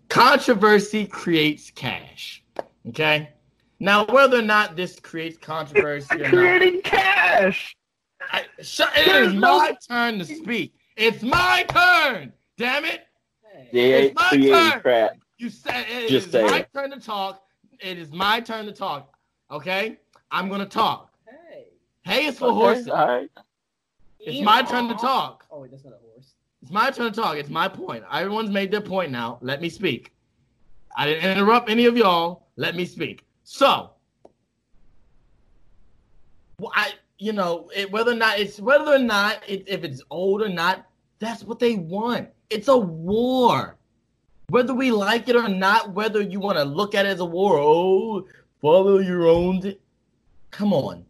[0.09, 2.43] controversy creates cash.
[2.89, 3.31] Okay?
[3.79, 7.77] Now, whether or not this creates controversy or creating not, cash.
[8.33, 10.75] I, sh- it is my turn to speak.
[10.97, 12.33] It's my turn.
[12.57, 13.03] Damn it!
[13.73, 14.81] Yeah, It's my creating turn.
[14.83, 15.11] crap.
[15.39, 16.47] You said it Just is saying.
[16.51, 17.43] my turn to talk.
[17.81, 19.17] It is my turn to talk.
[19.51, 19.99] Okay,
[20.31, 21.13] I'm gonna talk.
[21.27, 21.67] Hey.
[22.03, 22.89] Hey, it's for Okay, horses.
[22.89, 23.31] All right.
[24.21, 25.47] It's my turn to talk.
[25.51, 26.35] Oh wait, that's not a horse.
[26.63, 27.37] It's my turn to talk.
[27.37, 28.05] It's my point.
[28.13, 29.39] Everyone's made their point now.
[29.41, 30.13] Let me speak.
[30.97, 32.49] I didn't interrupt any of y'all.
[32.57, 33.25] Let me speak.
[33.45, 33.91] So,
[36.59, 40.03] well, I, you know, it, whether or not it's whether or not it, if it's
[40.11, 40.87] old or not,
[41.19, 42.31] that's what they want.
[42.49, 43.77] It's a war.
[44.49, 47.25] Whether we like it or not, whether you want to look at it as a
[47.25, 48.27] war, oh,
[48.61, 49.75] follow your own.
[50.51, 51.05] Come on.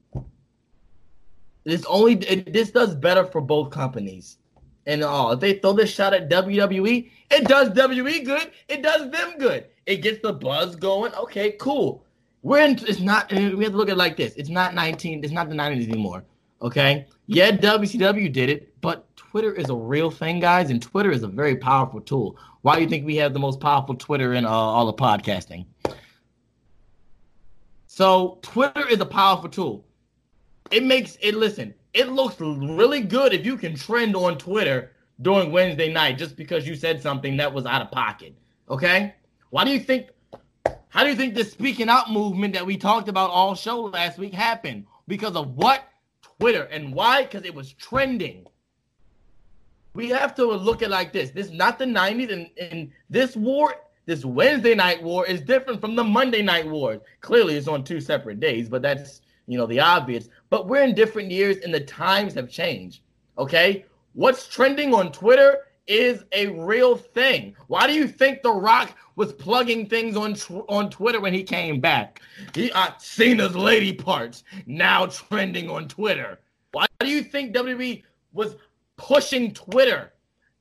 [1.65, 4.39] It's only it, this does better for both companies
[4.87, 5.31] and all.
[5.31, 8.51] If they throw this shot at WWE, it does WWE good.
[8.69, 9.67] It does them good.
[9.87, 11.15] It gets the buzz going.
[11.15, 12.05] Okay, cool.
[12.43, 12.79] We're in.
[12.87, 13.31] It's not.
[13.33, 14.35] We have to look at it like this.
[14.37, 15.23] It's not 19.
[15.23, 16.25] It's not the 90s anymore.
[16.63, 17.07] Okay.
[17.27, 21.29] Yeah, WCW did it, but Twitter is a real thing, guys, and Twitter is a
[21.29, 22.37] very powerful tool.
[22.63, 25.65] Why do you think we have the most powerful Twitter in uh, all of podcasting?
[27.87, 29.85] So Twitter is a powerful tool.
[30.71, 31.75] It makes it listen.
[31.95, 34.93] It looks really good if you can trend on Twitter
[35.23, 38.35] during Wednesday night just because you said something that was out of pocket.
[38.69, 39.15] Okay?
[39.51, 40.09] Why do you think
[40.91, 44.19] how do you think the speaking out movement that we talked about all show last
[44.19, 44.87] week happened?
[45.07, 45.85] Because of what?
[46.39, 46.65] Twitter.
[46.65, 47.23] And why?
[47.23, 48.47] Because it was trending.
[49.95, 51.31] We have to look at like this.
[51.31, 53.75] This is not the 90s, and, and this war,
[54.07, 57.01] this Wednesday night war, is different from the Monday night war.
[57.21, 60.29] Clearly, it's on two separate days, but that's you know the obvious.
[60.49, 63.03] But we're in different years, and the times have changed.
[63.37, 63.85] Okay,
[64.15, 67.57] what's trending on Twitter is a real thing.
[67.67, 70.37] Why do you think The Rock was plugging things on
[70.69, 72.21] on Twitter when he came back?
[72.55, 76.41] He uh, Cena's lady parts now trending on Twitter.
[76.73, 78.03] Why do you think WWE
[78.33, 78.57] was
[78.97, 80.13] pushing Twitter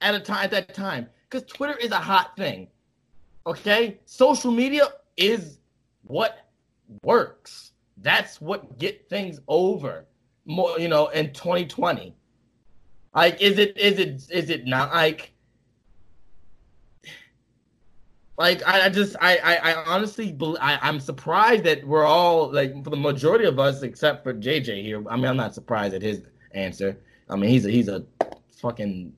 [0.01, 1.07] at a time at that time?
[1.29, 2.67] Because Twitter is a hot thing.
[3.45, 4.87] Okay, social media
[5.17, 5.59] is
[6.03, 6.49] what
[7.03, 7.71] works.
[7.97, 10.05] That's what get things over.
[10.45, 12.15] More, you know, in 2020.
[13.13, 15.33] Like, is it is it is it not like
[18.39, 22.73] Like I, I just I, I I honestly I, I'm surprised that we're all like
[22.85, 25.03] for the majority of us except for JJ here.
[25.09, 26.21] I mean I'm not surprised at his
[26.53, 26.97] answer.
[27.29, 28.05] I mean he's a he's a
[28.61, 29.11] fucking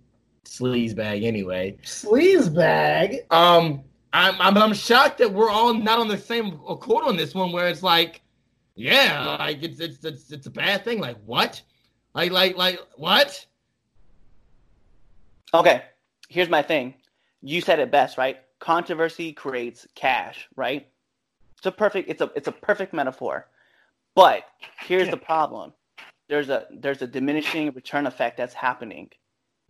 [0.43, 1.77] sleaze bag anyway.
[1.83, 3.19] Sleaze bag.
[3.29, 7.35] Um I'm, I'm I'm shocked that we're all not on the same accord on this
[7.35, 8.21] one where it's like
[8.73, 11.61] yeah like it's it's it's, it's a bad thing like what
[12.15, 13.45] like like like what
[15.53, 15.83] Okay,
[16.29, 16.93] here's my thing.
[17.41, 18.37] You said it best, right?
[18.59, 20.87] Controversy creates cash, right?
[21.57, 23.47] It's a perfect it's a it's a perfect metaphor.
[24.15, 24.43] But
[24.79, 25.73] here's the problem.
[26.29, 29.09] There's a there's a diminishing return effect that's happening.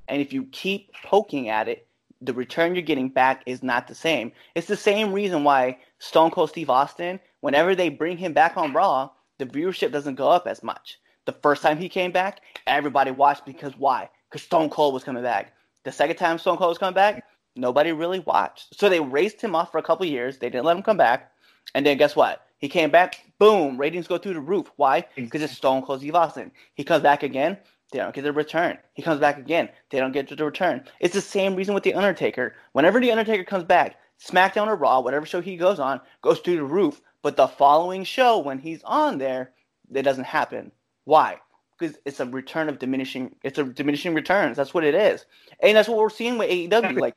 [0.07, 1.87] And if you keep poking at it,
[2.21, 4.31] the return you're getting back is not the same.
[4.53, 8.73] It's the same reason why Stone Cold Steve Austin, whenever they bring him back on
[8.73, 9.09] Raw,
[9.39, 10.99] the viewership doesn't go up as much.
[11.25, 14.09] The first time he came back, everybody watched because why?
[14.29, 15.53] Because Stone Cold was coming back.
[15.83, 17.23] The second time Stone Cold was coming back,
[17.55, 18.77] nobody really watched.
[18.79, 20.37] So they raced him off for a couple years.
[20.37, 21.31] They didn't let him come back.
[21.73, 22.45] And then guess what?
[22.57, 24.71] He came back, boom, ratings go through the roof.
[24.75, 25.05] Why?
[25.15, 26.51] Because it's Stone Cold Steve Austin.
[26.75, 27.57] He comes back again,
[27.91, 28.77] they don't get the return.
[28.93, 30.83] He comes back again, they don't get the return.
[30.99, 32.55] It's the same reason with The Undertaker.
[32.73, 36.57] Whenever The Undertaker comes back, SmackDown or Raw, whatever show he goes on, goes through
[36.57, 37.01] the roof.
[37.23, 39.53] But the following show, when he's on there,
[39.91, 40.71] it doesn't happen.
[41.05, 41.37] Why?
[41.81, 43.35] Because it's a return of diminishing.
[43.43, 44.55] It's a diminishing returns.
[44.55, 45.25] That's what it is,
[45.59, 46.99] and that's what we're seeing with AEW.
[46.99, 47.15] Like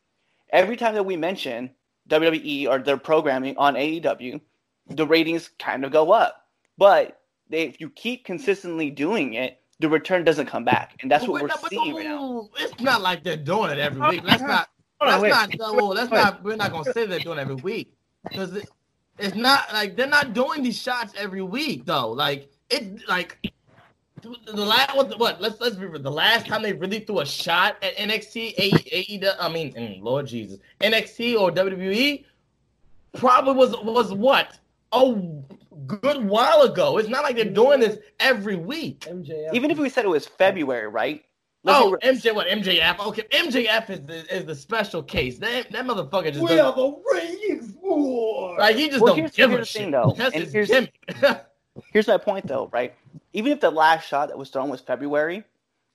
[0.50, 1.70] every time that we mention
[2.08, 4.40] WWE or their programming on AEW,
[4.88, 6.46] the ratings kind of go up.
[6.78, 7.20] But
[7.50, 11.32] they, if you keep consistently doing it, the return doesn't come back, and that's But
[11.32, 12.48] what we're not- seeing right now.
[12.58, 14.24] It's not like they're doing it every week.
[14.24, 14.68] That's not.
[15.00, 15.28] That's wait.
[15.30, 15.76] not.
[15.76, 16.42] Well, that's not.
[16.42, 17.92] We're not gonna say they're doing it every week
[18.22, 18.66] because it,
[19.18, 22.10] it's not like they're not doing these shots every week though.
[22.12, 23.52] Like it, like
[24.24, 25.40] the the last what, what?
[25.40, 26.00] Let's let's be real.
[26.02, 30.02] The last time they really threw a shot at NXT, A, AEW, I mean, mm,
[30.02, 32.24] Lord Jesus, NXT or WWE,
[33.14, 34.58] probably was was what
[34.92, 35.14] a
[35.86, 36.98] good while ago.
[36.98, 39.00] It's not like they're doing this every week.
[39.00, 39.52] MJF.
[39.54, 41.24] Even if we said it was February, right?
[41.66, 42.98] Let's Oh, MJ, what MJF?
[43.06, 45.38] Okay, MJF is the is the special case.
[45.38, 48.58] That that motherfucker just we doesn't- are the ratings war.
[48.58, 49.90] like he just Well, don't here's- give here's a the shit.
[49.90, 50.94] though, That's and his here's- gimmick.
[51.92, 52.94] Here's my point, though, right?
[53.32, 55.44] Even if the last shot that was thrown was February,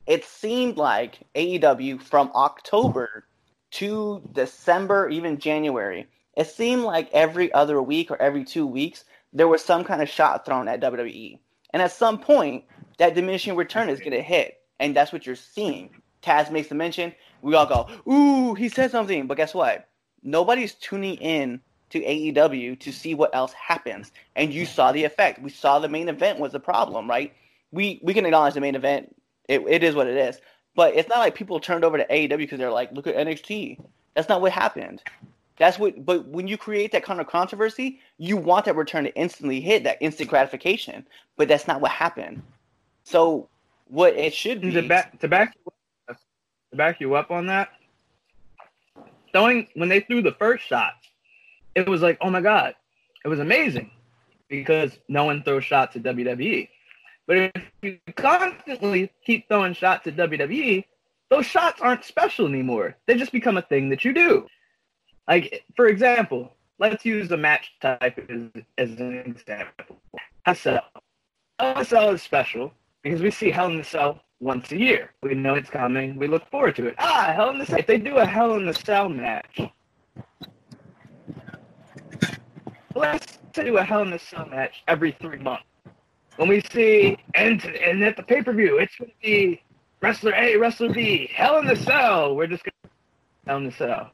[0.06, 3.26] it seemed like AEW from October
[3.72, 9.04] to December, even January, it seemed like every other week or every two weeks,
[9.34, 11.40] there was some kind of shot thrown at WWE.
[11.72, 12.66] And at some point,
[12.98, 14.56] that diminishing return is going to hit.
[14.80, 15.90] And that's what you're seeing.
[16.24, 17.14] Taz makes the mention.
[17.42, 19.28] We all go, ooh, he said something.
[19.28, 19.88] But guess what?
[20.24, 24.12] Nobody's tuning in to AEW to see what else happens.
[24.36, 25.42] And you saw the effect.
[25.42, 27.34] We saw the main event was the problem, right?
[27.72, 29.16] We we can acknowledge the main event.
[29.48, 30.40] It, it is what it is.
[30.76, 33.80] But it's not like people turned over to AEW because they're like, look at NXT.
[34.14, 35.04] That's not what happened.
[35.58, 36.06] That's what.
[36.06, 39.84] But when you create that kind of controversy, you want that return to instantly hit
[39.84, 41.06] that instant gratification.
[41.36, 42.42] But that's not what happened.
[43.04, 43.50] So
[43.88, 44.72] what it should be.
[44.72, 45.58] to back to back
[46.08, 47.70] to back you up on that.
[49.32, 50.94] Throwing when they threw the first shot,
[51.80, 52.76] it was like, oh my god,
[53.24, 53.92] it was amazing
[54.50, 56.70] because no one throws shots at WWE.
[57.28, 60.84] But if you constantly keep throwing shots at WWE,
[61.30, 62.98] those shots aren't special anymore.
[63.06, 64.48] They just become a thing that you do.
[65.28, 70.02] Like, for example, let's use a match type as, as an example.
[70.44, 70.86] Hell Cell.
[71.60, 72.74] Hell Cell is special
[73.04, 75.12] because we see Hell in the Cell once a year.
[75.22, 76.16] We know it's coming.
[76.16, 76.96] We look forward to it.
[76.98, 77.78] Ah, Hell in the Cell.
[77.78, 79.62] If they do a Hell in the Cell match,
[83.00, 85.64] let's do a Hell in the Cell match every three months.
[86.36, 89.62] When we see, and, and at the pay per view, it's going to be
[90.02, 92.36] Wrestler A, Wrestler B, Hell in the Cell.
[92.36, 92.90] We're just going to
[93.48, 94.12] Hell in the Cell.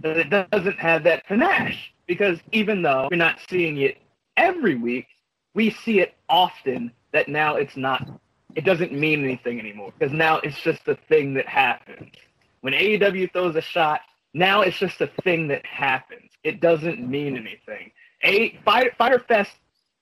[0.00, 3.98] But it doesn't have that panache because even though we're not seeing it
[4.36, 5.06] every week,
[5.54, 8.06] we see it often that now it's not,
[8.54, 12.12] it doesn't mean anything anymore because now it's just a thing that happens.
[12.60, 14.00] When AEW throws a shot,
[14.34, 16.30] now it's just a thing that happens.
[16.44, 17.90] It doesn't mean anything.
[18.22, 19.56] A Fyter, Fyter Fest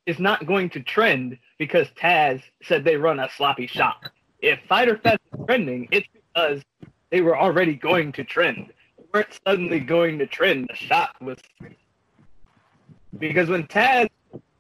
[0.07, 4.11] is not going to trend because Taz said they run a sloppy shot.
[4.41, 6.63] If Fyter Fest is trending, it's because
[7.11, 8.73] they were already going to trend.
[8.99, 10.69] They weren't suddenly going to trend.
[10.69, 11.39] The shot was
[13.19, 14.09] because when Taz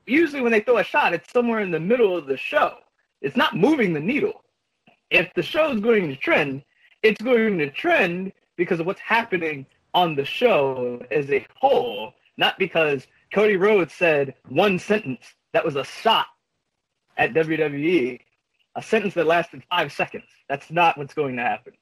[0.07, 2.77] usually when they throw a shot, it's somewhere in the middle of the show.
[3.21, 4.45] It's not moving the needle.
[5.11, 6.63] If the show is going to trend,
[7.03, 12.59] it's going to trend because of what's happening on the show as a whole, not
[12.59, 16.27] because Cody Rhodes said one sentence that was a shot
[17.17, 18.21] at WWE,
[18.77, 20.25] a sentence that lasted five seconds.
[20.49, 21.75] That's not what's going to happen.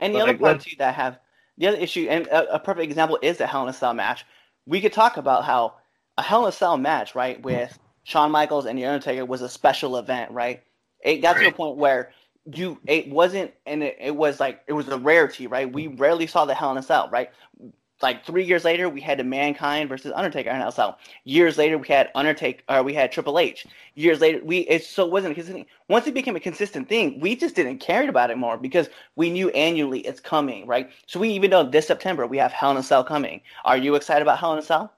[0.00, 1.18] And the But, other like, part too that I have
[1.56, 4.24] the other issue, and a, a perfect example is the Hell in a Cell match.
[4.66, 5.74] We could talk about how
[6.18, 9.48] a Hell in a Cell match, right, with Shawn Michaels and The Undertaker was a
[9.48, 10.62] special event, right?
[11.00, 12.12] It got to a point where
[12.52, 15.70] you it wasn't and it, it was like it was a rarity, right?
[15.70, 17.30] We rarely saw the Hell in a Cell, right?
[18.02, 20.98] Like three years later, we had the Mankind versus Undertaker in a Cell.
[21.24, 23.66] Years later, we had Undertaker, or uh, we had Triple H.
[23.94, 25.66] Years later, we it so wasn't a consistent.
[25.88, 29.30] Once it became a consistent thing, we just didn't care about it more because we
[29.30, 30.90] knew annually it's coming, right?
[31.06, 33.40] So we even know this September we have Hell in a Cell coming.
[33.64, 34.92] Are you excited about Hell in a Cell?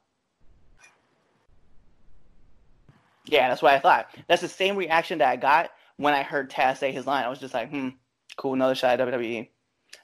[3.27, 4.09] Yeah, that's what I thought.
[4.29, 7.25] That's the same reaction that I got when I heard Taz say his line.
[7.25, 7.91] I was just like, hmm,
[8.37, 9.49] cool, another shot at WWE.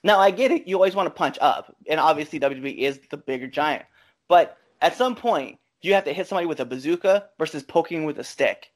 [0.04, 0.66] Now I get it.
[0.66, 3.84] You always want to punch up, and obviously WWE is the bigger giant.
[4.28, 8.18] But at some point, you have to hit somebody with a bazooka versus poking with
[8.18, 8.70] a stick.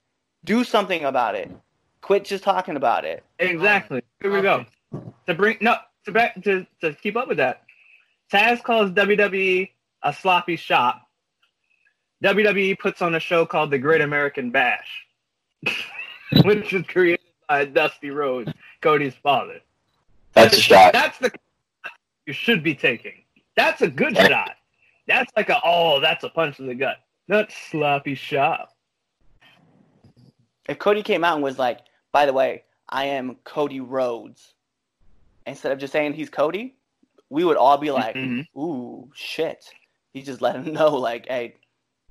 [0.44, 1.50] Do something about it.
[2.02, 3.24] Quit just talking about it.
[3.38, 4.02] Exactly.
[4.20, 4.66] Here we go.
[5.26, 7.62] To bring no to back to, to keep up with that.
[8.32, 9.70] Taz calls WWE
[10.02, 11.02] a sloppy shop.
[12.24, 15.06] WWE puts on a show called The Great American Bash,
[16.44, 19.60] which was created by Dusty Rhodes, Cody's father.
[20.32, 20.92] That's a shot.
[20.92, 21.30] That's the
[22.26, 23.22] you should be taking.
[23.56, 24.56] That's a good shot.
[25.06, 26.98] That's like a oh, that's a punch in the gut.
[27.28, 28.72] Not sloppy shot.
[30.68, 31.80] If Cody came out and was like,
[32.12, 34.54] by the way, I am Cody Rhodes,
[35.46, 36.76] instead of just saying he's Cody,
[37.30, 38.46] we would all be like, Mhm.
[38.56, 39.72] ooh, shit.
[40.12, 41.54] He just let him know, like, hey,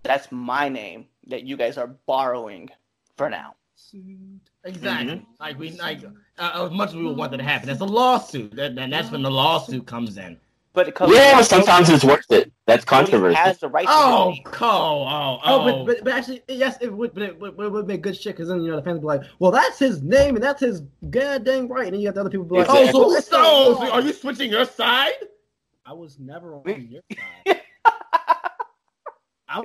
[0.03, 2.69] that's my name that you guys are borrowing
[3.17, 3.55] for now.
[4.63, 5.25] Exactly.
[5.39, 6.01] Like we like
[6.37, 7.67] uh, as much as we would want that to happen.
[7.67, 10.37] There's a lawsuit, that, and that's when the lawsuit comes in.
[10.73, 12.51] But Cody, Yeah, sometimes it's worth it.
[12.67, 13.35] That's Cody controversy.
[13.37, 14.33] has the right Oh.
[14.43, 15.07] Cole.
[15.09, 15.39] Oh, oh.
[15.45, 18.17] Oh, but, but, but actually, yes, it would, but it would, it would make good
[18.17, 20.43] shit because then you know the fans would be like, "Well, that's his name and
[20.43, 23.19] that's his goddamn right," and then you have the other people be like, oh, so,
[23.21, 25.13] so, so are you switching your side?
[25.85, 27.01] I was never on your
[27.47, 27.61] side.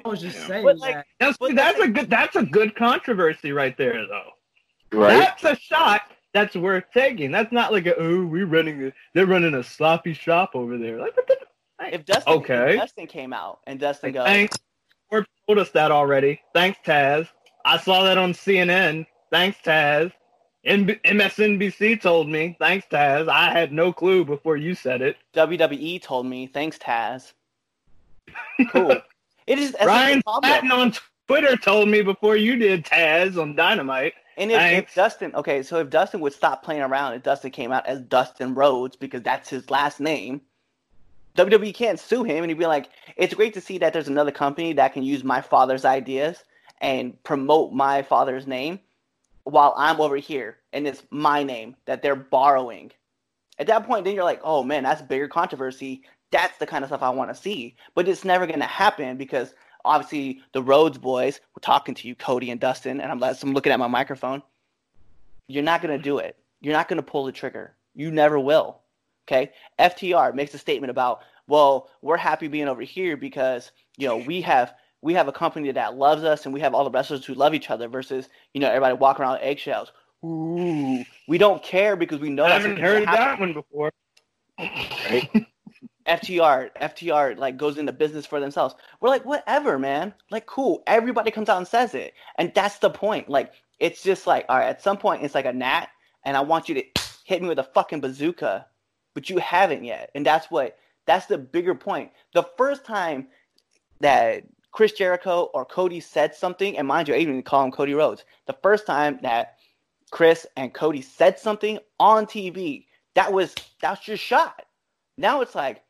[0.05, 1.07] I was just saying But, like, that.
[1.19, 4.31] That's, But that's a good that's a good controversy right there though.
[4.99, 5.19] right?
[5.19, 6.03] That's a shot
[6.35, 7.31] that's worth taking.
[7.31, 10.99] That's not like a oh we're running a, they're running a sloppy shop over there.
[10.99, 11.37] Like what the
[11.95, 12.75] If Dustin, Okay.
[12.75, 14.57] if Dustin came out and Dustin goes, Thanks.
[15.11, 16.41] Or told us that already.
[16.55, 17.27] Thanks, Taz.
[17.65, 19.07] I saw that on CNN.
[19.33, 20.13] Thanks, Taz.
[20.65, 22.55] M- MSNBC told me.
[22.61, 23.29] Thanks, Taz.
[23.29, 25.17] I had no clue before you said it.
[25.35, 27.33] WWE told me, thanks, Taz.
[28.71, 28.97] Cool.
[29.51, 30.23] it is Ryan.
[30.43, 30.95] Patton on
[31.27, 34.15] Twitter told me before you did, Taz, on Dynamite.
[34.37, 37.73] And if, if Dustin, okay, so if Dustin would stop playing around and Dustin came
[37.73, 40.41] out as Dustin Rhodes because that's his last name,
[41.37, 44.31] WWE can't sue him and he'd be like, it's great to see that there's another
[44.31, 46.45] company that can use my father's ideas
[46.81, 48.81] and promote my father's name
[49.45, 52.93] while I'm over here and it's my name that they're borrowing.
[53.59, 56.03] At that point, then you're like, oh man, that's bigger controversy.
[56.33, 57.77] That's the kind of stuff I want to see.
[57.95, 59.55] But it's never going to happen because
[59.85, 63.73] obviously the Rhodes boys were talking to you, Cody and Dustin, and I'm, I'm looking
[63.73, 64.43] at my microphone.
[65.49, 66.37] You're not going to do it.
[66.61, 67.75] You're not going to pull the trigger.
[67.95, 68.81] You never will.
[69.27, 69.53] Okay.
[69.79, 74.41] FTR makes a statement about, well, we're happy being over here because you know we
[74.43, 77.35] have we have a company that loves us and we have all the wrestlers who
[77.35, 79.93] love each other versus you know everybody walking around with eggshells.
[80.25, 83.93] Ooh, we don't care because we know I that's haven't heard that one before.
[86.07, 88.75] FTR, FTR like goes into business for themselves.
[89.01, 90.15] We're like, whatever, man.
[90.31, 90.83] Like, cool.
[90.87, 93.29] Everybody comes out and says it, and that's the point.
[93.29, 94.69] Like, it's just like, all right.
[94.69, 95.89] At some point, it's like a gnat,
[96.25, 96.85] and I want you to
[97.25, 98.67] hit me with a fucking bazooka,
[99.15, 100.77] but you haven't yet, and that's what.
[101.07, 102.13] That's the bigger point.
[102.35, 103.27] The first time
[104.01, 107.95] that Chris Jericho or Cody said something, and mind you, I even call him Cody
[107.95, 108.25] Rhodes.
[108.47, 109.57] The first time that
[110.11, 114.67] Chris and Cody said something on TV, that was that's your shot.
[115.17, 115.83] Now it's like,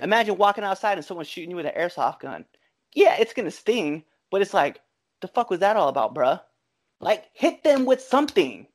[0.00, 2.44] imagine walking outside and someone shooting you with an airsoft gun.
[2.94, 4.80] Yeah, it's gonna sting, but it's like,
[5.20, 6.40] the fuck was that all about, bruh?
[7.00, 8.66] Like, hit them with something.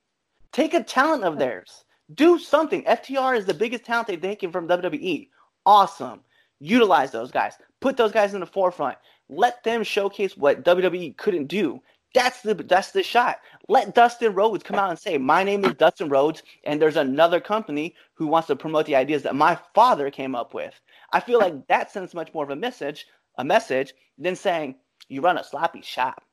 [0.51, 1.85] Take a talent of theirs.
[2.13, 2.83] Do something.
[2.83, 5.29] FTR is the biggest talent they've taken from WWE.
[5.65, 6.21] Awesome.
[6.59, 7.57] Utilize those guys.
[7.81, 8.97] Put those guys in the forefront.
[9.29, 11.81] Let them showcase what WWE couldn't do.
[12.13, 13.39] That's the that's the shot.
[13.67, 17.39] Let Dustin Rhodes come out and say, "My name is Dustin Rhodes, and there's another
[17.39, 20.79] company who wants to promote the ideas that my father came up with."
[21.11, 23.07] I feel like that sends much more of a message,
[23.37, 24.75] a message than saying
[25.07, 26.23] you run a sloppy shop.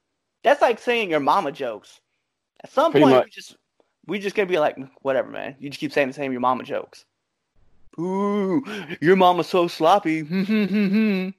[0.43, 2.01] That's like saying your mama jokes.
[2.63, 3.25] At some Pretty point, much.
[3.27, 3.57] we just
[4.07, 5.57] we just gonna be like, whatever, man.
[5.59, 7.05] You just keep saying the same your mama jokes.
[7.99, 8.65] Ooh,
[9.01, 10.21] your mama's so sloppy.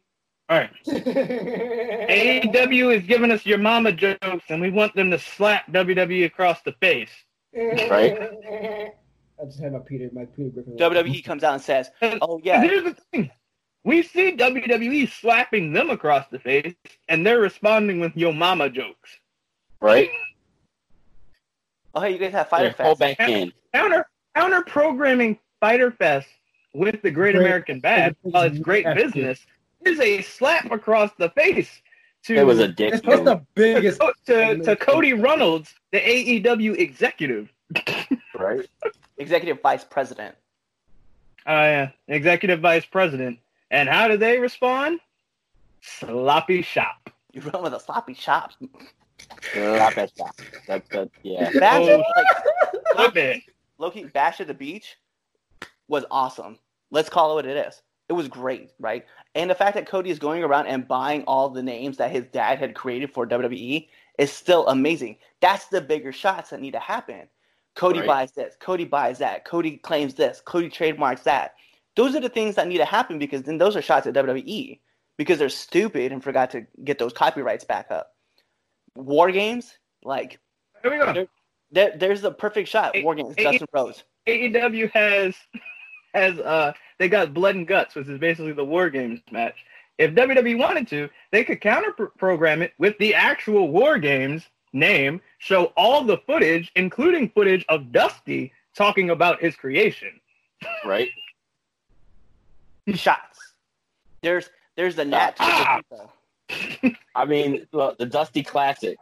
[0.47, 0.69] All right.
[2.07, 6.61] AEW is giving us your mama jokes, and we want them to slap WWE across
[6.61, 7.11] the face.
[7.89, 8.93] Right?
[9.41, 10.77] I just had my Peter, my Peter Griffin.
[10.77, 13.31] WWE comes out and says, And- "Oh And yeah, here's the thing.
[13.83, 16.73] We see WWE slapping them across the face,
[17.07, 19.09] and they're responding with yo mama jokes.
[19.81, 20.09] Right?
[21.93, 23.53] oh hey, you guys have Fyter Yeah, Pull Fest." back in.
[23.73, 26.27] Counter counter programming Fyter Fest
[26.73, 28.95] with the Great Great- American Bad, while it's great Yes.
[28.97, 29.45] business,
[29.85, 31.81] is a slap across the face
[32.23, 32.93] to It was a dick.
[32.95, 33.99] It's the biggest.
[34.25, 37.53] to, to, to Cody Reynolds, the AEW executive.
[38.39, 38.67] right?
[39.17, 40.35] Executive Vice President.
[41.47, 43.37] Uh, yeah, executive vice president.
[43.69, 44.99] And how do they respond?
[45.81, 47.11] Sloppy shop.
[47.33, 48.51] You run with a sloppy shop.
[49.53, 50.17] sloppy shop.
[50.17, 50.35] back.
[50.67, 51.51] That, that, yeah.
[51.59, 52.03] Bash Oh.
[52.15, 53.43] like Flip it.
[53.77, 54.95] Loki Bash at the Beach
[55.87, 56.57] was awesome.
[56.89, 57.81] Let's call it what it is.
[58.09, 59.05] It was great, right?
[59.35, 62.25] And the fact that Cody is going around and buying all the names that his
[62.27, 63.87] dad had created for WWE
[64.17, 65.17] is still amazing.
[65.41, 67.27] That's the bigger shots that need to happen.
[67.75, 68.07] Cody Right.
[68.07, 71.55] buys this, Cody buys that, Cody claims this, Cody trademarks that.
[71.95, 74.79] Those are the things that need to happen because then those are shots at WWE
[75.17, 78.11] because they're stupid and forgot to get those copyrights back up.
[78.95, 80.39] War games, like
[80.81, 81.27] Here we go.
[81.71, 82.95] there, there's the perfect shot.
[82.95, 84.03] Hey, War games, hey, Dustin Rhodes.
[84.27, 85.35] AEW has
[86.13, 89.55] has uh they got blood and guts, which is basically the war games match.
[89.97, 94.43] If WWE wanted to, they could counter program it with the actual war games
[94.75, 100.19] name, show all the footage, including footage of Dusty talking about his creation.
[100.85, 101.09] Right?
[102.93, 103.39] shots.
[104.21, 105.37] There's there's the gnat.
[105.39, 105.81] Ah!
[107.15, 108.97] I mean, look, the Dusty Classic.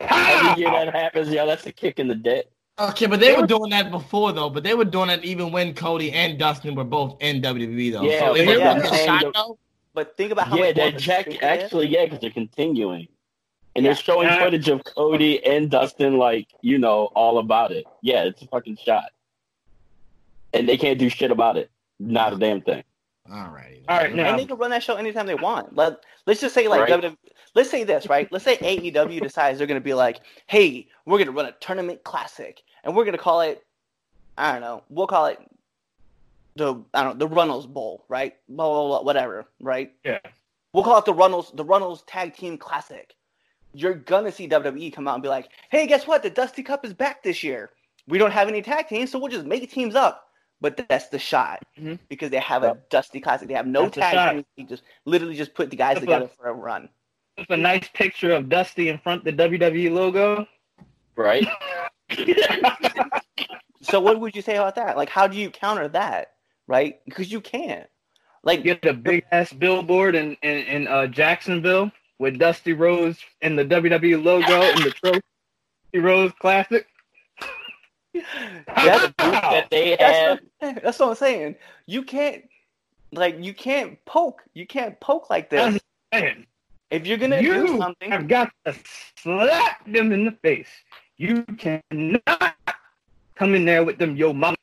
[0.00, 0.50] Pow!
[0.50, 2.50] Every year that happens, yeah, that's a kick in the dick.
[2.78, 4.50] Okay, but they were doing that before though.
[4.50, 8.02] But they were doing that even when Cody and Dustin were both in WWE though.
[8.02, 9.58] Yeah, so is but it yeah, a shot though?
[9.96, 11.62] But think about how yeah, much more they're of a jack- stupid it is.
[11.64, 13.08] actually, yeah, because they're continuing.
[13.74, 14.44] And they're showing Yeah.
[14.44, 17.84] footage of Cody and Dustin, like, you know, all about it.
[18.02, 19.06] Yeah, it's a fucking shot.
[20.52, 21.70] And they can't do shit about it.
[21.98, 22.84] Not a damn thing.
[23.30, 23.82] All right.
[23.88, 25.74] All right, now- and they can run that show anytime they want.
[25.74, 26.90] Let let's just say like Right.
[26.90, 27.16] WWE,
[27.54, 28.30] let's say this right.
[28.30, 32.62] Let's say AEW decides they're gonna be like, hey, we're gonna run a tournament classic,
[32.84, 33.64] and we're gonna call it,
[34.38, 35.38] I don't know, we'll call it
[36.56, 38.34] the I don't the Runnels Bowl, right?
[38.48, 39.92] Blah blah blah, whatever, right?
[40.04, 40.18] Yeah.
[40.72, 43.14] We'll call it the Runnels the Runnels Tag Team Classic.
[43.72, 46.22] You're gonna see WWE come out and be like, hey, guess what?
[46.22, 47.70] The Dusty Cup is back this year.
[48.08, 50.22] We don't have any tag teams, so we'll just make teams up.
[50.60, 51.98] But that's the shot Mhm.
[52.08, 53.46] because they have a Dusty Classic.
[53.46, 54.32] They have no That's tag shot.
[54.32, 54.44] teams.
[54.56, 56.88] They just literally just put the guys That's together what- for a run.
[57.36, 60.46] Just a nice picture of Dusty in front of the WWE logo.
[61.16, 61.46] Right?
[63.82, 64.96] So what would you say about that?
[64.96, 66.32] Like, how do you counter that?
[66.66, 67.00] Right?
[67.04, 67.88] Because you can't.
[68.42, 73.58] Like, Get a big ass billboard in, in, in uh, Jacksonville with Dusty Rhodes and
[73.58, 75.20] the WWE logo and the Trophy
[75.94, 76.86] Rose Classic.
[78.66, 79.98] that's, that they have.
[79.98, 81.56] that's, what, that's what I'm saying.
[81.86, 82.44] You can't,
[83.12, 84.42] like, you can't poke.
[84.54, 85.78] You can't poke like this.
[86.90, 88.74] If you're gonna do something, I've got to
[89.16, 90.68] slap them in the face.
[91.16, 92.54] You cannot
[93.34, 94.56] come in there with them yo mama.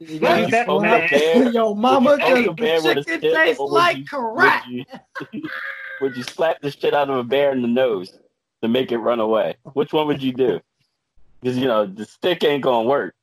[0.00, 1.02] You Slap gotta that poke man.
[1.02, 1.48] the bear?
[1.50, 4.04] Yo, mama, Would you cause a bear with a chicken stick, tastes would like you-
[4.06, 4.64] crap.
[4.66, 5.42] Would
[6.00, 8.18] would you slap the shit out of a bear in the nose
[8.62, 9.56] to make it run away?
[9.74, 10.60] Which one would you do?
[11.42, 13.14] Because, you know, the stick ain't going to work.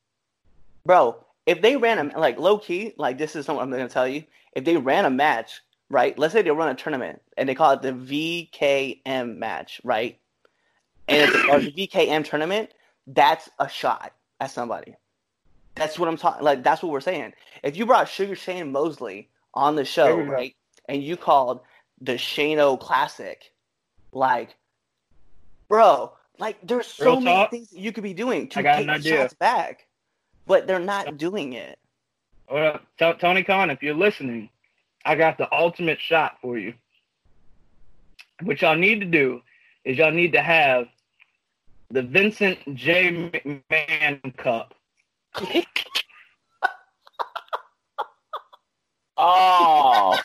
[0.85, 1.15] bro,
[1.47, 4.23] if they ran a like low key, like this is something I'm gonna tell you.
[4.53, 6.17] If they ran a match, right?
[6.19, 10.19] Let's say they run a tournament and they call it the VKM match, right?
[11.07, 12.71] And it's a VKM tournament,
[13.07, 14.95] that's a shot at somebody.
[15.77, 16.43] That's what I'm talking.
[16.43, 17.33] Like that's what we're saying.
[17.63, 20.23] If you brought Sugar Shane Mosley on the show, go.
[20.23, 20.55] right,
[20.87, 21.61] and you called
[22.01, 23.51] the Shano Classic,
[24.11, 24.55] like,
[25.67, 27.51] bro, like there's so Real many talk.
[27.51, 29.17] things that you could be doing to I got take an the idea.
[29.21, 29.87] shots back,
[30.45, 31.77] but they're not doing it.
[32.49, 34.49] Well, T- Tony Khan, if you're listening,
[35.05, 36.73] I got the ultimate shot for you.
[38.43, 39.41] What y'all need to do
[39.83, 40.87] is y'all need to have
[41.89, 43.31] the Vincent J.
[43.71, 44.73] McMahon Cup.
[49.19, 50.18] Oh.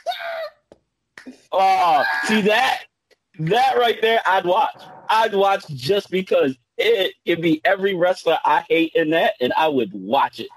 [1.53, 2.83] oh, see that?
[3.39, 4.83] That right there, I'd watch.
[5.09, 9.69] I'd watch just because it could be every wrestler I hate in that, and I
[9.69, 10.49] would watch it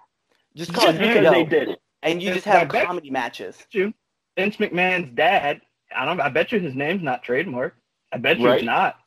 [0.56, 1.80] Just just because they did it.
[2.04, 2.86] and you just have that.
[2.86, 3.58] comedy matches.
[3.72, 3.94] you,
[4.38, 5.62] Vince McMahon's dad.
[5.96, 6.20] I don't.
[6.20, 7.76] I bet you his name's not trademark.
[8.12, 8.56] I bet you Right.
[8.58, 8.98] it's not.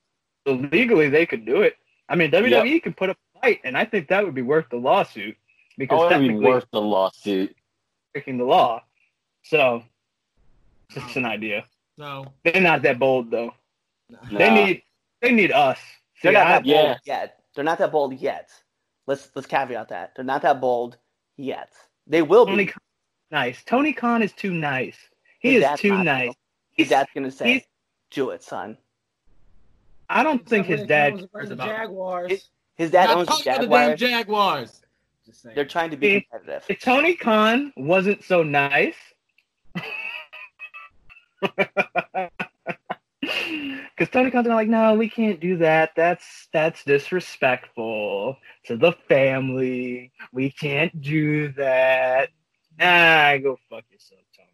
[0.46, 1.74] So legally, they could do it.
[2.08, 4.76] I mean, WWE could put up fight, and I think that would be worth the
[4.76, 5.36] lawsuit
[5.76, 7.54] because Oh, it'd be worth the lawsuit.
[8.12, 8.82] breaking the law.
[9.44, 9.82] So,
[10.90, 11.64] it's just an idea.
[11.98, 13.54] So They're not that bold though.
[14.30, 14.82] They need.
[15.20, 15.78] They need us.
[16.22, 16.96] They're See, not I- that bold yeah.
[17.04, 17.40] yet.
[17.54, 18.50] They're not that bold yet.
[19.06, 20.96] Let's let's caveat that they're not that bold
[21.36, 21.72] yet.
[22.06, 22.72] They will Tony be.
[22.72, 22.80] Khan,
[23.30, 23.64] nice.
[23.64, 24.96] Tony Khan is too nice.
[25.40, 26.32] He His is too not, nice.
[26.76, 27.64] His dad's gonna say, he's-
[28.10, 28.76] "Do it, son."
[30.10, 31.68] I don't think his it dad comes to cares the about.
[31.68, 32.30] Jaguars.
[32.30, 32.48] His-
[32.78, 34.00] His dad Not owns the talking to the damn Jaguars.
[34.00, 34.82] Jaguars.
[35.26, 35.54] Just saying.
[35.56, 36.64] They're trying to be See, competitive.
[36.68, 38.94] If Tony Khan wasn't so nice,
[41.40, 42.30] because
[44.10, 45.90] Tony Khan's like, no, we can't do that.
[45.96, 48.36] That's that's disrespectful
[48.66, 50.12] to the family.
[50.32, 52.28] We can't do that.
[52.80, 54.48] Ah, go fuck yourself, Tony.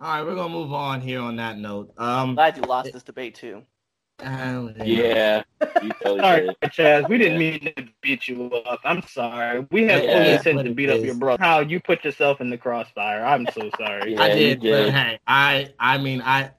[0.00, 1.92] All right, we're gonna move on here on that note.
[1.98, 3.64] Um, Glad you lost this debate too.
[4.20, 5.42] Yeah,
[6.02, 6.48] totally Sorry.
[6.64, 7.08] Chaz.
[7.08, 8.80] We didn't mean to beat you up.
[8.84, 9.66] I'm sorry.
[9.70, 11.42] We have Yeah, full that's intent to it beat up your brother.
[11.42, 13.24] How you put yourself in the crossfire.
[13.24, 14.14] I'm so sorry.
[14.14, 14.86] Yeah, I did, did.
[14.86, 16.50] but hey, I I mean I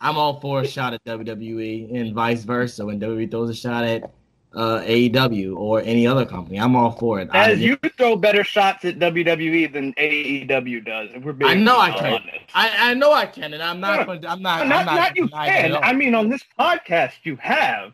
[0.00, 3.84] I'm all for a shot at WWE and vice versa when WWE throws a shot
[3.84, 4.10] at
[4.56, 6.58] uh, AEW or any other company.
[6.58, 7.28] I'm all for it.
[7.30, 11.10] I, As you throw better shots at WWE than AEW does.
[11.12, 12.14] If we're being I know I can.
[12.14, 12.30] honest.
[12.54, 14.22] I, I know I can, and I'm not going.
[14.22, 14.66] to I'm not.
[14.66, 15.76] not, I'm not, not you can.
[15.76, 17.92] I mean, on this podcast, you have.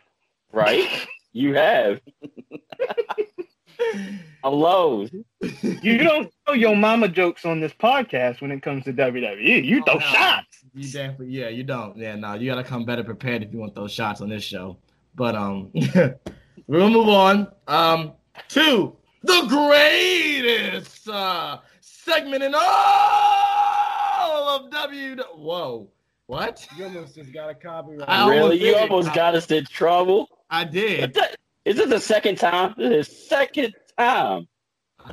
[0.53, 0.89] Right?
[1.33, 2.01] You have.
[4.45, 5.07] Hello.
[5.63, 9.65] You don't throw your mama jokes on this podcast when it comes to WWE.
[9.65, 10.01] You Oh, throw no.
[10.01, 10.59] shots.
[10.75, 11.97] You definitely, yeah, you don't.
[11.97, 14.77] Yeah, no, you gotta come better prepared if you want those shots on this show.
[15.15, 15.71] But um,
[16.67, 17.49] we'll move on.
[17.69, 18.13] Um,
[18.49, 22.63] to the greatest uh segment in all
[24.49, 25.17] of W.
[25.35, 25.89] Whoa,
[26.27, 26.67] what?
[26.77, 28.09] You almost just got a copyright.
[28.09, 28.57] I almost really?
[28.57, 28.91] You did.
[28.91, 30.29] almost got us in trouble.
[30.51, 31.17] I did.
[31.65, 32.75] Is this the second time?
[32.77, 34.49] The second time.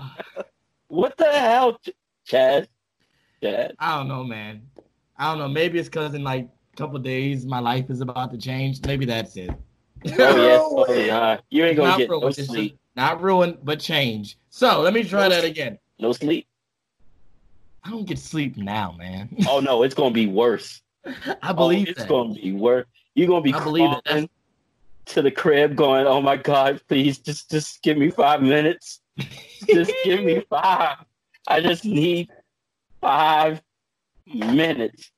[0.92, 1.80] What the hell,
[2.26, 2.68] Chad?
[3.44, 3.76] Chad?
[3.78, 4.64] I don't know, man.
[5.20, 5.48] I don't know.
[5.48, 8.84] Maybe it's because in like a couple days my life is about to change.
[8.84, 9.52] Maybe that's it.
[10.06, 10.62] Oh, yes.
[10.64, 11.40] Oh, yeah.
[11.50, 12.38] You ain't going not to get no ruined.
[12.38, 12.80] It's sleep.
[12.96, 14.38] not ruined, but change.
[14.50, 15.78] So let me try that again.
[16.00, 16.48] No sleep?
[17.84, 19.36] I don't get sleep now, man.
[19.48, 19.84] Oh, no.
[19.84, 20.82] It's going to be worse.
[21.06, 22.10] I oh, believe oh, it's that.
[22.10, 22.86] going to be worse.
[23.16, 24.30] You're going to be I believe it.
[25.08, 29.02] to the crib going, oh, my God, please, just, just give me five minutes.
[29.68, 30.98] Just give me five.
[31.48, 32.30] I just need
[33.02, 33.62] five
[34.26, 35.12] minutes.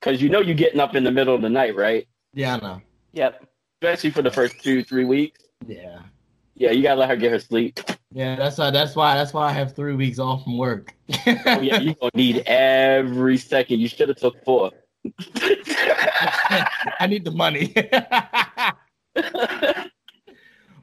[0.00, 2.06] Because you know you're getting up in the middle of the night, right?
[2.34, 2.82] Yeah, I know.
[3.12, 3.47] Yep.
[3.80, 5.44] Especially for the first two, three weeks.
[5.66, 6.00] Yeah.
[6.54, 7.78] Yeah, you gotta let her get her sleep.
[8.10, 10.92] Yeah, that's why that's why that's why I have three weeks off from work.
[11.26, 13.78] Oh, yeah, you're gonna need every second.
[13.78, 14.72] You should have took four.
[15.36, 17.72] I need the money.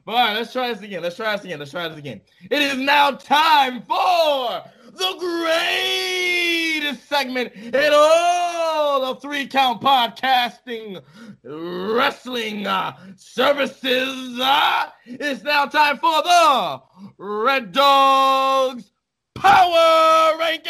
[0.08, 1.02] All right, let's try this again.
[1.02, 1.58] Let's try this again.
[1.58, 2.22] Let's try this again.
[2.50, 4.62] It is now time for
[4.96, 11.02] the greatest segment in all of three count podcasting
[11.44, 14.38] wrestling uh, services.
[14.40, 16.80] Uh, it's now time for the
[17.18, 18.90] Red Dogs
[19.34, 20.60] Power Rankings.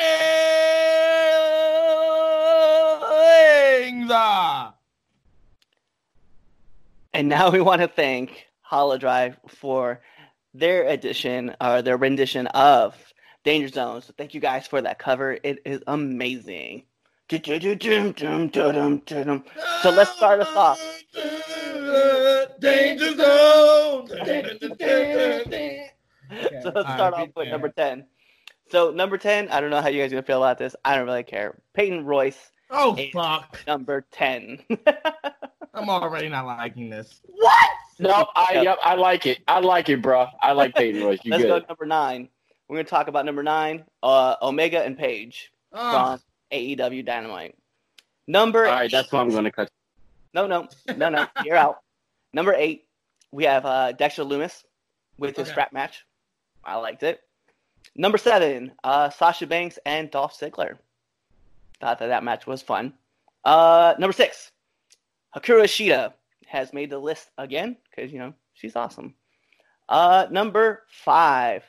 [4.11, 4.73] Uh,
[7.17, 10.03] And now we want to thank Holodrive for
[10.53, 12.95] their edition or their rendition of
[13.47, 14.03] Danger Zone.
[14.03, 15.39] So thank you guys for that cover.
[15.45, 16.83] It is amazing.
[17.31, 17.39] So
[19.83, 20.81] So let's start us off.
[22.61, 24.09] Danger zone.
[26.61, 28.05] So let's start off with number 10.
[28.69, 30.75] So number 10, I don't know how you guys are going to feel about this.
[30.85, 31.63] I don't really care.
[31.73, 33.61] Peyton Royce, Oh fuck!
[33.69, 34.59] number 10.
[35.75, 37.21] I'm already not liking this.
[37.27, 37.71] What?
[38.01, 39.39] No, I yep, I like it.
[39.47, 40.27] I like it, bro.
[40.43, 41.21] I like Peyton Royce.
[41.23, 41.49] You Let's good?
[41.49, 42.29] go to number 9.
[42.69, 46.21] We're going to talk about number 9, uh, Omega and Page Oh, from
[46.53, 47.55] AEW Dynamite.
[48.27, 49.71] Number All right, that's why I'm gonna cut.
[50.35, 50.67] No, no,
[50.97, 51.27] no, no.
[51.45, 51.79] You're out.
[52.33, 52.87] Number eight,
[53.31, 54.65] we have uh, Dexter Lumis
[55.19, 55.53] with his Okay.
[55.53, 56.05] strap match.
[56.65, 57.21] I liked it.
[57.95, 60.77] Number seven, uh, Sasha Banks and Dolph Ziggler.
[61.81, 62.95] Thought that that match was fun.
[63.45, 64.51] Uh, number six,
[65.37, 66.13] Hikaru Shida
[66.47, 69.15] has made the list again because you know she's awesome.
[69.89, 71.63] Uh, number five,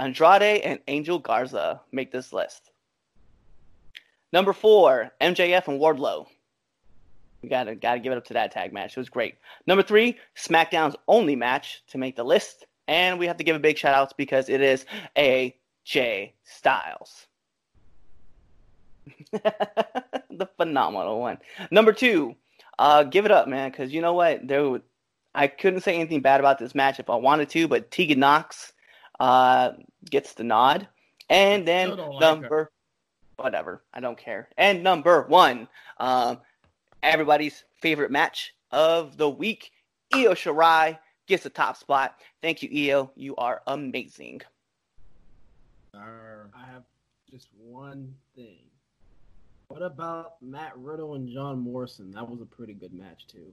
[0.00, 2.70] Andrade and Angel Garza make this list.
[4.32, 6.26] Number four, MJF and Wardlow.
[7.42, 8.96] We gotta gotta give it up to that tag match.
[8.96, 9.36] It was great.
[9.66, 13.60] Number three, SmackDown's only match to make the list, and we have to give a
[13.60, 14.84] big shout out because it is
[15.16, 17.26] AJ Styles.
[19.32, 21.38] the phenomenal one.
[21.70, 22.34] Number two,
[22.78, 24.46] uh, give it up, man, because you know what?
[24.46, 24.80] There,
[25.34, 28.72] I couldn't say anything bad about this match if I wanted to, but Tegan Nox
[29.20, 29.72] uh,
[30.10, 30.88] gets the nod,
[31.28, 32.70] and then don't like number,
[33.36, 34.48] whatever, I don't care.
[34.56, 35.68] And number one,
[35.98, 36.40] um,
[37.02, 39.72] everybody's favorite match of the week:
[40.14, 42.20] Io Shirai gets the top spot.
[42.42, 43.10] Thank you, Io.
[43.14, 44.42] You are amazing.
[45.94, 46.84] I have
[47.30, 48.58] just one thing.
[49.68, 52.10] What about Matt Riddle and John Morrison?
[52.12, 53.52] That was a pretty good match too.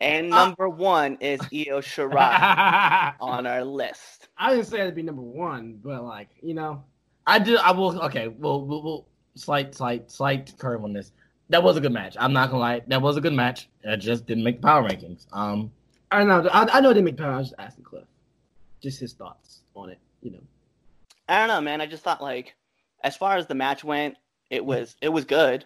[0.00, 4.28] And Uh, number one is Io Shirai on our list.
[4.38, 6.84] I didn't say it'd be number one, but like you know,
[7.26, 7.56] I do.
[7.56, 8.00] I will.
[8.02, 8.28] Okay.
[8.28, 11.12] Well, we'll, we'll slight, slight, slight curve on this.
[11.50, 12.16] That was a good match.
[12.18, 12.82] I'm not gonna lie.
[12.86, 13.68] That was a good match.
[13.82, 15.26] It just didn't make the power rankings.
[15.32, 15.72] Um,
[16.10, 17.32] I know I, I know they make power.
[17.32, 18.04] I was just asking Cliff,
[18.80, 19.98] just his thoughts on it.
[20.22, 20.40] You know,
[21.28, 21.80] I don't know, man.
[21.80, 22.54] I just thought like,
[23.02, 24.16] as far as the match went,
[24.50, 25.64] it was it was good,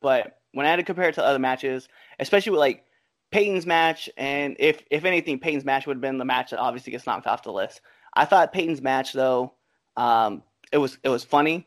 [0.00, 2.84] but when I had to compare it to other matches, especially with like
[3.30, 6.92] Peyton's match, and if if anything, Peyton's match would have been the match that obviously
[6.92, 7.80] gets knocked off the list.
[8.14, 9.52] I thought Peyton's match though,
[9.96, 10.42] um,
[10.72, 11.66] it was it was funny,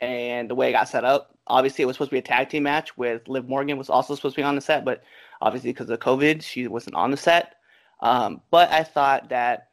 [0.00, 1.34] and the way it got set up.
[1.46, 4.14] Obviously, it was supposed to be a tag team match with Liv Morgan was also
[4.14, 5.02] supposed to be on the set, but
[5.40, 7.56] obviously because of COVID, she wasn't on the set.
[8.00, 9.70] Um, but I thought that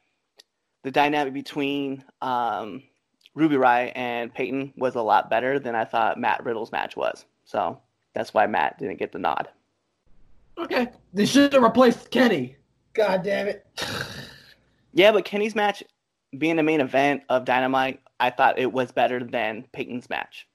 [0.84, 2.84] the dynamic between um,
[3.36, 7.26] Ruby Riott and Peyton was a lot better than I thought Matt Riddle's match was.
[7.46, 7.80] So
[8.14, 9.50] that's why Matt didn't get the nod.
[10.58, 12.58] Okay, they should have replaced Kenny.
[12.94, 13.66] God damn it!
[14.94, 15.84] Yeah, but Kenny's match
[16.40, 20.48] being the main event of Dynamite, I thought it was better than Peyton's match.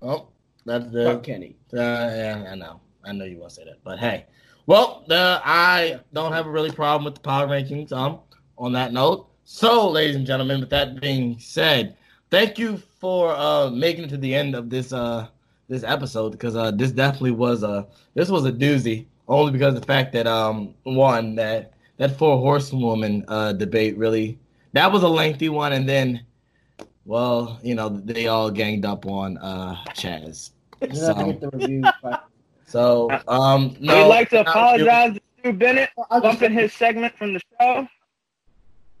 [0.00, 0.28] oh,
[0.64, 1.04] that's the.
[1.04, 1.56] Fuck Kenny.
[1.72, 2.80] Uh, yeah, I know.
[3.04, 4.24] I know you want to say that, but hey,
[4.66, 7.92] well, uh, I don't have a really problem with the power rankings.
[7.92, 8.20] Um,
[8.56, 11.96] on that note, so ladies and gentlemen, with that being said,
[12.30, 15.26] thank you for uh making it to the end of this uh
[15.68, 19.80] this episode because uh this definitely was a this was a doozy only because of
[19.80, 24.38] the fact that um one that that four horsewoman uh debate really
[24.72, 26.20] that was a lengthy one and then
[27.06, 30.50] well you know they all ganged up on uh Chaz.
[30.82, 31.86] Just have So- get the reviews.
[32.02, 32.24] but-
[32.66, 37.34] So, um, no, We'd like to apologize to Stu Bennett I'll bumping his segment from
[37.34, 37.86] the show.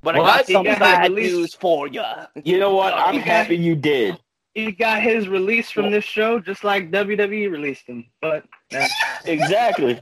[0.02, 2.02] But Well, I got I some bad had at least- news for you.
[2.44, 2.92] You know what?
[2.96, 4.16] I'm happy you did.
[4.54, 8.06] He got his release from this show just like WWE released him.
[8.20, 8.44] But
[8.74, 8.86] uh,
[9.24, 10.00] Exactly.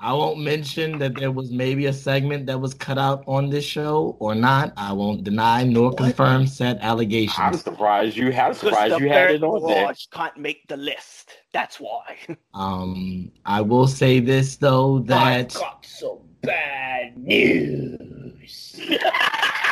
[0.00, 3.64] I won't mention that there was maybe a segment that was cut out on this
[3.64, 4.72] show or not.
[4.76, 7.36] I won't deny nor confirm said allegations.
[7.36, 8.32] I'm surprised you.
[8.32, 9.84] I'm surprised you had it on there.
[9.84, 11.30] Watch can't make the list.
[11.52, 12.16] That's why.
[12.54, 18.80] Um, I will say this though that got some bad news.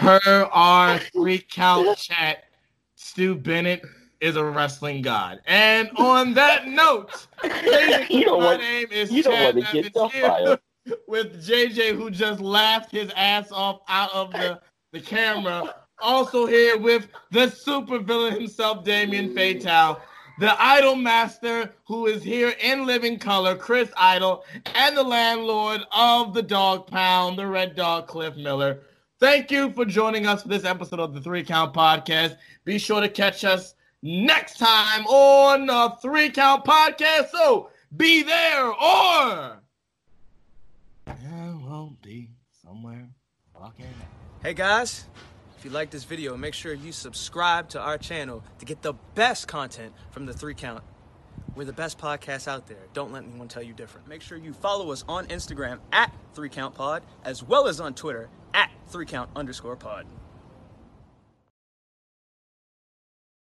[0.00, 2.44] per our three count chat,
[2.96, 3.82] Stu Bennett
[4.20, 5.40] is a wrestling god.
[5.46, 7.26] And on that note,
[8.10, 10.58] You my name is you Chad want to get Evans the here fire.
[11.08, 14.60] with JJ who just laughed his ass off out of the,
[14.92, 15.74] the camera.
[16.00, 20.00] Also here with the supervillain himself, Damien Fatal,
[20.38, 24.44] the Idol Master who is here in living color, Chris Idol,
[24.74, 28.80] and the landlord of the Dog Pound, the Red Dog, Cliff Miller.
[29.20, 32.38] Thank you for joining us for this episode of the Three Count Podcast.
[32.64, 37.28] Be sure to catch us next time on the Three Count Podcast.
[37.28, 39.60] So be there or
[41.06, 42.30] I won't be
[42.62, 43.10] somewhere
[43.52, 43.84] fucking.
[44.42, 45.04] Hey guys,
[45.58, 48.94] if you like this video, make sure you subscribe to our channel to get the
[49.16, 50.82] best content from the three count.
[51.54, 52.78] We're the best podcast out there.
[52.94, 54.08] Don't let anyone tell you different.
[54.08, 57.92] Make sure you follow us on Instagram at three count pod, as well as on
[57.92, 60.06] Twitter at three count underscore pod.